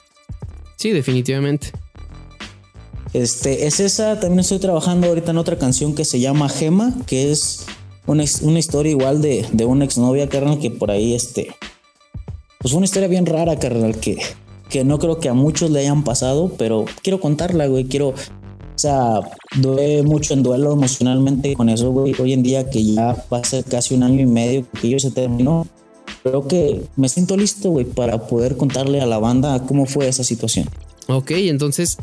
Sí, 0.76 0.90
definitivamente. 0.90 1.72
Este, 3.12 3.66
es 3.66 3.81
esa. 3.81 4.20
También 4.20 4.40
estoy 4.40 4.59
trabajando 4.59 5.09
ahorita 5.09 5.33
en 5.33 5.38
otra 5.38 5.59
canción 5.59 5.94
que 5.94 6.05
se 6.05 6.20
llama 6.20 6.48
Gema, 6.48 6.94
que 7.07 7.31
es 7.31 7.66
una, 8.07 8.24
una 8.42 8.59
historia 8.59 8.90
igual 8.90 9.20
de, 9.20 9.46
de 9.53 9.64
una 9.64 9.85
exnovia, 9.85 10.29
carnal, 10.29 10.59
que 10.59 10.70
por 10.70 10.90
ahí, 10.90 11.14
este. 11.14 11.55
Pues 12.59 12.74
una 12.74 12.85
historia 12.85 13.09
bien 13.09 13.26
rara, 13.26 13.59
carnal, 13.59 13.96
que, 13.96 14.18
que 14.68 14.85
no 14.85 14.98
creo 14.98 15.18
que 15.18 15.29
a 15.29 15.35
muchos 15.35 15.70
le 15.70 15.81
hayan 15.81 16.05
pasado, 16.05 16.53
pero 16.57 16.85
quiero 17.03 17.20
contarla, 17.20 17.66
güey. 17.66 17.85
Quiero. 17.85 18.14
O 18.81 18.83
sea, 18.83 19.21
duele 19.59 20.03
mucho 20.03 20.33
en 20.33 20.43
duelo 20.43 20.73
emocionalmente 20.73 21.53
con 21.53 21.69
eso, 21.69 21.90
güey. 21.90 22.14
Hoy 22.19 22.33
en 22.33 22.43
día 22.43 22.71
que 22.71 22.83
ya 22.83 23.14
va 23.31 23.37
a 23.37 23.45
ser 23.45 23.62
casi 23.62 23.95
un 23.95 24.03
año 24.03 24.23
y 24.23 24.25
medio 24.25 24.64
que 24.81 24.88
yo 24.88 24.99
se 24.99 25.11
terminó. 25.11 25.66
Creo 26.23 26.49
que 26.49 26.81
me 26.97 27.11
siento 27.11 27.37
listo, 27.37 27.69
güey, 27.69 27.85
para 27.85 28.27
poder 28.27 28.57
contarle 28.57 29.03
a 29.03 29.07
la 29.07 29.19
banda 29.19 29.66
cómo 29.66 29.85
fue 29.85 30.09
esa 30.09 30.25
situación. 30.25 30.66
Ok, 31.09 31.33
entonces 31.33 31.99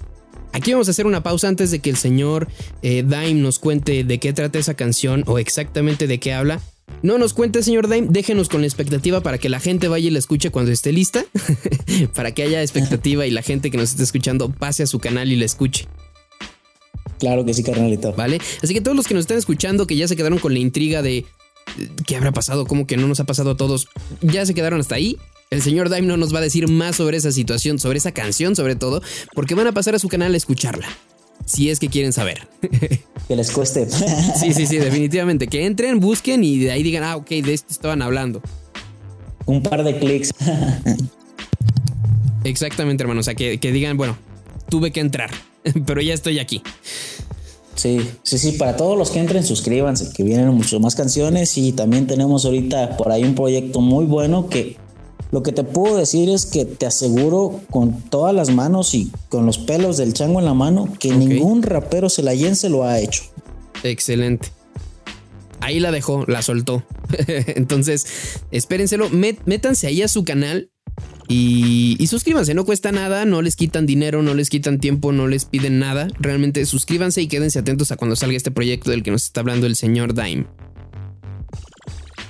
Aquí 0.53 0.71
vamos 0.71 0.87
a 0.87 0.91
hacer 0.91 1.07
una 1.07 1.23
pausa 1.23 1.47
antes 1.47 1.71
de 1.71 1.79
que 1.79 1.89
el 1.89 1.97
señor 1.97 2.47
eh, 2.83 3.03
Dime 3.03 3.33
nos 3.33 3.57
cuente 3.57 4.03
de 4.03 4.19
qué 4.19 4.31
trata 4.33 4.59
esa 4.59 4.75
canción 4.75 5.23
o 5.25 5.39
exactamente 5.39 6.05
de 6.05 6.19
qué 6.19 6.33
habla. 6.33 6.61
No 7.01 7.17
nos 7.17 7.33
cuente, 7.33 7.63
señor 7.63 7.89
Dime, 7.89 8.07
déjenos 8.11 8.49
con 8.49 8.61
la 8.61 8.67
expectativa 8.67 9.21
para 9.21 9.39
que 9.39 9.49
la 9.49 9.59
gente 9.59 9.87
vaya 9.87 10.07
y 10.07 10.11
la 10.11 10.19
escuche 10.19 10.51
cuando 10.51 10.71
esté 10.71 10.91
lista, 10.91 11.25
para 12.15 12.35
que 12.35 12.43
haya 12.43 12.61
expectativa 12.61 13.25
y 13.25 13.31
la 13.31 13.41
gente 13.41 13.71
que 13.71 13.77
nos 13.77 13.89
esté 13.89 14.03
escuchando 14.03 14.51
pase 14.51 14.83
a 14.83 14.87
su 14.87 14.99
canal 14.99 15.31
y 15.31 15.37
la 15.37 15.45
escuche. 15.45 15.87
Claro 17.19 17.45
que 17.45 17.53
sí, 17.53 17.63
carnalito. 17.63 18.13
Vale, 18.13 18.39
así 18.61 18.73
que 18.73 18.81
todos 18.81 18.95
los 18.95 19.07
que 19.07 19.13
nos 19.13 19.21
están 19.21 19.37
escuchando, 19.37 19.87
que 19.87 19.95
ya 19.95 20.07
se 20.07 20.15
quedaron 20.15 20.39
con 20.39 20.53
la 20.53 20.59
intriga 20.59 21.01
de 21.01 21.25
qué 22.05 22.15
habrá 22.15 22.31
pasado, 22.31 22.65
cómo 22.65 22.87
que 22.87 22.97
no 22.97 23.07
nos 23.07 23.19
ha 23.19 23.25
pasado 23.25 23.51
a 23.51 23.57
todos, 23.57 23.87
ya 24.21 24.45
se 24.45 24.53
quedaron 24.53 24.79
hasta 24.79 24.95
ahí. 24.95 25.17
El 25.49 25.61
señor 25.61 25.89
Dime 25.89 26.07
no 26.07 26.17
nos 26.17 26.33
va 26.33 26.39
a 26.39 26.41
decir 26.41 26.67
más 26.67 26.97
sobre 26.97 27.17
esa 27.17 27.31
situación, 27.31 27.79
sobre 27.79 27.97
esa 27.97 28.11
canción 28.11 28.55
sobre 28.55 28.75
todo, 28.75 29.01
porque 29.33 29.55
van 29.55 29.67
a 29.67 29.71
pasar 29.71 29.95
a 29.95 29.99
su 29.99 30.09
canal 30.09 30.33
a 30.33 30.37
escucharla. 30.37 30.87
Si 31.45 31.69
es 31.69 31.79
que 31.79 31.89
quieren 31.89 32.13
saber. 32.13 32.47
Que 33.27 33.35
les 33.35 33.51
cueste. 33.51 33.85
Sí, 34.39 34.53
sí, 34.53 34.67
sí, 34.67 34.77
definitivamente. 34.77 35.47
Que 35.47 35.65
entren, 35.65 35.99
busquen 35.99 36.45
y 36.45 36.59
de 36.59 36.71
ahí 36.71 36.81
digan, 36.81 37.03
ah, 37.03 37.17
ok, 37.17 37.27
de 37.27 37.53
esto 37.53 37.67
estaban 37.71 38.01
hablando. 38.01 38.41
Un 39.45 39.61
par 39.61 39.83
de 39.83 39.99
clics. 39.99 40.31
Exactamente, 42.45 43.03
hermano. 43.03 43.19
O 43.19 43.23
sea, 43.23 43.35
que, 43.35 43.57
que 43.57 43.73
digan, 43.73 43.97
bueno, 43.97 44.17
tuve 44.69 44.91
que 44.91 45.01
entrar, 45.01 45.29
pero 45.85 46.01
ya 46.01 46.13
estoy 46.13 46.39
aquí. 46.39 46.61
Sí, 47.75 47.99
sí, 48.23 48.39
sí, 48.39 48.53
para 48.53 48.75
todos 48.75 48.97
los 48.97 49.11
que 49.11 49.19
entren, 49.19 49.43
suscríbanse, 49.43 50.11
que 50.11 50.23
vienen 50.23 50.49
mucho 50.49 50.79
más 50.79 50.95
canciones 50.95 51.57
y 51.59 51.73
también 51.73 52.07
tenemos 52.07 52.43
ahorita 52.45 52.97
por 52.97 53.11
ahí 53.11 53.23
un 53.23 53.35
proyecto 53.35 53.81
muy 53.81 54.05
bueno 54.05 54.49
que 54.49 54.77
lo 55.31 55.43
que 55.43 55.51
te 55.51 55.63
puedo 55.63 55.97
decir 55.97 56.29
es 56.29 56.45
que 56.45 56.65
te 56.65 56.85
aseguro 56.85 57.61
con 57.69 58.01
todas 58.09 58.33
las 58.33 58.49
manos 58.49 58.95
y 58.95 59.11
con 59.29 59.45
los 59.45 59.59
pelos 59.59 59.97
del 59.97 60.13
chango 60.13 60.39
en 60.39 60.45
la 60.45 60.53
mano 60.53 60.91
que 60.99 61.11
ningún 61.11 61.61
rapero 61.61 62.09
celayense 62.09 62.69
lo 62.69 62.83
ha 62.83 62.99
hecho. 62.99 63.23
Excelente. 63.83 64.49
Ahí 65.59 65.79
la 65.79 65.91
dejó, 65.91 66.23
la 66.27 66.41
soltó. 66.41 66.83
Entonces, 67.27 68.41
espérenselo, 68.51 69.09
métanse 69.09 69.87
ahí 69.87 70.01
a 70.01 70.07
su 70.07 70.23
canal 70.23 70.71
y, 71.27 71.95
y 71.99 72.07
suscríbanse. 72.07 72.53
No 72.53 72.65
cuesta 72.65 72.91
nada, 72.91 73.25
no 73.25 73.41
les 73.41 73.55
quitan 73.55 73.85
dinero, 73.85 74.21
no 74.21 74.33
les 74.33 74.49
quitan 74.49 74.79
tiempo, 74.79 75.11
no 75.11 75.27
les 75.27 75.45
piden 75.45 75.79
nada. 75.79 76.07
Realmente 76.19 76.65
suscríbanse 76.65 77.21
y 77.21 77.27
quédense 77.27 77.59
atentos 77.59 77.91
a 77.91 77.97
cuando 77.97 78.15
salga 78.15 78.37
este 78.37 78.51
proyecto 78.51 78.91
del 78.91 79.03
que 79.03 79.11
nos 79.11 79.23
está 79.23 79.41
hablando 79.41 79.67
el 79.67 79.75
señor 79.75 80.13
Dime. 80.13 80.45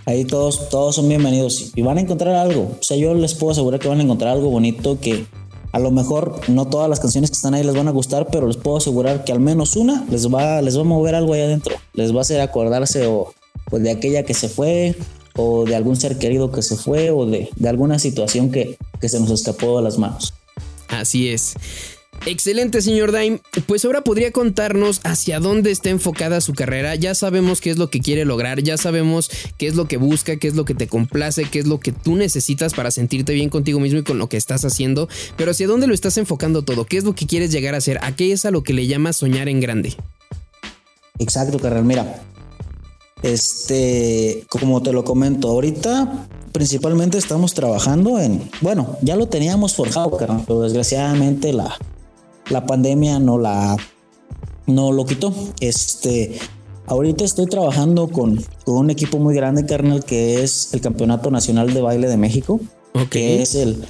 Ahí 0.06 0.24
todos, 0.24 0.70
todos 0.70 0.96
son 0.96 1.10
bienvenidos 1.10 1.74
y 1.76 1.82
van 1.82 1.98
a 1.98 2.02
encontrar 2.02 2.34
algo. 2.36 2.78
O 2.80 2.84
sea, 2.84 2.96
yo 2.96 3.14
les 3.14 3.34
puedo 3.34 3.52
asegurar 3.52 3.80
que 3.80 3.90
van 3.90 4.00
a 4.00 4.04
encontrar 4.04 4.32
algo 4.32 4.50
bonito 4.50 5.02
que 5.02 5.26
a 5.74 5.80
lo 5.80 5.92
mejor 5.92 6.40
no 6.48 6.66
todas 6.66 6.90
las 6.90 7.02
canciones 7.02 7.30
que 7.30 7.36
están 7.36 7.54
ahí 7.54 7.64
les 7.64 7.76
van 7.76 7.90
a 7.90 7.92
gustar, 7.92 8.28
pero 8.32 8.48
les 8.48 8.56
puedo 8.56 8.78
asegurar 8.78 9.26
que 9.26 9.34
al 9.34 9.42
menos 9.42 9.76
una 9.76 10.06
les 10.10 10.34
va, 10.34 10.62
les 10.62 10.78
va 10.78 10.82
a 10.82 10.86
mover 10.86 11.14
algo 11.14 11.34
ahí 11.34 11.42
adentro. 11.42 11.76
Les 11.94 12.14
va 12.14 12.20
a 12.20 12.22
hacer 12.22 12.40
acordarse 12.40 13.06
o, 13.06 13.34
o 13.70 13.80
de 13.80 13.92
aquella 13.92 14.24
que 14.24 14.34
se 14.34 14.48
fue, 14.48 14.96
o 15.38 15.64
de 15.64 15.76
algún 15.76 15.96
ser 15.96 16.18
querido 16.18 16.52
que 16.52 16.62
se 16.62 16.76
fue, 16.76 17.12
o 17.12 17.26
de, 17.26 17.50
de 17.56 17.70
alguna 17.70 18.00
situación 18.00 18.52
que, 18.52 18.78
que 19.00 19.08
se 19.08 19.20
nos 19.20 19.32
escapó 19.32 19.78
de 19.78 19.84
las 19.84 19.98
manos. 19.98 20.34
Así 20.90 21.30
es. 21.30 21.56
Excelente, 22.26 22.82
señor 22.82 23.18
Dime. 23.18 23.40
Pues 23.68 23.86
ahora 23.86 24.02
podría 24.02 24.32
contarnos 24.32 25.00
hacia 25.04 25.40
dónde 25.40 25.72
está 25.72 25.90
enfocada 25.90 26.42
su 26.42 26.54
carrera. 26.54 26.96
Ya 26.96 27.16
sabemos 27.16 27.62
qué 27.62 27.70
es 27.70 27.78
lo 27.78 27.90
que 27.90 28.00
quiere 28.00 28.26
lograr, 28.26 28.62
ya 28.62 28.78
sabemos 28.78 29.30
qué 29.58 29.68
es 29.68 29.76
lo 29.76 29.88
que 29.88 29.98
busca, 29.98 30.36
qué 30.38 30.48
es 30.48 30.56
lo 30.56 30.66
que 30.66 30.74
te 30.74 30.88
complace, 30.88 31.46
qué 31.46 31.60
es 31.60 31.68
lo 31.68 31.80
que 31.80 31.92
tú 31.92 32.16
necesitas 32.16 32.74
para 32.74 32.92
sentirte 32.92 33.34
bien 33.34 33.50
contigo 33.50 33.80
mismo 33.80 34.00
y 34.00 34.04
con 34.04 34.18
lo 34.18 34.28
que 34.28 34.38
estás 34.38 34.66
haciendo. 34.66 35.08
Pero 35.38 35.52
hacia 35.52 35.68
dónde 35.68 35.88
lo 35.88 35.94
estás 35.94 36.18
enfocando 36.18 36.64
todo, 36.64 36.86
qué 36.86 36.98
es 36.98 37.04
lo 37.04 37.16
que 37.16 37.28
quieres 37.28 37.52
llegar 37.52 37.76
a 37.76 37.78
hacer, 37.78 38.00
a 38.02 38.16
qué 38.16 38.32
es 38.32 38.46
a 38.46 38.52
lo 38.52 38.64
que 38.64 38.74
le 38.74 38.88
llamas 38.88 39.18
soñar 39.18 39.48
en 39.48 39.62
grande. 39.62 39.96
Exacto, 41.20 41.60
carnal. 41.60 41.86
Mira, 41.86 42.24
este, 43.24 44.46
como 44.50 44.82
te 44.82 44.92
lo 44.92 45.04
comento, 45.04 45.50
ahorita 45.50 46.28
principalmente 46.52 47.18
estamos 47.18 47.54
trabajando 47.54 48.20
en, 48.20 48.50
bueno, 48.62 48.98
ya 49.02 49.16
lo 49.16 49.28
teníamos 49.28 49.76
forjado, 49.76 50.18
carnal, 50.18 50.44
pero 50.48 50.62
desgraciadamente 50.62 51.54
la, 51.54 51.78
la 52.50 52.66
pandemia 52.66 53.20
no 53.20 53.38
la, 53.38 53.78
no 54.66 54.92
lo 54.92 55.06
quitó. 55.06 55.34
Este, 55.60 56.38
ahorita 56.88 57.24
estoy 57.24 57.46
trabajando 57.48 58.08
con, 58.08 58.44
con 58.66 58.78
un 58.78 58.90
equipo 58.90 59.20
muy 59.20 59.36
grande, 59.36 59.66
carnal, 59.66 60.04
que 60.04 60.44
es 60.44 60.74
el 60.74 60.82
Campeonato 60.82 61.32
Nacional 61.32 61.74
de 61.74 61.82
Baile 61.82 62.08
de 62.08 62.18
México, 62.18 62.60
que 63.12 63.42
es 63.42 63.56
el, 63.56 63.86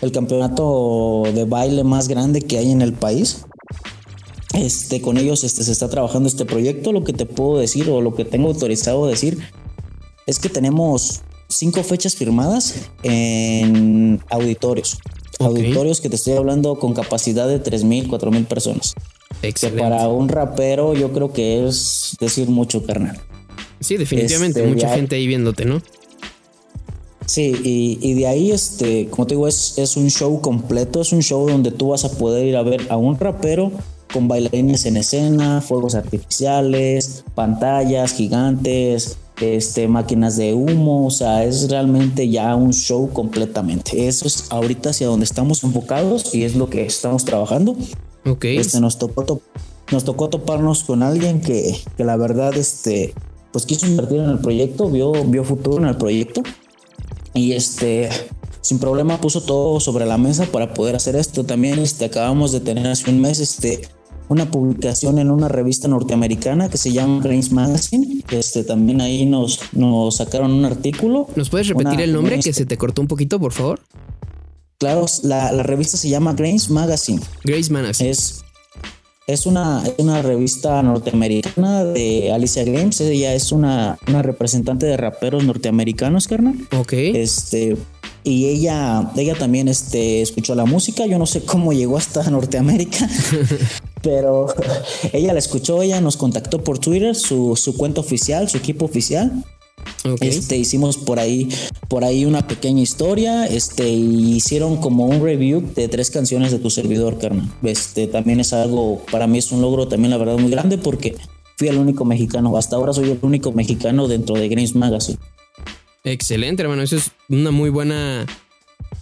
el 0.00 0.12
campeonato 0.12 1.24
de 1.32 1.44
baile 1.44 1.84
más 1.84 2.08
grande 2.08 2.42
que 2.42 2.58
hay 2.58 2.70
en 2.70 2.82
el 2.82 2.92
país. 2.92 3.44
Este, 4.58 5.00
con 5.00 5.18
ellos 5.18 5.44
este, 5.44 5.62
se 5.62 5.70
está 5.70 5.88
trabajando 5.88 6.28
este 6.28 6.44
proyecto. 6.44 6.92
Lo 6.92 7.04
que 7.04 7.12
te 7.12 7.26
puedo 7.26 7.58
decir 7.58 7.88
o 7.88 8.00
lo 8.00 8.14
que 8.14 8.24
tengo 8.24 8.48
autorizado 8.48 9.04
a 9.04 9.08
decir 9.08 9.38
es 10.26 10.38
que 10.40 10.48
tenemos 10.48 11.22
cinco 11.48 11.82
fechas 11.84 12.16
firmadas 12.16 12.74
en 13.02 14.20
auditorios. 14.30 14.98
Auditorios 15.38 16.00
que 16.00 16.08
te 16.08 16.16
estoy 16.16 16.32
hablando 16.34 16.74
con 16.80 16.92
capacidad 16.92 17.46
de 17.46 17.62
3.000, 17.62 18.08
4.000 18.08 18.46
personas. 18.46 18.94
Excelente. 19.42 19.76
Que 19.76 19.88
para 19.88 20.08
un 20.08 20.28
rapero 20.28 20.94
yo 20.94 21.12
creo 21.12 21.32
que 21.32 21.66
es 21.68 22.16
decir 22.20 22.48
mucho, 22.48 22.84
carnal. 22.84 23.16
Sí, 23.78 23.96
definitivamente, 23.96 24.60
Este, 24.60 24.74
mucha 24.74 24.88
gente 24.96 25.14
ahí 25.14 25.28
viéndote, 25.28 25.64
¿no? 25.64 25.80
Sí, 27.26 27.54
y, 27.62 27.98
y 28.02 28.14
de 28.14 28.26
ahí, 28.26 28.50
este, 28.50 29.06
como 29.08 29.26
te 29.26 29.34
digo, 29.34 29.46
es, 29.46 29.78
es 29.78 29.96
un 29.96 30.10
show 30.10 30.40
completo, 30.40 31.00
es 31.00 31.12
un 31.12 31.22
show 31.22 31.48
donde 31.48 31.70
tú 31.70 31.90
vas 31.90 32.04
a 32.04 32.10
poder 32.10 32.46
ir 32.46 32.56
a 32.56 32.62
ver 32.62 32.86
a 32.88 32.96
un 32.96 33.20
rapero 33.20 33.70
con 34.12 34.28
bailarines 34.28 34.86
en 34.86 34.96
escena, 34.96 35.60
fuegos 35.60 35.94
artificiales, 35.94 37.24
pantallas 37.34 38.12
gigantes, 38.12 39.18
este, 39.40 39.86
máquinas 39.88 40.36
de 40.36 40.54
humo, 40.54 41.06
o 41.06 41.10
sea, 41.10 41.44
es 41.44 41.68
realmente 41.70 42.28
ya 42.28 42.54
un 42.56 42.72
show 42.72 43.10
completamente. 43.12 44.08
Eso 44.08 44.26
es 44.26 44.46
ahorita 44.50 44.90
hacia 44.90 45.06
donde 45.06 45.24
estamos 45.24 45.62
enfocados 45.62 46.34
y 46.34 46.42
es 46.44 46.56
lo 46.56 46.68
que 46.68 46.84
estamos 46.86 47.24
trabajando. 47.24 47.76
Ok. 48.26 48.44
Este, 48.46 48.80
nos 48.80 48.98
tocó 48.98 49.24
to- 49.24 49.42
nos 49.90 50.04
tocó 50.04 50.28
toparnos 50.28 50.82
con 50.84 51.02
alguien 51.02 51.40
que, 51.40 51.74
que 51.96 52.04
la 52.04 52.16
verdad 52.16 52.54
este 52.56 53.14
pues 53.52 53.64
quiso 53.64 53.86
invertir 53.86 54.18
en 54.18 54.28
el 54.28 54.38
proyecto 54.38 54.90
vio 54.90 55.12
vio 55.24 55.44
futuro 55.44 55.78
en 55.78 55.86
el 55.88 55.96
proyecto 55.96 56.42
y 57.32 57.52
este 57.52 58.10
sin 58.60 58.78
problema 58.78 59.18
puso 59.18 59.40
todo 59.40 59.80
sobre 59.80 60.04
la 60.04 60.18
mesa 60.18 60.44
para 60.44 60.74
poder 60.74 60.94
hacer 60.96 61.16
esto 61.16 61.44
también 61.44 61.78
este 61.78 62.04
acabamos 62.04 62.52
de 62.52 62.60
tener 62.60 62.86
hace 62.86 63.08
un 63.08 63.18
mes 63.22 63.38
este 63.40 63.88
una 64.28 64.50
publicación 64.50 65.18
en 65.18 65.30
una 65.30 65.48
revista 65.48 65.88
norteamericana 65.88 66.68
que 66.68 66.76
se 66.78 66.92
llama 66.92 67.22
Grains 67.22 67.50
Magazine 67.52 68.22
este 68.30 68.62
también 68.64 69.00
ahí 69.00 69.24
nos 69.26 69.60
nos 69.72 70.16
sacaron 70.16 70.52
un 70.52 70.64
artículo 70.64 71.28
¿Nos 71.36 71.48
puedes 71.48 71.68
repetir 71.68 71.94
una- 71.94 72.04
el 72.04 72.12
nombre 72.12 72.34
una- 72.34 72.42
que 72.42 72.52
se 72.52 72.66
te 72.66 72.76
cortó 72.76 73.00
un 73.02 73.08
poquito, 73.08 73.38
por 73.40 73.52
favor? 73.52 73.80
claro 74.78 75.06
la, 75.22 75.50
la 75.52 75.62
revista 75.62 75.96
se 75.96 76.08
llama 76.08 76.34
Grains 76.34 76.70
Magazine 76.70 77.20
Grace 77.44 77.72
Manas. 77.72 78.00
Es, 78.00 78.42
es, 79.26 79.44
una, 79.46 79.82
una 79.98 80.22
revista 80.22 80.82
norteamericana 80.82 81.84
de 81.84 82.32
Alicia 82.32 82.64
Games. 82.64 83.00
Ella 83.00 83.34
es 83.34 83.52
una, 83.52 83.98
una 84.08 84.22
representante 84.22 84.86
de 84.86 84.96
raperos 84.96 85.44
norteamericanos, 85.44 86.28
carnal. 86.28 86.54
Ok. 86.78 86.92
Este, 86.94 87.76
y 88.24 88.46
ella, 88.46 89.10
ella 89.16 89.34
también 89.34 89.68
este, 89.68 90.22
escuchó 90.22 90.54
la 90.54 90.64
música. 90.64 91.06
Yo 91.06 91.18
no 91.18 91.26
sé 91.26 91.42
cómo 91.42 91.72
llegó 91.74 91.98
hasta 91.98 92.30
Norteamérica, 92.30 93.06
pero 94.02 94.46
ella 95.12 95.32
la 95.32 95.38
escuchó. 95.38 95.82
Ella 95.82 96.00
nos 96.00 96.16
contactó 96.16 96.62
por 96.62 96.78
Twitter, 96.78 97.14
su, 97.14 97.56
su 97.56 97.76
cuenta 97.76 98.00
oficial, 98.00 98.48
su 98.48 98.56
equipo 98.56 98.84
oficial. 98.84 99.44
ok. 100.04 100.22
Este, 100.22 100.56
hicimos 100.56 100.96
por 100.96 101.18
ahí, 101.18 101.48
por 101.88 102.04
ahí 102.04 102.24
una 102.24 102.46
pequeña 102.46 102.82
historia, 102.82 103.46
este, 103.46 103.88
hicieron 103.88 104.76
como 104.78 105.06
un 105.06 105.22
review 105.22 105.62
de 105.74 105.88
tres 105.88 106.10
canciones 106.10 106.52
de 106.52 106.58
tu 106.58 106.70
servidor, 106.70 107.18
carnal. 107.18 107.50
Este, 107.62 108.06
también 108.06 108.40
es 108.40 108.52
algo, 108.52 109.02
para 109.10 109.26
mí 109.26 109.38
es 109.38 109.52
un 109.52 109.60
logro 109.60 109.88
también 109.88 110.10
la 110.10 110.18
verdad 110.18 110.38
muy 110.38 110.50
grande 110.50 110.78
porque 110.78 111.16
fui 111.56 111.68
el 111.68 111.78
único 111.78 112.04
mexicano, 112.04 112.56
hasta 112.56 112.76
ahora 112.76 112.92
soy 112.92 113.10
el 113.10 113.18
único 113.22 113.52
mexicano 113.52 114.06
dentro 114.08 114.36
de 114.36 114.48
Games 114.48 114.74
Magazine. 114.74 115.18
Excelente, 116.04 116.62
hermano. 116.62 116.82
Eso 116.82 116.96
es 116.96 117.10
una 117.28 117.50
muy 117.50 117.70
buena. 117.70 118.26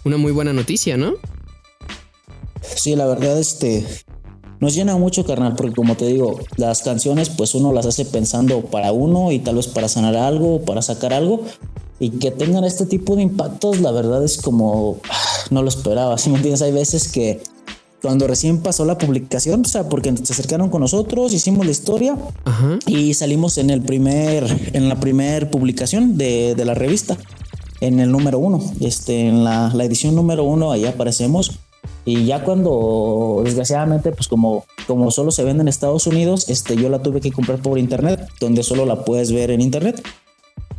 Una 0.03 0.17
muy 0.17 0.31
buena 0.31 0.53
noticia, 0.53 0.97
¿no? 0.97 1.15
Sí, 2.61 2.95
la 2.95 3.05
verdad, 3.05 3.39
este, 3.39 3.85
nos 4.59 4.73
llena 4.73 4.97
mucho, 4.97 5.25
carnal, 5.25 5.55
porque 5.55 5.75
como 5.75 5.95
te 5.95 6.05
digo, 6.07 6.39
las 6.55 6.81
canciones, 6.81 7.29
pues 7.29 7.53
uno 7.55 7.73
las 7.73 7.85
hace 7.85 8.05
pensando 8.05 8.61
para 8.61 8.91
uno 8.91 9.31
y 9.31 9.39
tal 9.39 9.55
vez 9.55 9.67
para 9.67 9.87
sanar 9.87 10.15
algo, 10.15 10.61
para 10.61 10.81
sacar 10.81 11.13
algo. 11.13 11.41
Y 11.99 12.11
que 12.11 12.29
tengan 12.31 12.63
este 12.63 12.85
tipo 12.85 13.15
de 13.15 13.23
impactos, 13.23 13.79
la 13.81 13.91
verdad 13.91 14.23
es 14.23 14.37
como 14.37 14.99
no 15.51 15.61
lo 15.61 15.69
esperaba. 15.69 16.17
Si 16.17 16.29
me 16.29 16.37
entiendes, 16.37 16.61
hay 16.61 16.71
veces 16.71 17.07
que 17.07 17.41
cuando 18.01 18.27
recién 18.27 18.61
pasó 18.61 18.85
la 18.85 18.97
publicación, 18.97 19.61
o 19.61 19.67
sea, 19.67 19.89
porque 19.89 20.13
se 20.23 20.33
acercaron 20.33 20.69
con 20.69 20.81
nosotros, 20.81 21.33
hicimos 21.33 21.65
la 21.65 21.71
historia 21.71 22.15
Ajá. 22.45 22.77
y 22.85 23.13
salimos 23.15 23.57
en 23.57 23.69
el 23.69 23.81
primer, 23.81 24.45
en 24.73 24.87
la 24.87 24.99
primer 24.99 25.49
publicación 25.49 26.17
de, 26.17 26.53
de 26.55 26.65
la 26.65 26.75
revista, 26.75 27.17
en 27.81 27.99
el 27.99 28.11
número 28.11 28.39
uno, 28.39 28.61
este, 28.81 29.27
en 29.27 29.43
la, 29.43 29.71
la 29.73 29.83
edición 29.83 30.15
número 30.15 30.43
uno, 30.43 30.71
ahí 30.71 30.85
aparecemos. 30.85 31.59
Y 32.05 32.25
ya 32.25 32.43
cuando, 32.43 33.41
desgraciadamente, 33.43 34.11
pues 34.11 34.27
como, 34.27 34.65
como 34.87 35.11
solo 35.11 35.31
se 35.31 35.43
vende 35.43 35.61
en 35.61 35.67
Estados 35.67 36.07
Unidos, 36.07 36.49
este, 36.49 36.77
yo 36.77 36.89
la 36.89 37.01
tuve 37.01 37.19
que 37.19 37.31
comprar 37.31 37.61
por 37.61 37.77
internet, 37.77 38.27
donde 38.39 38.63
solo 38.63 38.85
la 38.85 39.03
puedes 39.03 39.31
ver 39.31 39.51
en 39.51 39.61
internet. 39.61 40.01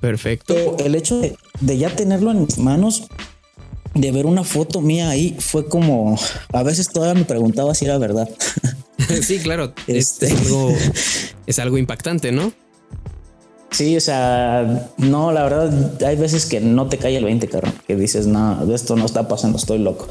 Perfecto. 0.00 0.54
Pero 0.54 0.76
el 0.78 0.94
hecho 0.94 1.20
de, 1.20 1.36
de 1.61 1.78
ya 1.78 1.94
tenerlo 1.94 2.30
en 2.30 2.40
mis 2.40 2.59
manos, 2.59 3.09
de 3.94 4.12
ver 4.12 4.26
una 4.26 4.44
foto 4.44 4.80
mía 4.80 5.11
ahí, 5.11 5.36
fue 5.38 5.66
como, 5.68 6.18
a 6.52 6.62
veces 6.62 6.88
todavía 6.88 7.14
me 7.14 7.24
preguntaba 7.26 7.74
si 7.74 7.84
era 7.84 7.98
verdad. 7.98 8.28
sí, 9.22 9.38
claro. 9.38 9.72
Es, 9.86 10.22
Este. 10.22 10.26
es 10.26 10.40
algo. 10.40 10.72
Es 11.46 11.59
algo 11.59 11.78
impactante, 11.78 12.30
¿no? 12.30 12.52
Sí, 13.70 13.96
o 13.96 14.00
sea, 14.00 14.90
no, 14.98 15.32
la 15.32 15.44
verdad, 15.44 16.02
hay 16.02 16.16
veces 16.16 16.44
que 16.44 16.61
no 16.61 16.88
te 16.88 16.98
cae 16.98 17.16
el 17.16 17.24
20, 17.24 17.48
carnal, 17.48 17.72
que 17.86 17.96
dices, 17.96 18.26
no, 18.26 18.74
esto 18.74 18.96
no 18.96 19.06
está 19.06 19.28
pasando, 19.28 19.56
estoy 19.56 19.78
loco. 19.78 20.09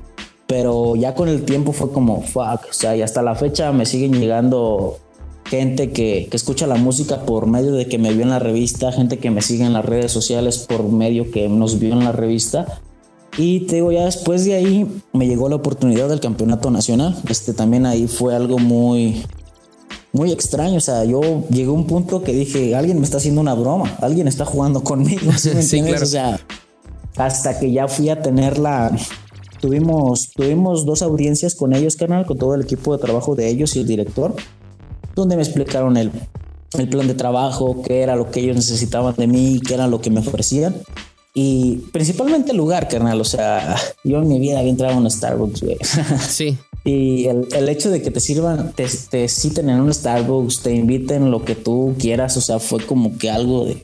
Pero 0.47 0.95
ya 0.95 1.13
con 1.13 1.27
el 1.27 1.43
tiempo 1.43 1.73
fue 1.73 1.91
como, 1.91 2.21
fuck, 2.21 2.61
o 2.69 2.73
sea, 2.73 2.95
y 2.95 3.01
hasta 3.01 3.21
la 3.21 3.35
fecha 3.35 3.71
me 3.73 3.85
siguen 3.85 4.13
llegando 4.13 4.97
gente 5.45 5.91
que, 5.91 6.27
que 6.29 6.37
escucha 6.37 6.67
la 6.67 6.75
música 6.75 7.25
por 7.25 7.47
medio 7.47 7.73
de 7.73 7.87
que 7.87 7.97
me 7.97 8.13
vio 8.13 8.23
en 8.23 8.29
la 8.29 8.39
revista, 8.39 8.91
gente 8.91 9.17
que 9.17 9.29
me 9.29 9.41
sigue 9.41 9.65
en 9.65 9.73
las 9.73 9.85
redes 9.85 10.11
sociales 10.11 10.59
por 10.59 10.89
medio 10.89 11.31
que 11.31 11.49
nos 11.49 11.79
vio 11.79 11.93
en 11.93 12.03
la 12.03 12.11
revista. 12.11 12.81
Y 13.37 13.61
te 13.61 13.75
digo, 13.75 13.91
ya 13.91 14.05
después 14.05 14.45
de 14.45 14.55
ahí 14.55 15.01
me 15.13 15.27
llegó 15.27 15.47
la 15.47 15.57
oportunidad 15.57 16.09
del 16.09 16.19
campeonato 16.19 16.71
nacional. 16.71 17.15
Este 17.29 17.53
también 17.53 17.85
ahí 17.85 18.07
fue 18.07 18.35
algo 18.35 18.57
muy, 18.57 19.23
muy 20.11 20.31
extraño. 20.31 20.77
O 20.77 20.81
sea, 20.81 21.05
yo 21.05 21.21
llegué 21.49 21.69
a 21.69 21.73
un 21.73 21.85
punto 21.85 22.23
que 22.23 22.33
dije, 22.33 22.75
alguien 22.75 22.97
me 22.97 23.05
está 23.05 23.17
haciendo 23.17 23.39
una 23.39 23.53
broma, 23.53 23.95
alguien 24.01 24.27
está 24.27 24.43
jugando 24.43 24.83
conmigo. 24.83 25.31
¿sí 25.37 25.51
me 25.53 25.61
Sí, 25.61 25.81
claro. 25.81 26.03
O 26.03 26.07
sea, 26.07 26.39
hasta 27.15 27.59
que 27.59 27.71
ya 27.71 27.87
fui 27.87 28.09
a 28.09 28.21
tener 28.21 28.57
la. 28.57 28.91
Tuvimos, 29.59 30.31
tuvimos 30.35 30.85
dos 30.85 31.01
audiencias 31.01 31.55
con 31.55 31.73
ellos, 31.73 31.95
canal, 31.95 32.25
con 32.25 32.37
todo 32.37 32.55
el 32.55 32.61
equipo 32.61 32.95
de 32.95 33.03
trabajo 33.03 33.35
de 33.35 33.49
ellos 33.49 33.75
y 33.75 33.79
el 33.79 33.87
director, 33.87 34.35
donde 35.15 35.35
me 35.35 35.41
explicaron 35.41 35.97
el, 35.97 36.11
el 36.77 36.89
plan 36.89 37.07
de 37.07 37.15
trabajo, 37.15 37.81
qué 37.81 38.01
era 38.01 38.15
lo 38.15 38.29
que 38.29 38.41
ellos 38.41 38.55
necesitaban 38.55 39.15
de 39.15 39.27
mí, 39.27 39.59
qué 39.65 39.73
era 39.73 39.87
lo 39.87 40.01
que 40.01 40.09
me 40.09 40.19
ofrecían. 40.19 40.75
Y 41.33 41.77
principalmente 41.91 42.51
el 42.51 42.57
lugar, 42.57 42.87
carnal. 42.87 43.21
O 43.21 43.23
sea, 43.23 43.75
yo 44.03 44.17
en 44.17 44.27
mi 44.27 44.39
vida 44.39 44.57
había 44.57 44.71
entrado 44.71 44.95
a 44.95 44.97
un 44.97 45.09
Starbucks, 45.09 45.61
güey. 45.61 45.77
Sí. 46.27 46.57
Y 46.83 47.25
el, 47.25 47.47
el 47.51 47.69
hecho 47.69 47.91
de 47.91 48.01
que 48.01 48.11
te 48.11 48.19
sirvan, 48.19 48.71
te, 48.73 48.87
te 49.09 49.27
citen 49.27 49.69
en 49.69 49.81
un 49.81 49.93
Starbucks, 49.93 50.61
te 50.61 50.73
inviten 50.73 51.29
lo 51.29 51.43
que 51.43 51.53
tú 51.53 51.93
quieras, 51.99 52.37
o 52.37 52.41
sea, 52.41 52.59
fue 52.59 52.83
como 52.85 53.17
que 53.17 53.29
algo 53.29 53.65
de 53.65 53.83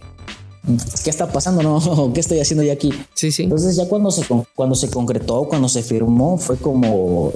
¿qué 1.04 1.10
está 1.10 1.32
pasando? 1.32 1.62
No, 1.64 2.12
¿qué 2.14 2.20
estoy 2.20 2.40
haciendo 2.40 2.64
ya 2.64 2.74
aquí? 2.74 2.92
Sí, 3.14 3.32
sí. 3.32 3.44
Entonces 3.44 3.76
ya 3.76 3.88
cuando 3.88 4.12
se 4.12 4.26
cuando 4.56 4.76
se 4.76 4.90
concretó, 4.90 5.44
cuando 5.48 5.70
se 5.70 5.84
firmó, 5.84 6.38
fue 6.38 6.58
como 6.58 7.34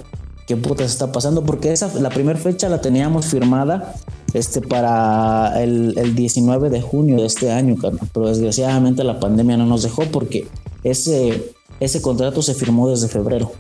¿qué 0.47 0.55
putas 0.55 0.91
está 0.91 1.11
pasando? 1.11 1.43
Porque 1.43 1.71
esa 1.71 1.93
la 1.99 2.09
primera 2.09 2.39
fecha 2.39 2.69
la 2.69 2.81
teníamos 2.81 3.27
firmada 3.27 3.95
este 4.33 4.61
para 4.61 5.61
el, 5.61 5.97
el 5.97 6.15
19 6.15 6.69
de 6.69 6.81
junio 6.81 7.17
de 7.17 7.25
este 7.25 7.51
año, 7.51 7.75
carnal. 7.75 8.09
Pero 8.13 8.27
desgraciadamente 8.27 9.03
la 9.03 9.19
pandemia 9.19 9.57
no 9.57 9.65
nos 9.65 9.83
dejó 9.83 10.03
porque 10.05 10.47
ese 10.83 11.53
ese 11.79 12.01
contrato 12.01 12.41
se 12.41 12.53
firmó 12.53 12.89
desde 12.89 13.07
febrero. 13.07 13.51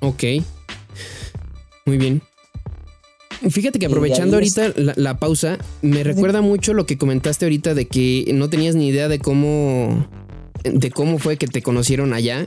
Ok. 0.00 0.24
Muy 1.86 1.96
bien. 1.96 2.22
Fíjate 3.50 3.78
que 3.78 3.86
aprovechando 3.86 4.36
ahorita 4.36 4.72
la, 4.76 4.94
la 4.96 5.18
pausa, 5.18 5.58
me 5.82 6.04
recuerda 6.04 6.40
mucho 6.40 6.74
lo 6.74 6.86
que 6.86 6.98
comentaste 6.98 7.44
ahorita 7.44 7.74
de 7.74 7.86
que 7.86 8.30
no 8.34 8.50
tenías 8.50 8.74
ni 8.74 8.88
idea 8.88 9.08
de 9.08 9.18
cómo. 9.18 10.08
de 10.64 10.90
cómo 10.90 11.18
fue 11.18 11.36
que 11.36 11.46
te 11.46 11.62
conocieron 11.62 12.12
allá. 12.12 12.46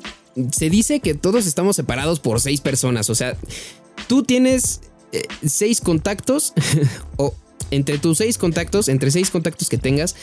Se 0.52 0.70
dice 0.70 1.00
que 1.00 1.14
todos 1.14 1.46
estamos 1.46 1.76
separados 1.76 2.20
por 2.20 2.40
seis 2.40 2.62
personas. 2.62 3.10
O 3.10 3.16
sea, 3.16 3.38
tú 4.08 4.24
tienes 4.24 4.82
eh, 5.12 5.24
seis 5.46 5.82
contactos. 5.82 6.54
o 7.18 7.34
entre 7.72 7.98
tus 7.98 8.18
seis 8.18 8.38
contactos, 8.38 8.90
entre 8.90 9.12
seis 9.12 9.30
contactos 9.30 9.70
que 9.70 9.78
tengas, 9.78 10.16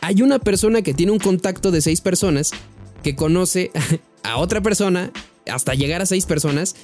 hay 0.00 0.22
una 0.22 0.38
persona 0.38 0.82
que 0.82 0.94
tiene 0.94 1.12
un 1.12 1.18
contacto 1.18 1.70
de 1.70 1.82
seis 1.82 2.00
personas 2.00 2.50
que 3.02 3.14
conoce 3.14 3.70
a 4.22 4.38
otra 4.38 4.62
persona 4.62 5.12
hasta 5.46 5.74
llegar 5.74 6.00
a 6.00 6.06
seis 6.06 6.24
personas 6.24 6.74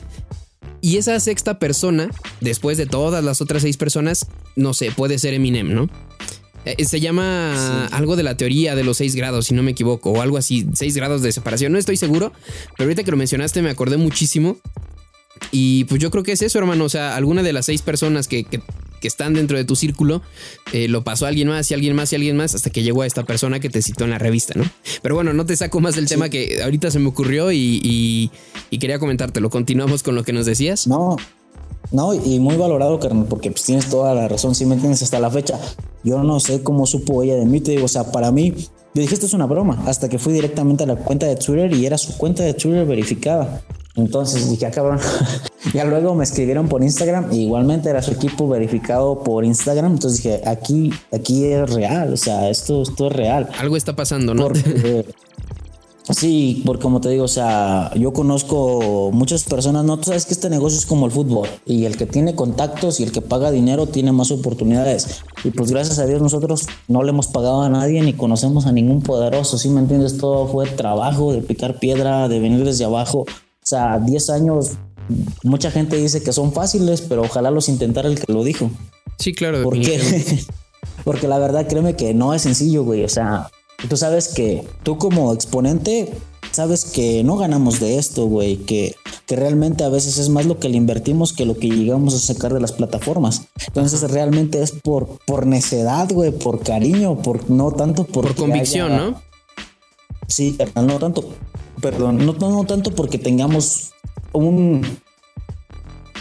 y 0.81 0.97
esa 0.97 1.19
sexta 1.21 1.59
persona, 1.59 2.11
después 2.41 2.79
de 2.79 2.87
todas 2.87 3.23
las 3.25 3.41
otras 3.41 3.63
seis 3.63 3.77
personas, 3.77 4.27
no 4.57 4.73
sé, 4.75 4.91
puede 4.91 5.19
ser 5.19 5.35
Eminem, 5.35 5.73
¿no? 5.75 5.89
Eh, 6.65 6.85
Se 6.85 7.01
llama 7.01 7.87
algo 7.87 8.17
de 8.17 8.23
la 8.23 8.37
teoría 8.37 8.75
de 8.75 8.85
los 8.85 8.99
seis 8.99 9.15
grados, 9.15 9.47
si 9.47 9.55
no 9.55 9.63
me 9.63 9.71
equivoco, 9.71 10.11
o 10.11 10.21
algo 10.23 10.37
así, 10.37 10.67
seis 10.75 10.95
grados 10.95 11.23
de 11.23 11.33
separación, 11.33 11.73
no 11.73 11.79
estoy 11.79 11.97
seguro, 11.97 12.33
pero 12.77 12.85
ahorita 12.89 13.03
que 13.05 13.11
lo 13.11 13.17
mencionaste 13.17 13.63
me 13.63 13.71
acordé 13.71 13.97
muchísimo. 13.97 14.59
Y 15.53 15.85
pues 15.85 16.01
yo 16.01 16.11
creo 16.11 16.23
que 16.23 16.33
es 16.33 16.43
eso, 16.43 16.59
hermano, 16.59 16.85
o 16.85 16.89
sea, 16.89 17.17
alguna 17.17 17.43
de 17.43 17.53
las 17.53 17.67
seis 17.67 17.83
personas 17.83 18.29
que, 18.29 18.45
que- 18.45 18.61
que 19.01 19.09
están 19.09 19.35
dentro 19.35 19.57
de 19.57 19.65
tu 19.65 19.75
círculo 19.77 20.23
eh, 20.73 20.87
lo 20.89 21.03
pasó 21.03 21.25
a 21.27 21.29
alguien 21.29 21.49
más 21.49 21.71
y 21.71 21.75
alguien 21.75 21.97
más 21.97 22.13
y 22.13 22.17
alguien 22.17 22.37
más 22.37 22.55
hasta 22.55 22.71
que 22.71 22.83
llegó 22.83 23.03
a 23.03 23.07
esta 23.07 23.25
persona 23.25 23.59
que 23.59 23.69
te 23.71 23.83
citó 23.83 24.05
en 24.05 24.11
la 24.11 24.19
revista, 24.19 24.55
¿no? 24.57 24.65
Pero 25.03 25.15
bueno, 25.15 25.33
no 25.33 25.45
te 25.47 25.57
saco 25.57 25.81
más 25.81 25.97
del 25.97 26.07
tema 26.07 26.29
que 26.29 26.63
ahorita 26.63 26.91
se 26.91 26.99
me 26.99 27.09
ocurrió 27.09 27.51
y, 27.53 27.81
y- 27.83 28.31
y 28.71 28.79
quería 28.79 28.99
comentártelo. 28.99 29.51
Continuamos 29.51 30.03
con 30.03 30.15
lo 30.15 30.23
que 30.23 30.33
nos 30.33 30.47
decías. 30.47 30.87
No, 30.87 31.17
No, 31.93 32.15
y 32.15 32.39
muy 32.39 32.57
valorado, 32.57 33.01
carnal, 33.01 33.27
porque 33.29 33.51
pues 33.51 33.65
tienes 33.65 33.89
toda 33.89 34.15
la 34.15 34.29
razón, 34.29 34.55
si 34.55 34.65
me 34.67 34.75
entiendes, 34.75 35.03
hasta 35.03 35.19
la 35.19 35.31
fecha. 35.31 35.59
Yo 36.05 36.23
no 36.23 36.39
sé 36.39 36.63
cómo 36.63 36.87
supo 36.87 37.23
ella 37.23 37.35
de 37.35 37.47
mí, 37.47 37.61
te 37.61 37.73
digo, 37.73 37.87
o 37.87 37.89
sea, 37.89 38.13
para 38.13 38.31
mí, 38.31 38.53
yo 38.95 39.03
dije, 39.03 39.15
esto 39.15 39.27
es 39.27 39.33
una 39.33 39.47
broma, 39.47 39.83
hasta 39.87 40.09
que 40.09 40.19
fui 40.19 40.33
directamente 40.33 40.85
a 40.85 40.87
la 40.87 40.97
cuenta 40.97 41.27
de 41.27 41.35
Twitter 41.37 41.73
y 41.75 41.87
era 41.87 41.99
su 41.99 42.17
cuenta 42.17 42.43
de 42.45 42.55
Twitter 42.55 42.87
verificada. 42.87 43.63
Entonces 43.97 44.49
dije, 44.51 44.67
ah, 44.67 44.71
cabrón. 44.71 45.01
ya 45.73 45.85
luego 45.85 46.15
me 46.15 46.25
escribieron 46.25 46.69
por 46.69 46.83
Instagram, 46.83 47.33
igualmente 47.33 47.91
era 47.91 48.03
su 48.03 48.13
equipo 48.13 48.49
verificado 48.49 49.23
por 49.23 49.45
Instagram. 49.45 49.93
Entonces 49.93 50.23
dije, 50.23 50.41
aquí, 50.47 50.93
aquí 51.13 51.45
es 51.45 51.71
real, 51.71 52.13
o 52.13 52.17
sea, 52.17 52.51
esto, 52.51 52.83
esto 52.83 53.09
es 53.09 53.13
real. 53.13 53.49
Algo 53.59 53.77
está 53.77 53.95
pasando, 53.95 54.35
¿no? 54.35 54.49
Sí, 56.09 56.63
porque 56.67 56.83
como 56.83 57.01
te 57.01 57.09
digo, 57.09 57.25
o 57.25 57.29
sea, 57.29 57.93
yo 57.95 58.13
conozco 58.13 59.11
muchas 59.13 59.45
personas, 59.45 59.85
no, 59.85 59.97
tú 59.99 60.05
sabes 60.07 60.27
que 60.27 60.33
este 60.33 60.51
negocio 60.51 60.79
es 60.79 60.87
como 60.87 61.07
el 61.07 61.13
fútbol 61.13 61.49
y 61.67 61.85
el 61.85 61.97
que 61.97 62.07
tiene 62.07 62.35
contactos 62.35 62.99
y 62.99 63.05
el 63.05 63.13
que 63.13 63.21
paga 63.21 63.51
dinero 63.53 63.87
tiene 63.87 64.11
más 64.11 64.33
oportunidades. 64.33 65.23
Y 65.45 65.51
pues 65.51 65.71
gracias 65.71 65.99
a 66.01 66.07
Dios 66.07 66.21
nosotros 66.21 66.67
no 66.89 67.05
le 67.05 67.11
hemos 67.11 67.29
pagado 67.29 67.63
a 67.63 67.69
nadie 67.69 68.03
ni 68.03 68.15
conocemos 68.15 68.67
a 68.67 68.73
ningún 68.73 69.03
poderoso, 69.03 69.57
¿sí 69.57 69.69
me 69.69 69.81
entiendes? 69.81 70.19
Todo 70.19 70.49
fue 70.49 70.67
trabajo 70.67 71.33
de 71.33 71.43
picar 71.43 71.79
piedra, 71.79 72.29
de 72.29 72.41
venir 72.41 72.65
desde 72.65 72.85
abajo. 72.85 73.21
O 73.21 73.67
sea, 73.71 74.01
10 74.01 74.31
años, 74.31 74.73
mucha 75.43 75.71
gente 75.71 75.97
dice 75.97 76.23
que 76.23 76.33
son 76.33 76.53
fáciles, 76.53 77.01
pero 77.03 77.23
ojalá 77.23 77.51
los 77.51 77.69
intentara 77.69 78.09
el 78.09 78.19
que 78.19 78.33
lo 78.33 78.45
dijo. 78.45 78.71
Sí, 79.19 79.33
claro. 79.33 79.63
¿Por 79.63 79.81
qué? 79.81 80.01
porque 81.05 81.29
la 81.29 81.39
verdad 81.39 81.67
créeme 81.69 81.97
que 81.97 82.15
no 82.15 82.35
es 82.35 82.43
sencillo, 82.43 82.85
güey. 82.85 83.05
O 83.05 83.09
sea, 83.09 83.51
Tú 83.89 83.97
sabes 83.97 84.29
que 84.29 84.67
tú 84.83 84.99
como 84.99 85.33
exponente, 85.33 86.13
sabes 86.53 86.85
que 86.85 87.25
no 87.25 87.37
ganamos 87.37 87.81
de 87.81 87.99
esto, 87.99 88.27
güey, 88.27 88.59
que, 88.59 88.95
que 89.27 89.37
realmente 89.37 89.85
a 89.85 89.89
veces 89.89 90.19
es 90.19 90.29
más 90.29 90.47
lo 90.47 90.59
que 90.59 90.69
le 90.69 90.77
invertimos 90.77 91.33
que 91.33 91.47
lo 91.47 91.57
que 91.57 91.69
llegamos 91.69 92.15
a 92.15 92.19
sacar 92.19 92.53
de 92.53 92.61
las 92.61 92.73
plataformas. 92.73 93.43
Entonces 93.67 94.09
realmente 94.11 94.63
es 94.63 94.73
por, 94.73 95.19
por 95.27 95.47
necedad, 95.47 96.11
güey, 96.13 96.31
por 96.31 96.63
cariño, 96.63 97.23
por 97.23 97.51
no 97.51 97.73
tanto 97.73 98.05
por... 98.05 98.27
Por 98.27 98.37
convicción, 98.37 98.97
¿no? 98.97 99.23
Sí, 100.29 100.57
no 100.77 100.99
tanto, 100.99 101.29
perdón, 101.81 102.25
no, 102.25 102.35
no 102.35 102.65
tanto 102.65 102.93
porque 102.93 103.19
tengamos 103.19 103.93
un 104.33 104.83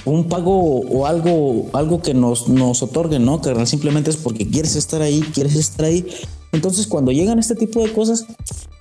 un 0.06 0.26
pago 0.26 0.80
o 0.80 1.06
algo, 1.06 1.70
algo 1.74 2.02
que 2.02 2.14
nos, 2.14 2.48
nos 2.48 2.82
otorguen, 2.82 3.26
¿no? 3.26 3.42
Que 3.42 3.66
simplemente 3.66 4.10
es 4.10 4.18
porque 4.18 4.48
quieres 4.48 4.76
estar 4.76 5.02
ahí, 5.02 5.22
quieres 5.34 5.56
estar 5.56 5.86
ahí. 5.86 6.06
Entonces, 6.52 6.88
cuando 6.88 7.12
llegan 7.12 7.40
este 7.40 7.56
tipo 7.56 7.84
de 7.84 7.92
cosas, 7.92 8.26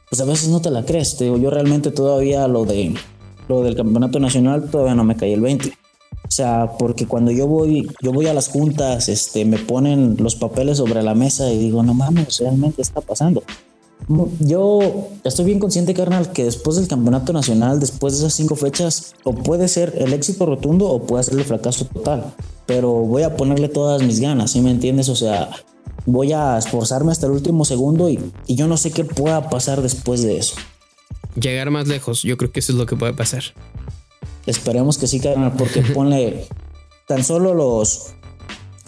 pues 0.08 0.20
a 0.20 0.24
veces 0.24 0.48
no 0.48 0.60
te 0.60 0.70
la 0.70 0.84
crees. 0.84 1.18
Digo, 1.18 1.36
yo 1.36 1.50
realmente 1.50 1.90
todavía 1.90 2.48
lo 2.48 2.64
de 2.64 2.94
lo 3.48 3.62
del 3.62 3.76
campeonato 3.76 4.20
nacional 4.20 4.70
todavía 4.70 4.94
no 4.94 5.04
me 5.04 5.16
cae 5.16 5.32
el 5.32 5.40
20. 5.40 5.68
O 5.70 6.30
sea, 6.30 6.72
porque 6.78 7.06
cuando 7.06 7.30
yo 7.30 7.46
voy, 7.46 7.88
yo 8.02 8.12
voy 8.12 8.26
a 8.26 8.34
las 8.34 8.48
juntas, 8.48 9.08
este, 9.08 9.44
me 9.44 9.58
ponen 9.58 10.16
los 10.18 10.36
papeles 10.36 10.76
sobre 10.76 11.02
la 11.02 11.14
mesa 11.14 11.50
y 11.50 11.58
digo, 11.58 11.82
no 11.82 11.94
mames, 11.94 12.38
realmente 12.40 12.82
está 12.82 13.00
pasando. 13.00 13.42
Yo 14.40 15.10
estoy 15.24 15.44
bien 15.44 15.58
consciente, 15.58 15.92
carnal, 15.92 16.32
que 16.32 16.44
después 16.44 16.76
del 16.76 16.88
campeonato 16.88 17.32
nacional, 17.32 17.78
después 17.78 18.14
de 18.14 18.20
esas 18.20 18.34
cinco 18.34 18.56
fechas, 18.56 19.14
o 19.24 19.34
puede 19.34 19.68
ser 19.68 19.94
el 19.98 20.12
éxito 20.12 20.46
rotundo 20.46 20.86
o 20.86 21.06
puede 21.06 21.24
ser 21.24 21.38
el 21.38 21.44
fracaso 21.44 21.84
total. 21.84 22.34
Pero 22.66 22.92
voy 22.92 23.22
a 23.22 23.36
ponerle 23.36 23.68
todas 23.68 24.02
mis 24.02 24.20
ganas, 24.20 24.52
¿sí 24.52 24.60
me 24.60 24.70
entiendes? 24.70 25.08
O 25.10 25.16
sea, 25.16 25.50
voy 26.06 26.32
a 26.32 26.56
esforzarme 26.56 27.12
hasta 27.12 27.26
el 27.26 27.32
último 27.32 27.64
segundo 27.64 28.08
y, 28.08 28.32
yo 28.46 28.66
no 28.66 28.76
sé 28.78 28.92
qué 28.92 29.04
pueda 29.04 29.50
pasar 29.50 29.82
después 29.82 30.22
de 30.22 30.38
eso. 30.38 30.54
Llegar 31.38 31.70
más 31.70 31.86
lejos, 31.86 32.22
yo 32.22 32.36
creo 32.38 32.50
que 32.50 32.60
eso 32.60 32.72
es 32.72 32.78
lo 32.78 32.86
que 32.86 32.96
puede 32.96 33.12
pasar. 33.12 33.42
Esperemos 34.46 34.96
que 34.96 35.06
sí, 35.06 35.20
carnal, 35.20 35.52
porque 35.56 35.82
ponle 35.94 36.46
tan 37.06 37.24
solo 37.24 37.52
los, 37.52 38.14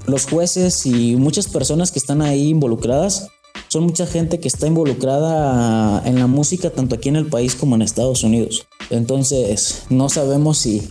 los 0.06 0.26
jueces 0.26 0.86
y 0.86 1.16
muchas 1.16 1.48
personas 1.48 1.90
que 1.90 1.98
están 1.98 2.22
ahí 2.22 2.48
involucradas 2.48 3.28
son 3.70 3.84
mucha 3.84 4.04
gente 4.04 4.40
que 4.40 4.48
está 4.48 4.66
involucrada 4.66 6.02
en 6.04 6.18
la 6.18 6.26
música 6.26 6.70
tanto 6.70 6.96
aquí 6.96 7.08
en 7.08 7.14
el 7.14 7.26
país 7.26 7.54
como 7.54 7.76
en 7.76 7.82
Estados 7.82 8.24
Unidos. 8.24 8.66
Entonces, 8.90 9.84
no 9.90 10.08
sabemos 10.08 10.58
si 10.58 10.82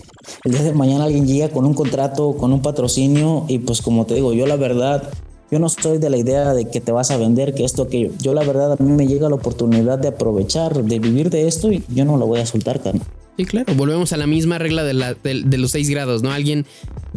el 0.46 0.54
día 0.54 0.64
de 0.64 0.72
mañana 0.72 1.04
alguien 1.04 1.28
llega 1.28 1.50
con 1.50 1.66
un 1.66 1.74
contrato, 1.74 2.38
con 2.38 2.54
un 2.54 2.62
patrocinio 2.62 3.44
y 3.50 3.60
pues 3.60 3.82
como 3.82 4.06
te 4.06 4.16
digo, 4.16 4.32
yo 4.32 4.48
la 4.48 4.56
verdad, 4.56 5.12
yo 5.52 5.60
no 5.60 5.68
soy 5.68 5.98
de 5.98 6.10
la 6.10 6.16
idea 6.16 6.54
de 6.54 6.70
que 6.70 6.80
te 6.80 6.94
vas 6.94 7.12
a 7.12 7.18
vender, 7.18 7.54
que 7.54 7.66
esto, 7.66 7.90
que 7.90 8.12
yo 8.22 8.34
la 8.34 8.46
verdad 8.46 8.72
a 8.72 8.82
mí 8.82 8.90
me 8.94 9.08
llega 9.08 9.28
la 9.28 9.36
oportunidad 9.36 10.00
de 10.00 10.08
aprovechar, 10.08 10.82
de 10.82 11.00
vivir 11.00 11.30
de 11.30 11.50
esto 11.50 11.74
y 11.74 11.84
yo 11.90 12.06
no 12.06 12.16
lo 12.16 12.28
voy 12.28 12.40
a 12.40 12.46
soltar, 12.46 12.82
carnal. 12.82 13.06
Sí, 13.36 13.44
claro, 13.44 13.74
volvemos 13.76 14.14
a 14.14 14.18
la 14.18 14.28
misma 14.28 14.58
regla 14.58 14.86
de, 14.86 14.94
la, 14.94 15.16
de, 15.16 15.58
los 15.58 15.72
seis 15.72 15.90
grados, 15.90 16.24
¿no? 16.24 16.32
Alguien 16.32 16.66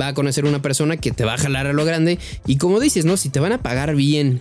va 0.01 0.09
a 0.09 0.15
conocer 0.15 0.45
una 0.45 0.61
persona 0.61 0.97
que 0.97 1.13
te 1.13 1.25
va 1.25 1.35
a 1.35 1.39
jalar 1.39 1.69
a 1.69 1.73
lo 1.73 1.85
grande 1.85 2.19
y 2.47 2.57
como 2.57 2.81
dices, 2.81 3.05
¿no? 3.05 3.17
Si 3.17 3.29
te 3.29 3.39
van 3.39 3.53
a 3.53 3.63
pagar 3.63 3.95
bien 3.95 4.41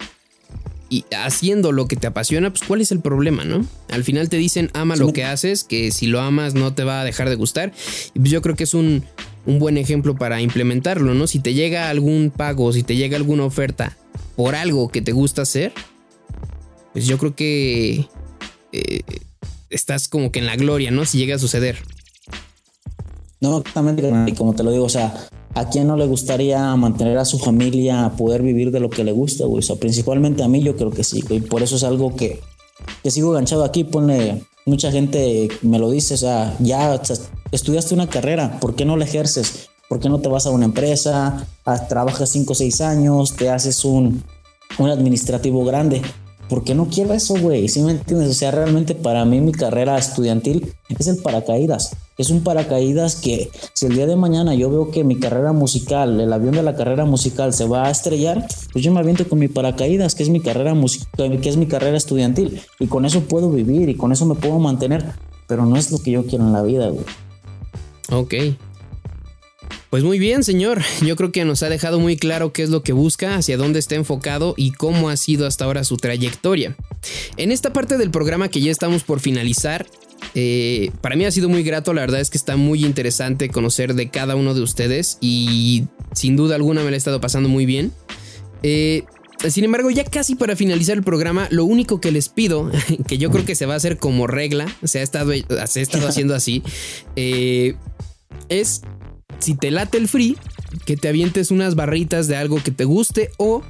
y 0.92 1.06
haciendo 1.16 1.72
lo 1.72 1.88
que 1.88 1.96
te 1.96 2.06
apasiona, 2.06 2.50
pues 2.50 2.64
cuál 2.68 2.82
es 2.82 2.92
el 2.92 3.00
problema, 3.00 3.46
¿no? 3.46 3.66
Al 3.90 4.04
final 4.04 4.28
te 4.28 4.36
dicen 4.36 4.70
ama 4.74 4.98
lo 4.98 5.14
que 5.14 5.24
haces, 5.24 5.64
que 5.64 5.90
si 5.90 6.06
lo 6.06 6.20
amas 6.20 6.54
no 6.54 6.74
te 6.74 6.84
va 6.84 7.00
a 7.00 7.06
dejar 7.06 7.30
de 7.30 7.36
gustar. 7.36 7.72
Y 8.14 8.20
pues 8.20 8.30
yo 8.30 8.42
creo 8.42 8.58
que 8.58 8.66
es 8.66 8.74
un, 8.74 9.06
buen 9.46 9.78
ejemplo 9.78 10.16
para 10.18 10.42
implementarlo, 10.42 11.14
¿no? 11.14 11.28
Si 11.28 11.40
te 11.40 11.54
llega 11.54 11.90
algún 11.90 12.30
pago, 12.30 12.74
si 12.74 12.84
te 12.84 12.98
llega 12.98 13.16
alguna 13.16 13.46
oferta 13.46 13.98
por 14.36 14.54
algo 14.54 14.90
que 14.90 15.02
te 15.02 15.14
gusta 15.14 15.44
hacer, 15.44 15.72
pues 16.92 17.08
yo 17.08 17.18
creo 17.18 17.36
que 17.36 18.10
eh, 18.74 19.02
estás 19.70 20.10
como 20.10 20.30
que 20.34 20.40
en 20.40 20.46
la 20.46 20.58
gloria, 20.58 20.92
¿no? 20.92 21.06
Si 21.06 21.18
llega 21.18 21.38
a 21.38 21.40
suceder. 21.40 21.78
No, 23.40 23.60
exactamente, 23.60 24.12
y 24.28 24.34
como 24.34 24.54
te 24.54 24.64
lo 24.64 24.72
digo, 24.72 24.84
o 24.84 24.90
sea, 24.90 25.14
¿A 25.54 25.70
quién 25.70 25.88
no 25.88 25.98
le 25.98 26.08
gustaría 26.08 26.76
mantener 26.76 27.18
a 27.18 27.26
su 27.26 27.38
familia, 27.38 28.14
poder 28.18 28.42
vivir 28.42 28.72
de 28.72 28.80
lo 28.80 28.90
que 28.90 29.04
le 29.04 29.12
gusta, 29.12 29.46
güey? 29.46 29.60
O 29.60 29.62
sea, 29.62 29.76
principalmente 29.76 30.44
a 30.44 30.48
mí 30.48 30.64
yo 30.64 30.76
creo 30.76 30.92
que 30.92 31.04
sí, 31.04 31.22
güey. 31.22 31.42
Por 31.42 31.62
eso 31.62 31.76
es 31.76 31.84
algo 31.84 32.16
que, 32.16 32.40
que 33.04 33.12
sigo 33.12 33.32
enganchado 33.32 33.66
aquí. 33.66 33.84
Pone, 33.84 34.44
mucha 34.66 34.92
gente 34.92 35.50
me 35.62 35.78
lo 35.78 35.92
dice, 35.92 36.14
o 36.14 36.18
sea, 36.18 36.56
ya 36.60 37.02
estudiaste 37.52 37.94
una 37.94 38.08
carrera, 38.08 38.60
¿por 38.62 38.76
qué 38.76 38.86
no 38.86 38.96
la 38.96 39.06
ejerces? 39.06 39.70
¿Por 39.90 40.00
qué 40.00 40.08
no 40.08 40.22
te 40.22 40.30
vas 40.30 40.46
a 40.46 40.52
una 40.52 40.64
empresa, 40.64 41.46
trabajas 41.90 42.30
5 42.30 42.54
o 42.54 42.56
6 42.56 42.80
años, 42.80 43.36
te 43.36 43.50
haces 43.50 43.84
un, 43.84 44.24
un 44.78 44.90
administrativo 44.90 45.66
grande? 45.66 46.02
¿Por 46.52 46.66
qué 46.66 46.76
no 46.76 46.90
quiero 46.90 47.14
eso, 47.14 47.36
güey? 47.40 47.70
¿Sí 47.70 47.82
me 47.82 47.92
entiendes? 47.92 48.30
O 48.30 48.34
sea, 48.34 48.52
realmente 48.52 48.94
para 48.94 49.24
mí 49.24 49.40
mi 49.40 49.54
carrera 49.54 49.98
estudiantil 49.98 50.74
es 50.90 51.08
el 51.08 51.16
paracaídas. 51.16 51.96
Es 52.18 52.30
un 52.30 52.44
paracaídas 52.44 53.16
que 53.16 53.50
si 53.72 53.86
el 53.86 53.96
día 53.96 54.06
de 54.06 54.18
mañana 54.18 54.54
yo 54.54 54.70
veo 54.70 54.92
que 54.92 55.06
mi 55.06 55.18
carrera 55.18 55.54
musical, 55.54 56.20
el 56.20 56.34
avión 56.34 56.54
de 56.54 56.62
la 56.62 56.76
carrera 56.76 57.06
musical 57.06 57.54
se 57.54 57.66
va 57.66 57.88
a 57.88 57.90
estrellar, 57.90 58.46
pues 58.74 58.84
yo 58.84 58.92
me 58.92 59.00
aviento 59.00 59.30
con 59.30 59.40
mi 59.40 59.48
paracaídas, 59.48 60.14
que 60.14 60.24
es 60.24 60.30
mi 60.30 60.42
carrera 60.42 60.74
musical, 60.74 61.40
que 61.40 61.48
es 61.48 61.56
mi 61.56 61.68
carrera 61.68 61.96
estudiantil. 61.96 62.60
Y 62.82 62.88
con 62.88 63.06
eso 63.06 63.22
puedo 63.22 63.50
vivir 63.50 63.88
y 63.88 63.96
con 63.96 64.12
eso 64.12 64.26
me 64.26 64.36
puedo 64.36 64.60
mantener. 64.60 65.06
Pero 65.48 65.66
no 65.66 65.78
es 65.78 65.90
lo 65.90 66.00
que 66.00 66.12
yo 66.12 66.26
quiero 66.26 66.44
en 66.44 66.52
la 66.52 66.64
vida, 66.64 66.90
güey. 66.90 67.06
Ok, 68.12 68.34
pues 69.90 70.04
muy 70.04 70.20
bien, 70.20 70.44
señor. 70.44 70.82
Yo 71.06 71.16
creo 71.16 71.32
que 71.32 71.46
nos 71.46 71.64
ha 71.64 71.70
dejado 71.70 72.00
muy 72.00 72.18
claro 72.18 72.54
qué 72.54 72.64
es 72.64 72.70
lo 72.70 72.84
que 72.84 72.94
busca, 72.94 73.36
hacia 73.36 73.58
dónde 73.58 73.80
está 73.80 73.96
enfocado 73.96 74.54
y 74.58 74.72
cómo 74.72 75.10
ha 75.10 75.18
sido 75.18 75.48
hasta 75.48 75.66
ahora 75.66 75.84
su 75.84 75.98
trayectoria. 75.98 76.76
En 77.38 77.52
esta 77.52 77.74
parte 77.74 77.98
del 77.98 78.12
programa 78.12 78.50
que 78.50 78.62
ya 78.62 78.72
estamos 78.72 79.04
por 79.04 79.20
finalizar, 79.20 79.88
eh, 80.36 80.92
para 81.02 81.16
mí 81.16 81.26
ha 81.26 81.32
sido 81.32 81.50
muy 81.50 81.64
grato, 81.64 81.94
la 81.94 82.02
verdad 82.02 82.22
es 82.22 82.30
que 82.30 82.38
está 82.38 82.56
muy 82.56 82.86
interesante 82.86 83.50
conocer 83.50 83.96
de 83.96 84.10
cada 84.10 84.36
uno 84.36 84.54
de 84.54 84.62
ustedes 84.62 85.18
y 85.20 85.86
sin 86.14 86.36
duda 86.36 86.56
alguna 86.56 86.84
me 86.84 86.90
lo 86.90 86.96
he 86.96 86.98
estado 86.98 87.20
pasando 87.20 87.50
muy 87.50 87.66
bien. 87.66 87.92
Eh, 88.64 89.04
sin 89.50 89.64
embargo, 89.64 89.90
ya 89.90 90.04
casi 90.04 90.36
para 90.36 90.56
finalizar 90.56 90.98
el 90.98 91.04
programa, 91.04 91.48
lo 91.50 91.66
único 91.66 92.00
que 92.00 92.12
les 92.12 92.30
pido, 92.30 92.70
que 93.08 93.18
yo 93.18 93.32
creo 93.32 93.46
que 93.46 93.56
se 93.56 93.66
va 93.66 93.74
a 93.74 93.78
hacer 93.78 93.98
como 93.98 94.28
regla, 94.28 94.68
se 94.84 95.00
ha 95.00 95.02
estado, 95.02 95.34
se 95.66 95.80
ha 95.80 95.84
estado 95.84 96.08
haciendo 96.08 96.36
así, 96.36 96.64
eh, 97.16 97.76
es 98.50 98.82
si 99.42 99.56
te 99.56 99.72
late 99.72 99.98
el 99.98 100.08
free, 100.08 100.38
que 100.86 100.96
te 100.96 101.10
avientes 101.10 101.52
unas 101.52 101.76
barritas 101.76 102.28
de 102.28 102.38
algo 102.38 102.62
que 102.64 102.72
te 102.72 102.86
guste 102.86 103.32
o 103.38 103.64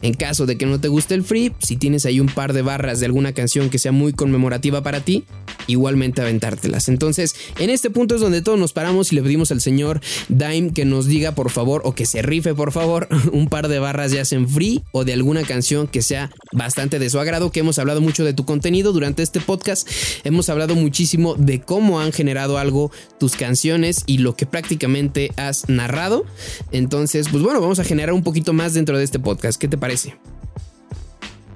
en 0.00 0.14
caso 0.14 0.46
de 0.46 0.56
que 0.56 0.66
no 0.66 0.80
te 0.80 0.88
guste 0.88 1.14
el 1.14 1.24
free, 1.24 1.52
si 1.58 1.76
tienes 1.76 2.06
ahí 2.06 2.20
un 2.20 2.28
par 2.28 2.52
de 2.52 2.62
barras 2.62 3.00
de 3.00 3.06
alguna 3.06 3.32
canción 3.32 3.68
que 3.68 3.78
sea 3.78 3.90
muy 3.90 4.12
conmemorativa 4.12 4.82
para 4.82 5.00
ti, 5.00 5.24
igualmente 5.66 6.22
aventártelas. 6.22 6.88
Entonces, 6.88 7.34
en 7.58 7.70
este 7.70 7.90
punto 7.90 8.14
es 8.14 8.20
donde 8.20 8.40
todos 8.40 8.58
nos 8.58 8.72
paramos 8.72 9.12
y 9.12 9.16
le 9.16 9.22
pedimos 9.22 9.50
al 9.50 9.60
señor 9.60 10.00
Dime 10.28 10.72
que 10.72 10.84
nos 10.84 11.06
diga 11.06 11.32
por 11.32 11.50
favor 11.50 11.82
o 11.84 11.94
que 11.94 12.06
se 12.06 12.22
rife 12.22 12.54
por 12.54 12.72
favor 12.72 13.08
un 13.32 13.48
par 13.48 13.68
de 13.68 13.78
barras 13.78 14.12
ya 14.12 14.24
sea 14.24 14.38
en 14.38 14.48
free 14.48 14.84
o 14.92 15.04
de 15.04 15.12
alguna 15.12 15.42
canción 15.42 15.88
que 15.88 16.02
sea 16.02 16.30
bastante 16.52 16.98
de 16.98 17.10
su 17.10 17.18
agrado, 17.18 17.50
que 17.50 17.60
hemos 17.60 17.78
hablado 17.78 18.00
mucho 18.00 18.24
de 18.24 18.32
tu 18.32 18.44
contenido 18.44 18.92
durante 18.92 19.22
este 19.22 19.40
podcast, 19.40 19.88
hemos 20.24 20.48
hablado 20.48 20.74
muchísimo 20.76 21.34
de 21.34 21.60
cómo 21.60 22.00
han 22.00 22.12
generado 22.12 22.58
algo 22.58 22.92
tus 23.18 23.34
canciones 23.34 24.04
y 24.06 24.18
lo 24.18 24.36
que 24.36 24.46
prácticamente 24.46 25.32
has 25.36 25.68
narrado. 25.68 26.24
Entonces, 26.72 27.28
pues 27.30 27.42
bueno, 27.42 27.60
vamos 27.60 27.78
a 27.78 27.84
generar 27.84 28.14
un 28.14 28.22
poquito 28.22 28.52
más 28.52 28.74
dentro 28.74 28.96
de 28.96 29.04
este 29.04 29.18
podcast. 29.18 29.60
¿Qué 29.60 29.68
te 29.68 29.76
parece? 29.76 29.87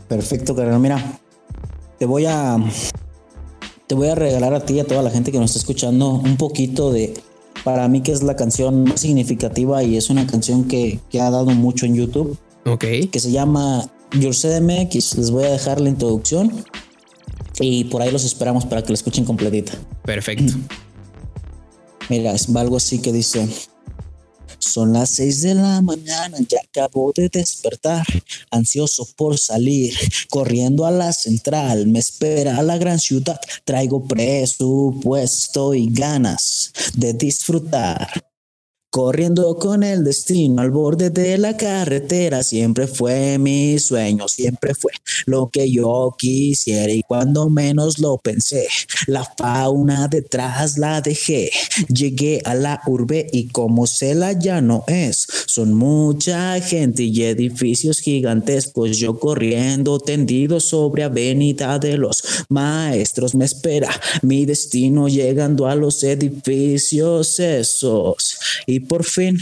Perfecto, 0.09 0.55
carnal. 0.55 0.81
Mira, 0.81 1.21
te 1.99 2.07
voy 2.07 2.27
a 2.27 2.59
te 3.87 3.95
voy 3.95 4.09
a 4.09 4.15
regalar 4.15 4.55
a 4.55 4.65
ti 4.65 4.75
y 4.75 4.81
a 4.81 4.87
toda 4.87 5.03
la 5.03 5.11
gente 5.11 5.33
que 5.33 5.39
nos 5.39 5.51
está 5.51 5.59
escuchando 5.59 6.11
un 6.11 6.37
poquito 6.37 6.93
de 6.93 7.15
para 7.65 7.87
mí 7.89 8.03
que 8.03 8.13
es 8.13 8.23
la 8.23 8.37
canción 8.37 8.85
más 8.85 9.01
significativa 9.01 9.83
y 9.83 9.97
es 9.97 10.11
una 10.11 10.27
canción 10.27 10.65
que, 10.65 11.01
que 11.11 11.21
ha 11.21 11.31
dado 11.31 11.47
mucho 11.47 11.87
en 11.87 11.95
YouTube. 11.95 12.39
Ok. 12.65 12.85
Que 13.11 13.21
se 13.21 13.31
llama 13.31 13.91
Your 14.13 14.35
CDMX. 14.35 15.17
Les 15.17 15.31
voy 15.31 15.45
a 15.45 15.51
dejar 15.51 15.81
la 15.81 15.89
introducción 15.89 16.65
y 17.61 17.85
por 17.85 18.03
ahí 18.03 18.11
los 18.11 18.25
esperamos 18.25 18.67
para 18.67 18.83
que 18.83 18.89
la 18.89 18.95
escuchen 18.95 19.25
completita. 19.25 19.73
Perfecto. 20.05 20.55
Mira, 22.09 22.33
es 22.33 22.55
algo 22.55 22.77
así 22.77 22.99
que 23.01 23.13
dice. 23.13 23.49
Son 24.63 24.93
las 24.93 25.11
seis 25.11 25.43
de 25.43 25.55
la 25.55 25.83
mañana, 25.83 26.39
ya 26.49 26.61
acabo 26.61 27.13
de 27.13 27.29
despertar, 27.29 28.07
ansioso 28.51 29.07
por 29.17 29.37
salir, 29.37 29.93
corriendo 30.31 30.87
a 30.87 30.93
la 30.93 31.13
central, 31.13 31.89
me 31.89 31.99
espera 31.99 32.63
la 32.63 32.79
gran 32.79 33.01
ciudad, 33.01 33.41
traigo 33.65 34.05
presupuesto 34.05 35.75
y 35.75 35.89
ganas 35.91 36.73
de 36.95 37.13
disfrutar. 37.13 38.32
Corriendo 38.93 39.57
con 39.57 39.85
el 39.85 40.05
destino 40.05 40.61
al 40.61 40.71
borde 40.71 41.09
de 41.09 41.39
la 41.39 41.57
carretera, 41.57 42.43
siempre 42.43 42.87
fue 42.87 43.39
mi 43.39 43.79
sueño, 43.79 44.29
siempre 44.29 44.75
fue 44.75 44.93
lo 45.25 45.49
que 45.49 45.71
yo 45.71 46.15
quisiera 46.19 46.93
y 46.93 47.03
cuando 47.03 47.49
menos 47.49 47.99
lo 48.01 48.19
pensé, 48.19 48.69
la 49.07 49.25
fauna 49.25 50.09
detrás 50.09 50.77
la 50.77 51.01
dejé. 51.01 51.51
Llegué 51.89 52.43
a 52.45 52.55
la 52.55 52.83
urbe 52.85 53.27
y 53.33 53.49
como 53.49 53.87
se 53.87 54.15
la 54.15 54.39
ya 54.39 54.61
no 54.61 54.85
es, 54.87 55.27
son 55.47 55.73
mucha 55.73 56.61
gente 56.61 57.05
y 57.05 57.23
edificios 57.23 57.99
gigantescos, 58.01 58.99
yo 58.99 59.19
corriendo 59.19 60.01
tendido 60.01 60.61
sobre 60.61 61.05
avenida 61.05 61.79
de 61.79 61.97
los 61.97 62.23
maestros 62.51 63.35
me 63.35 63.47
espera 63.47 63.89
mi 64.21 64.45
destino 64.45 65.09
llegando 65.09 65.67
a 65.67 65.75
los 65.77 66.05
edificios 66.05 67.41
esos 67.41 68.37
y 68.67 68.82
por 68.83 69.05
fin 69.05 69.39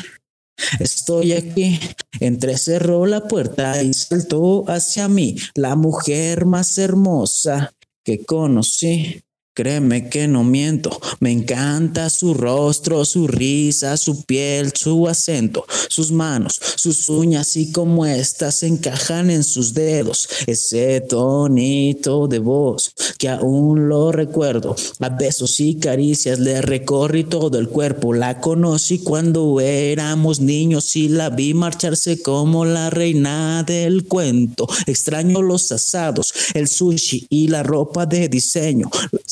estoy 0.78 1.32
aquí. 1.32 1.80
Entrecerró 2.20 3.07
la 3.07 3.26
puerta 3.26 3.82
y 3.82 3.95
saltó 3.95 4.64
hacia 4.68 5.09
mí 5.09 5.36
la 5.55 5.74
mujer 5.76 6.47
más 6.47 6.76
hermosa 6.78 7.72
que 8.05 8.24
conocí. 8.24 9.22
Créeme 9.53 10.09
que 10.09 10.28
no 10.28 10.44
miento, 10.44 10.96
me 11.18 11.32
encanta 11.32 12.09
su 12.09 12.34
rostro, 12.34 13.05
su 13.05 13.26
risa, 13.26 13.96
su 13.96 14.22
piel, 14.22 14.72
su 14.72 15.09
acento, 15.09 15.64
sus 15.88 16.12
manos, 16.12 16.61
sus 16.76 17.09
uñas 17.09 17.57
y 17.57 17.72
como 17.72 18.07
estas 18.07 18.62
encajan 18.62 19.28
en 19.28 19.42
sus 19.42 19.74
dedos, 19.74 20.28
ese 20.46 21.01
tonito 21.01 22.28
de 22.28 22.38
voz 22.38 22.94
que 23.18 23.28
aún 23.28 23.88
lo 23.88 24.12
recuerdo, 24.12 24.76
a 25.01 25.09
besos 25.09 25.59
y 25.59 25.74
caricias 25.74 26.38
le 26.38 26.62
recorrí 26.62 27.24
todo 27.24 27.59
el 27.59 27.68
cuerpo, 27.68 28.14
la 28.14 28.40
conocí 28.40 29.01
cuando 29.01 29.61
éramos 29.61 30.38
niños 30.38 30.94
y 30.94 31.09
la 31.09 31.28
vi 31.28 31.55
marcharse 31.55 32.22
como 32.22 32.64
la 32.64 32.88
reina 32.88 33.64
del 33.64 34.05
cuento, 34.07 34.68
extraño 34.86 35.42
los 35.42 35.72
asados, 35.72 36.32
el 36.55 36.68
sushi 36.68 37.26
y 37.28 37.48
la 37.48 37.64
ropa 37.64 38.07
de 38.07 38.28
diseño, 38.28 38.88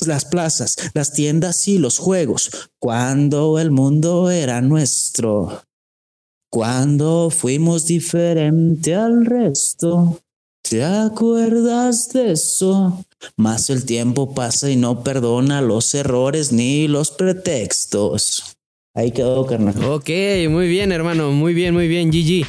las 0.09 0.25
plazas, 0.25 0.77
las 0.95 1.13
tiendas 1.13 1.69
y 1.69 1.79
los 1.79 1.99
juegos, 1.99 2.51
cuando 2.81 3.59
el 3.59 3.71
mundo 3.71 4.31
era 4.31 4.61
nuestro, 4.61 5.63
cuando 6.51 7.31
fuimos 7.31 7.87
diferente 7.87 8.95
al 8.95 9.25
resto. 9.25 10.19
¿Te 10.69 10.85
acuerdas 10.85 12.09
de 12.13 12.33
eso? 12.33 13.05
Más 13.37 13.71
el 13.71 13.85
tiempo 13.85 14.35
pasa 14.35 14.71
y 14.71 14.77
no 14.77 15.03
perdona 15.03 15.61
los 15.63 15.95
errores 15.95 16.53
ni 16.53 16.89
los 16.89 17.11
pretextos. 17.11 18.57
Ahí 18.95 19.13
quedó, 19.13 19.47
carnal. 19.47 19.83
Ok, 19.85 20.11
muy 20.51 20.69
bien, 20.69 20.93
hermano. 20.93 21.31
Muy 21.31 21.55
bien, 21.55 21.73
muy 21.73 21.89
bien, 21.89 22.11
GG. 22.11 22.47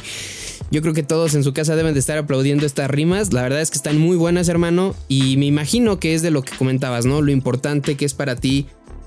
Yo 0.70 0.82
creo 0.82 0.94
que 0.94 1.02
todos 1.02 1.34
en 1.34 1.42
su 1.42 1.52
casa 1.52 1.74
deben 1.74 1.94
de 1.94 2.00
estar 2.00 2.16
aplaudiendo 2.16 2.64
estas 2.64 2.88
rimas. 2.88 3.32
La 3.32 3.42
verdad 3.42 3.60
es 3.60 3.70
que 3.70 3.76
están 3.76 3.98
muy 3.98 4.16
buenas, 4.16 4.48
hermano. 4.48 4.94
Y 5.08 5.36
me 5.36 5.46
imagino 5.46 5.98
que 5.98 6.14
es 6.14 6.22
de 6.22 6.30
lo 6.30 6.42
que 6.42 6.56
comentabas, 6.56 7.06
¿no? 7.06 7.22
Lo 7.22 7.32
importante 7.32 7.96
que 7.96 8.04
es 8.04 8.14
para 8.14 8.36
ti 8.36 8.66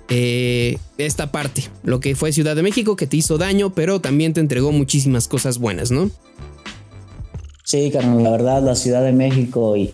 eh, 0.10 0.78
esta 0.98 1.32
parte. 1.32 1.64
Lo 1.84 2.02
que 2.02 2.16
fue 2.16 2.34
Ciudad 2.34 2.58
de 2.58 2.64
México, 2.64 2.98
que 2.98 3.08
te 3.08 3.16
hizo 3.16 3.38
daño, 3.38 3.74
pero 3.74 4.02
también 4.02 4.34
te 4.34 4.42
entregó 4.42 4.74
muchísimas 4.74 5.30
cosas 5.30 5.58
buenas, 5.58 5.90
¿no? 5.90 6.12
Sí, 7.64 7.90
carnal, 7.92 8.24
la 8.24 8.32
verdad, 8.32 8.62
la 8.62 8.76
Ciudad 8.76 9.04
de 9.04 9.14
México 9.14 9.78
y. 9.78 9.94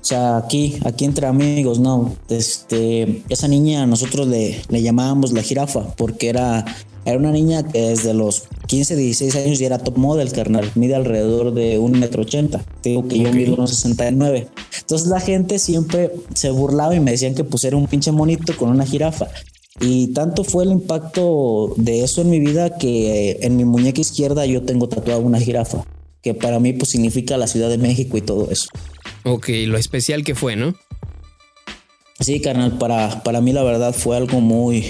O 0.00 0.04
sea, 0.04 0.36
aquí, 0.36 0.78
aquí 0.84 1.04
entre 1.04 1.28
amigos, 1.28 1.78
¿no? 1.78 2.16
Este, 2.28 3.22
esa 3.28 3.46
niña 3.46 3.86
nosotros 3.86 4.26
le, 4.26 4.60
le 4.68 4.82
llamábamos 4.82 5.32
la 5.32 5.42
jirafa 5.42 5.94
porque 5.94 6.28
era, 6.28 6.64
era 7.04 7.18
una 7.18 7.32
niña 7.32 7.64
que 7.64 7.80
desde 7.80 8.14
los 8.14 8.44
15, 8.66 8.96
16 8.96 9.36
años 9.36 9.58
ya 9.58 9.66
era 9.66 9.78
top 9.78 9.96
model, 9.98 10.30
carnal. 10.32 10.70
Mide 10.74 10.94
alrededor 10.94 11.52
de 11.52 11.78
un 11.78 11.98
metro 11.98 12.22
ochenta. 12.22 12.64
Digo 12.82 13.08
que 13.08 13.18
yo 13.18 13.32
mido 13.32 13.54
unos 13.54 13.70
69. 13.70 14.48
Entonces 14.80 15.08
la 15.08 15.20
gente 15.20 15.58
siempre 15.58 16.12
se 16.34 16.50
burlaba 16.50 16.94
y 16.94 17.00
me 17.00 17.10
decían 17.10 17.34
que 17.34 17.44
pues 17.44 17.64
era 17.64 17.76
un 17.76 17.86
pinche 17.86 18.12
monito 18.12 18.56
con 18.56 18.70
una 18.70 18.86
jirafa. 18.86 19.28
Y 19.80 20.08
tanto 20.08 20.44
fue 20.44 20.64
el 20.64 20.70
impacto 20.70 21.74
de 21.76 22.04
eso 22.04 22.20
en 22.20 22.30
mi 22.30 22.38
vida 22.38 22.76
que 22.76 23.38
en 23.42 23.56
mi 23.56 23.64
muñeca 23.64 24.00
izquierda 24.00 24.46
yo 24.46 24.62
tengo 24.62 24.88
tatuada 24.88 25.18
una 25.18 25.40
jirafa, 25.40 25.84
que 26.20 26.34
para 26.34 26.60
mí 26.60 26.72
pues 26.72 26.90
significa 26.90 27.36
la 27.36 27.46
Ciudad 27.46 27.68
de 27.68 27.78
México 27.78 28.16
y 28.16 28.20
todo 28.20 28.50
eso. 28.50 28.68
Ok, 29.24 29.48
lo 29.66 29.78
especial 29.78 30.24
que 30.24 30.34
fue, 30.34 30.56
¿no? 30.56 30.74
Sí, 32.20 32.40
carnal, 32.40 32.78
para, 32.78 33.22
para 33.22 33.40
mí 33.40 33.52
la 33.52 33.62
verdad 33.62 33.92
fue 33.92 34.16
algo 34.16 34.40
muy... 34.40 34.84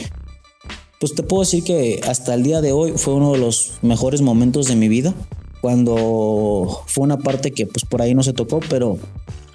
Pues 1.03 1.17
te 1.17 1.25
puedo 1.25 1.43
decir 1.43 1.65
que 1.65 2.01
hasta 2.07 2.33
el 2.33 2.45
día 2.45 2.61
de 2.61 2.71
hoy 2.71 2.93
fue 2.95 3.15
uno 3.15 3.33
de 3.33 3.39
los 3.39 3.73
mejores 3.83 4.23
momentos 4.23 4.69
de 4.69 4.77
mi 4.77 4.87
vida, 4.87 5.13
cuando 5.61 6.81
fue 6.87 7.03
una 7.03 7.19
parte 7.19 7.51
que 7.51 7.67
pues 7.67 7.85
por 7.85 8.01
ahí 8.01 8.15
no 8.15 8.23
se 8.23 8.33
tocó, 8.33 8.61
pero 8.71 8.99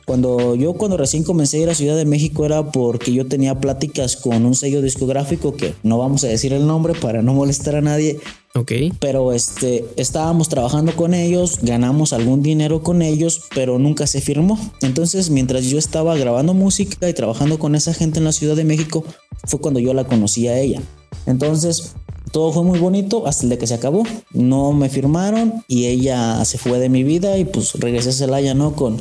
cuando 0.06 0.56
yo 0.56 0.74
cuando 0.74 0.98
recién 0.98 1.24
comencé 1.24 1.60
a 1.60 1.62
ir 1.62 1.70
a 1.70 1.74
Ciudad 1.74 1.96
de 1.96 2.04
México 2.04 2.44
era 2.44 2.70
porque 2.70 3.14
yo 3.14 3.28
tenía 3.28 3.62
pláticas 3.62 4.18
con 4.18 4.46
un 4.46 4.56
sello 4.56 4.82
discográfico 4.82 5.56
que 5.56 5.74
no 5.84 5.98
vamos 5.98 6.26
a 6.26 6.28
decir 6.28 6.52
el 6.52 6.68
nombre 6.68 6.94
para 6.96 7.22
no 7.22 7.34
molestar 7.34 7.78
a 7.78 7.82
nadie. 7.82 8.20
Ok. 8.54 8.74
Pero 9.00 9.32
este 9.32 9.86
estábamos 9.96 10.50
trabajando 10.50 10.98
con 10.98 11.14
ellos, 11.14 11.60
ganamos 11.62 12.12
algún 12.12 12.44
dinero 12.44 12.84
con 12.84 13.02
ellos, 13.02 13.44
pero 13.56 13.80
nunca 13.80 14.06
se 14.06 14.20
firmó. 14.20 14.60
Entonces, 14.82 15.30
mientras 15.30 15.64
yo 15.64 15.78
estaba 15.78 16.18
grabando 16.18 16.54
música 16.54 17.08
y 17.08 17.14
trabajando 17.14 17.58
con 17.58 17.74
esa 17.74 17.94
gente 17.94 18.20
en 18.20 18.26
la 18.26 18.34
Ciudad 18.34 18.58
de 18.58 18.66
México, 18.66 19.06
fue 19.46 19.62
cuando 19.62 19.80
yo 19.80 19.94
la 19.94 20.04
conocí 20.04 20.50
a 20.50 20.60
ella. 20.60 20.82
Entonces, 21.28 21.94
todo 22.32 22.52
fue 22.52 22.64
muy 22.64 22.80
bonito 22.80 23.28
hasta 23.28 23.44
el 23.44 23.50
día 23.50 23.60
que 23.60 23.68
se 23.68 23.76
acabó. 23.76 24.04
No 24.34 24.74
me 24.74 24.90
firmaron 24.90 25.64
y 25.68 25.86
ella 25.86 26.44
se 26.46 26.58
fue 26.58 26.80
de 26.80 26.90
mi 26.90 27.04
vida 27.04 27.38
y 27.38 27.46
pues 27.46 27.76
regresé 27.76 28.10
a 28.10 28.14
Celaya, 28.14 28.56
¿no? 28.56 28.74
Con 28.74 28.98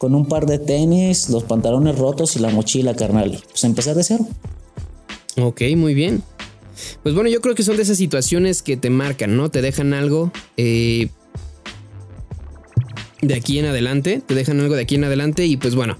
con 0.00 0.14
un 0.14 0.24
par 0.24 0.46
de 0.46 0.58
tenis, 0.58 1.28
los 1.28 1.44
pantalones 1.44 1.98
rotos 1.98 2.34
y 2.34 2.38
la 2.38 2.48
mochila, 2.48 2.94
carnal. 2.94 3.38
Pues 3.50 3.64
empezar 3.64 3.94
de 3.94 4.02
cero. 4.02 4.26
Ok, 5.36 5.60
muy 5.76 5.92
bien. 5.92 6.22
Pues 7.02 7.14
bueno, 7.14 7.28
yo 7.28 7.42
creo 7.42 7.54
que 7.54 7.62
son 7.62 7.76
de 7.76 7.82
esas 7.82 7.98
situaciones 7.98 8.62
que 8.62 8.78
te 8.78 8.88
marcan, 8.88 9.36
¿no? 9.36 9.50
Te 9.50 9.60
dejan 9.60 9.92
algo 9.92 10.32
eh, 10.56 11.10
de 13.20 13.34
aquí 13.34 13.58
en 13.58 13.66
adelante, 13.66 14.22
te 14.26 14.34
dejan 14.34 14.58
algo 14.60 14.74
de 14.74 14.80
aquí 14.80 14.94
en 14.94 15.04
adelante 15.04 15.44
y 15.44 15.58
pues 15.58 15.74
bueno, 15.74 15.98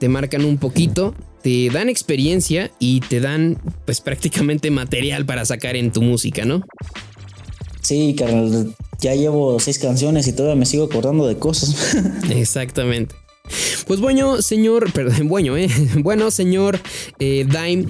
te 0.00 0.08
marcan 0.08 0.44
un 0.44 0.58
poquito, 0.58 1.14
te 1.46 1.70
dan 1.70 1.88
experiencia 1.88 2.72
y 2.80 2.98
te 2.98 3.20
dan 3.20 3.56
pues 3.84 4.00
prácticamente 4.00 4.68
material 4.72 5.24
para 5.24 5.44
sacar 5.44 5.76
en 5.76 5.92
tu 5.92 6.02
música, 6.02 6.44
¿no? 6.44 6.60
Sí, 7.82 8.16
carnal, 8.18 8.74
ya 8.98 9.14
llevo 9.14 9.60
seis 9.60 9.78
canciones 9.78 10.26
y 10.26 10.32
todavía 10.32 10.56
me 10.56 10.66
sigo 10.66 10.86
acordando 10.86 11.24
de 11.28 11.38
cosas. 11.38 11.96
Exactamente. 12.30 13.14
Pues 13.86 14.00
bueno, 14.00 14.42
señor, 14.42 14.92
perdón, 14.92 15.28
bueno, 15.28 15.56
eh. 15.56 15.68
Bueno, 15.98 16.32
señor 16.32 16.80
eh, 17.20 17.46
Dime, 17.46 17.86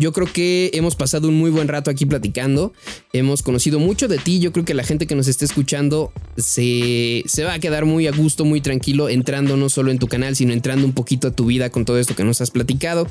yo 0.00 0.12
creo 0.12 0.26
que 0.32 0.70
hemos 0.72 0.96
pasado 0.96 1.28
un 1.28 1.34
muy 1.34 1.50
buen 1.50 1.68
rato 1.68 1.90
aquí 1.90 2.06
platicando. 2.06 2.72
Hemos 3.12 3.42
conocido 3.42 3.78
mucho 3.78 4.08
de 4.08 4.16
ti. 4.16 4.40
Yo 4.40 4.50
creo 4.50 4.64
que 4.64 4.72
la 4.72 4.82
gente 4.82 5.06
que 5.06 5.14
nos 5.14 5.28
esté 5.28 5.44
escuchando 5.44 6.10
se, 6.38 7.22
se, 7.26 7.44
va 7.44 7.52
a 7.52 7.58
quedar 7.58 7.84
muy 7.84 8.06
a 8.06 8.10
gusto, 8.10 8.46
muy 8.46 8.62
tranquilo, 8.62 9.10
entrando 9.10 9.58
no 9.58 9.68
solo 9.68 9.90
en 9.90 9.98
tu 9.98 10.06
canal, 10.06 10.34
sino 10.36 10.54
entrando 10.54 10.86
un 10.86 10.94
poquito 10.94 11.28
a 11.28 11.32
tu 11.32 11.44
vida 11.44 11.68
con 11.68 11.84
todo 11.84 11.98
esto 11.98 12.16
que 12.16 12.24
nos 12.24 12.40
has 12.40 12.50
platicado. 12.50 13.06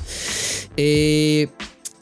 Eh. 0.76 1.46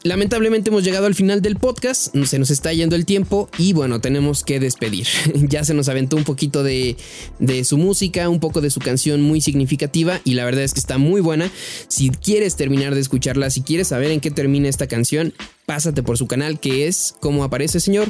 Lamentablemente 0.03 0.69
hemos 0.69 0.85
llegado 0.85 1.07
al 1.07 1.15
final 1.15 1.41
del 1.41 1.57
podcast, 1.57 2.15
se 2.25 2.39
nos 2.39 2.51
está 2.51 2.71
yendo 2.71 2.95
el 2.95 3.05
tiempo 3.05 3.49
y 3.57 3.73
bueno, 3.73 3.99
tenemos 3.99 4.45
que 4.45 4.61
despedir. 4.61 5.07
ya 5.49 5.65
se 5.65 5.73
nos 5.73 5.89
aventó 5.89 6.15
un 6.15 6.23
poquito 6.23 6.63
de, 6.63 6.95
de, 7.39 7.65
su 7.65 7.77
música, 7.77 8.29
un 8.29 8.39
poco 8.39 8.61
de 8.61 8.69
su 8.69 8.79
canción 8.79 9.21
muy 9.21 9.41
significativa 9.41 10.21
y 10.23 10.35
la 10.35 10.45
verdad 10.45 10.63
es 10.63 10.73
que 10.73 10.79
está 10.79 10.97
muy 10.97 11.19
buena. 11.19 11.51
Si 11.89 12.11
quieres 12.11 12.55
terminar 12.55 12.95
de 12.95 13.01
escucharla, 13.01 13.49
si 13.49 13.61
quieres 13.61 13.89
saber 13.89 14.11
en 14.11 14.21
qué 14.21 14.31
termina 14.31 14.69
esta 14.69 14.87
canción, 14.87 15.33
pásate 15.65 16.01
por 16.01 16.17
su 16.17 16.27
canal 16.27 16.61
que 16.61 16.87
es 16.87 17.13
¿Cómo 17.19 17.43
aparece 17.43 17.81
señor? 17.81 18.07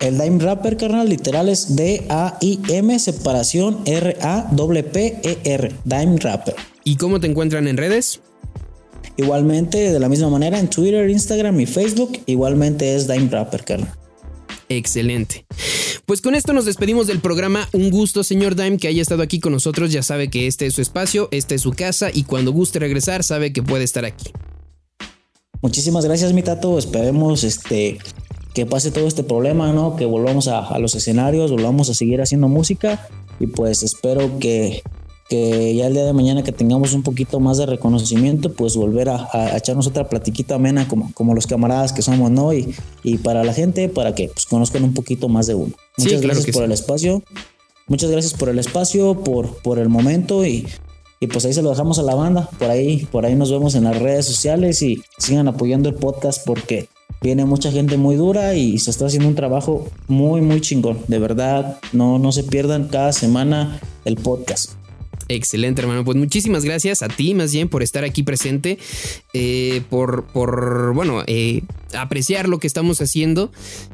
El 0.00 0.18
Dime 0.18 0.38
Rapper, 0.38 0.76
carnal, 0.76 1.08
literal 1.08 1.48
es 1.48 1.74
D-A-I-M, 1.76 2.98
separación 2.98 3.80
R-A-P-P-E-R, 3.86 5.72
Dime 5.84 6.18
Rapper. 6.18 6.54
¿Y 6.84 6.96
cómo 6.96 7.18
te 7.20 7.26
encuentran 7.26 7.66
en 7.66 7.78
redes? 7.78 8.20
Igualmente, 9.18 9.92
de 9.92 10.00
la 10.00 10.08
misma 10.08 10.30
manera, 10.30 10.58
en 10.58 10.70
Twitter, 10.70 11.10
Instagram 11.10 11.60
y 11.60 11.66
Facebook, 11.66 12.18
igualmente 12.24 12.94
es 12.94 13.06
Dime 13.06 13.28
Rapper. 13.28 13.64
Excelente. 14.70 15.44
Pues 16.06 16.22
con 16.22 16.34
esto 16.34 16.54
nos 16.54 16.64
despedimos 16.64 17.06
del 17.06 17.20
programa. 17.20 17.68
Un 17.72 17.90
gusto, 17.90 18.24
señor 18.24 18.54
Dime, 18.54 18.78
que 18.78 18.88
haya 18.88 19.02
estado 19.02 19.22
aquí 19.22 19.40
con 19.40 19.52
nosotros. 19.52 19.92
Ya 19.92 20.02
sabe 20.02 20.30
que 20.30 20.46
este 20.46 20.64
es 20.64 20.74
su 20.74 20.80
espacio, 20.80 21.28
esta 21.32 21.54
es 21.54 21.62
su 21.62 21.72
casa 21.72 22.10
y 22.12 22.22
cuando 22.22 22.52
guste 22.52 22.78
regresar 22.78 23.24
sabe 23.24 23.52
que 23.52 23.62
puede 23.62 23.84
estar 23.84 24.06
aquí. 24.06 24.30
Muchísimas 25.60 26.04
gracias, 26.04 26.32
mi 26.32 26.42
tato. 26.42 26.78
Esperemos 26.78 27.44
este, 27.44 27.98
que 28.54 28.64
pase 28.64 28.90
todo 28.90 29.08
este 29.08 29.24
problema, 29.24 29.72
¿no? 29.72 29.96
Que 29.96 30.06
volvamos 30.06 30.48
a, 30.48 30.60
a 30.60 30.78
los 30.78 30.94
escenarios, 30.94 31.50
volvamos 31.50 31.90
a 31.90 31.94
seguir 31.94 32.22
haciendo 32.22 32.48
música 32.48 33.06
y 33.40 33.48
pues 33.48 33.82
espero 33.82 34.38
que 34.38 34.82
que 35.28 35.74
ya 35.74 35.86
el 35.86 35.92
día 35.92 36.04
de 36.04 36.12
mañana 36.14 36.42
que 36.42 36.52
tengamos 36.52 36.94
un 36.94 37.02
poquito 37.02 37.38
más 37.38 37.58
de 37.58 37.66
reconocimiento, 37.66 38.52
pues 38.52 38.76
volver 38.76 39.10
a, 39.10 39.56
echarnos 39.56 39.86
otra 39.86 40.08
platiquita 40.08 40.54
amena 40.54 40.88
como, 40.88 41.12
como 41.12 41.34
los 41.34 41.46
camaradas 41.46 41.92
que 41.92 42.00
somos, 42.00 42.30
¿no? 42.30 42.54
Y, 42.54 42.74
y 43.02 43.18
para 43.18 43.44
la 43.44 43.52
gente, 43.52 43.90
para 43.90 44.14
que 44.14 44.28
pues, 44.28 44.46
conozcan 44.46 44.84
un 44.84 44.94
poquito 44.94 45.28
más 45.28 45.46
de 45.46 45.54
uno. 45.54 45.74
Muchas 45.98 46.22
gracias 46.22 46.46
por 46.54 46.64
el 46.64 46.72
espacio. 46.72 47.22
Muchas 47.88 48.10
gracias 48.10 48.34
por 48.34 48.48
el 48.48 48.58
espacio, 48.58 49.22
por, 49.22 49.56
por 49.62 49.78
el 49.78 49.88
momento 49.88 50.46
y, 50.46 50.66
y 51.20 51.26
pues 51.26 51.44
ahí 51.44 51.52
se 51.52 51.62
lo 51.62 51.70
dejamos 51.70 51.98
a 51.98 52.02
la 52.02 52.14
banda. 52.14 52.48
Por 52.58 52.70
ahí, 52.70 53.06
por 53.10 53.26
ahí 53.26 53.34
nos 53.34 53.50
vemos 53.50 53.74
en 53.74 53.84
las 53.84 53.98
redes 53.98 54.24
sociales 54.24 54.80
y 54.82 55.02
sigan 55.18 55.48
apoyando 55.48 55.90
el 55.90 55.94
podcast 55.94 56.44
porque 56.46 56.88
viene 57.20 57.44
mucha 57.44 57.70
gente 57.70 57.96
muy 57.96 58.16
dura 58.16 58.54
y 58.54 58.78
se 58.78 58.90
está 58.90 59.06
haciendo 59.06 59.28
un 59.28 59.34
trabajo 59.34 59.88
muy, 60.06 60.40
muy 60.40 60.62
chingón. 60.62 60.98
De 61.08 61.18
verdad, 61.18 61.78
no, 61.92 62.18
no 62.18 62.32
se 62.32 62.44
pierdan 62.44 62.88
cada 62.88 63.12
semana 63.12 63.80
el 64.04 64.16
podcast. 64.16 64.72
Excelente, 65.28 65.82
hermano. 65.82 66.04
Pues 66.04 66.16
muchísimas 66.16 66.64
gracias 66.64 67.02
a 67.02 67.08
ti, 67.08 67.34
más 67.34 67.52
bien, 67.52 67.68
por 67.68 67.82
estar 67.82 68.02
aquí 68.02 68.22
presente, 68.22 68.78
eh, 69.34 69.82
por, 69.90 70.26
por, 70.26 70.94
bueno, 70.94 71.22
eh, 71.26 71.62
apreciar 71.94 72.48
lo 72.48 72.58
que 72.58 72.66
estamos 72.66 73.02
haciendo 73.02 73.52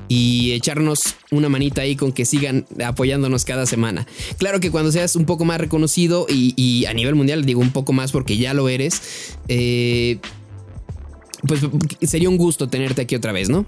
y 0.09 0.53
echarnos 0.53 1.01
una 1.33 1.49
manita 1.49 1.83
ahí 1.83 1.97
con 1.97 2.13
que 2.13 2.25
sigan 2.25 2.67
apoyándonos 2.85 3.45
cada 3.45 3.67
semana. 3.67 4.07
Claro 4.39 4.61
que 4.61 4.71
cuando 4.71 4.93
seas 4.93 5.17
un 5.17 5.25
poco 5.25 5.45
más 5.45 5.61
reconocido 5.61 6.27
y, 6.29 6.85
a 6.87 6.95
nivel 6.95 7.17
mundial, 7.17 7.45
digo 7.45 7.61
un 7.61 7.73
poco 7.73 7.93
más 7.93 8.13
porque 8.13 8.37
ya 8.37 8.55
lo 8.55 8.69
eres, 8.69 9.03
eh, 9.49 10.19
pues 11.49 11.61
sería 12.03 12.29
un 12.29 12.37
gusto 12.37 12.69
tenerte 12.69 13.03
aquí 13.03 13.17
otra 13.17 13.33
vez, 13.33 13.49
¿no? 13.49 13.67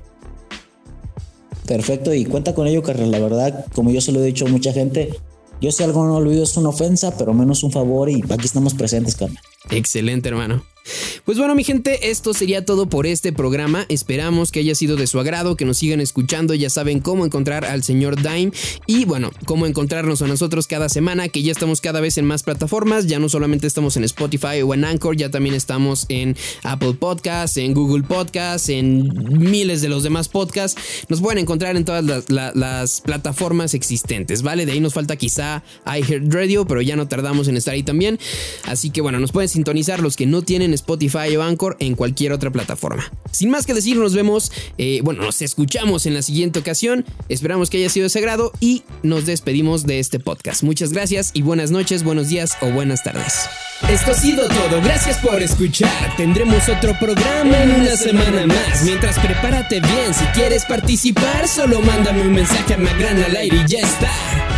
Perfecto, 1.67 2.15
y 2.15 2.25
cuenta 2.25 2.55
con 2.55 2.69
ello, 2.69 2.83
Carlos. 2.83 3.09
La 3.09 3.19
verdad, 3.19 3.67
como 3.75 3.91
yo 3.91 4.01
se 4.01 4.13
lo 4.13 4.21
he 4.23 4.27
dicho 4.27 4.47
a 4.47 4.49
mucha 4.49 4.73
gente, 4.73 5.11
yo 5.61 5.73
si 5.73 5.83
algo 5.83 6.05
no 6.05 6.17
olvido 6.17 6.43
es 6.43 6.57
una 6.57 6.69
ofensa, 6.69 7.17
pero 7.17 7.33
menos 7.33 7.63
un 7.63 7.73
favor 7.73 8.11
y 8.11 8.23
aquí 8.31 8.47
estamos 8.47 8.75
presentes, 8.75 9.17
Carmen. 9.17 9.39
Excelente, 9.71 10.29
hermano. 10.29 10.63
Pues 11.25 11.39
bueno, 11.39 11.55
mi 11.55 11.65
gente, 11.65 12.11
esto 12.11 12.35
sería 12.35 12.65
todo 12.65 12.89
por 12.89 13.07
este 13.07 13.33
programa. 13.33 13.87
Esperamos 13.89 14.51
que 14.51 14.61
haya 14.61 14.75
sido 14.75 14.97
de 14.97 15.07
su 15.07 15.19
agrado, 15.19 15.57
que 15.57 15.65
nos 15.65 15.79
sigan 15.79 16.01
escuchando. 16.01 16.55
Ya 16.55 16.71
saben 16.71 17.01
cómo 17.01 17.25
encontrar 17.25 17.65
al 17.65 17.83
señor 17.83 18.17
Dime 18.17 18.53
y 18.87 19.05
bueno, 19.05 19.31
cómo 19.45 19.67
encontrarnos 19.67 20.23
a 20.23 20.27
nosotros 20.27 20.67
cada 20.67 20.89
semana, 20.89 21.29
que 21.29 21.43
ya 21.43 21.53
estamos 21.53 21.81
cada 21.81 22.01
vez 22.01 22.19
en 22.19 22.25
más 22.25 22.43
plataformas. 22.43 23.07
Ya 23.07 23.19
no 23.19 23.29
solamente 23.29 23.67
estamos 23.67 23.97
en 23.97 24.05
Spotify 24.05 24.63
o 24.65 24.75
en 24.75 24.85
Anchor, 24.85 25.17
ya 25.17 25.31
también 25.31 25.55
estamos 25.55 26.07
en 26.09 26.37
Apple 26.63 26.95
Podcasts, 26.95 27.57
en 27.57 27.75
Google 27.75 28.05
Podcasts, 28.05 28.69
en 28.69 29.13
miles 29.39 29.83
de 29.83 29.89
los 29.89 30.03
demás 30.03 30.29
podcasts. 30.29 30.81
Nos 31.09 31.21
pueden 31.21 31.39
encontrar 31.39 31.77
en 31.77 31.85
todas 31.85 32.05
las, 32.29 33.01
plataformas 33.01 33.75
existentes, 33.75 34.43
¿vale? 34.43 34.67
De 34.67 34.73
ahí 34.73 34.81
nos 34.81 34.95
falta 34.95 35.17
quizá 35.17 35.63
iHeartRadio, 35.87 36.67
pero 36.67 36.83
ya 36.83 36.97
no 36.97 37.09
tardamos 37.09 37.49
en 37.49 37.57
estar 37.57 37.75
ahí 37.75 37.83
también. 37.83 38.19
Así 38.65 38.91
que 38.91 39.01
bueno, 39.01 39.19
nos 39.21 39.33
pueden 39.33 39.49
sintonizar 39.49 40.01
los 40.01 40.17
que 40.17 40.27
no 40.27 40.43
tienen 40.43 40.73
Spotify 40.77 41.37
o 41.37 41.43
Anchor 41.43 41.77
en 41.81 41.95
cualquier 41.95 42.33
otra 42.33 42.51
plataforma. 42.51 43.11
Sin 43.33 43.51
más 43.51 43.67
que 43.67 43.75
decir, 43.75 43.97
nos 43.97 44.15
vemos, 44.15 44.53
eh, 44.79 45.01
bueno, 45.03 45.23
nos 45.23 45.43
escuchamos 45.43 46.07
en 46.07 46.15
la 46.15 46.23
siguiente 46.23 46.61
ocasión. 46.61 47.05
Esperamos 47.29 47.69
que 47.69 47.79
haya 47.79 47.91
sido 47.91 48.05
de 48.05 48.11
sagrado 48.11 48.53
y 48.61 48.85
nos 49.03 49.27
despedimos 49.27 49.85
de 49.85 49.99
este 49.99 50.21
podcast. 50.21 50.63
Muchas 50.63 50.93
gracias 50.93 51.33
y 51.35 51.43
buenas 51.43 51.71
noches, 51.71 52.05
buenos 52.05 52.29
días 52.29 52.57
o 52.61 52.71
buenas 52.71 53.03
tardes. 53.03 53.49
Esto 53.91 54.13
ha 54.13 54.15
sido 54.15 54.49
todo, 54.49 54.81
gracias 54.83 55.19
por 55.19 55.43
escuchar. 55.43 56.17
Tendremos 56.17 56.69
otro 56.69 56.99
programa 56.99 57.63
en 57.63 57.73
una 57.73 57.97
semana 57.97 58.47
más. 58.47 58.83
Mientras 58.85 59.19
prepárate 59.19 59.81
bien, 59.81 60.15
si 60.15 60.25
quieres 60.27 60.65
participar, 60.65 61.47
solo 61.47 61.81
mándame 61.83 62.23
un 62.23 62.33
mensaje 62.33 62.75
a 62.75 62.79
Magrana 62.79 63.27
al 63.27 63.37
aire 63.37 63.59
y 63.65 63.69
ya 63.69 63.81
está. 63.81 64.56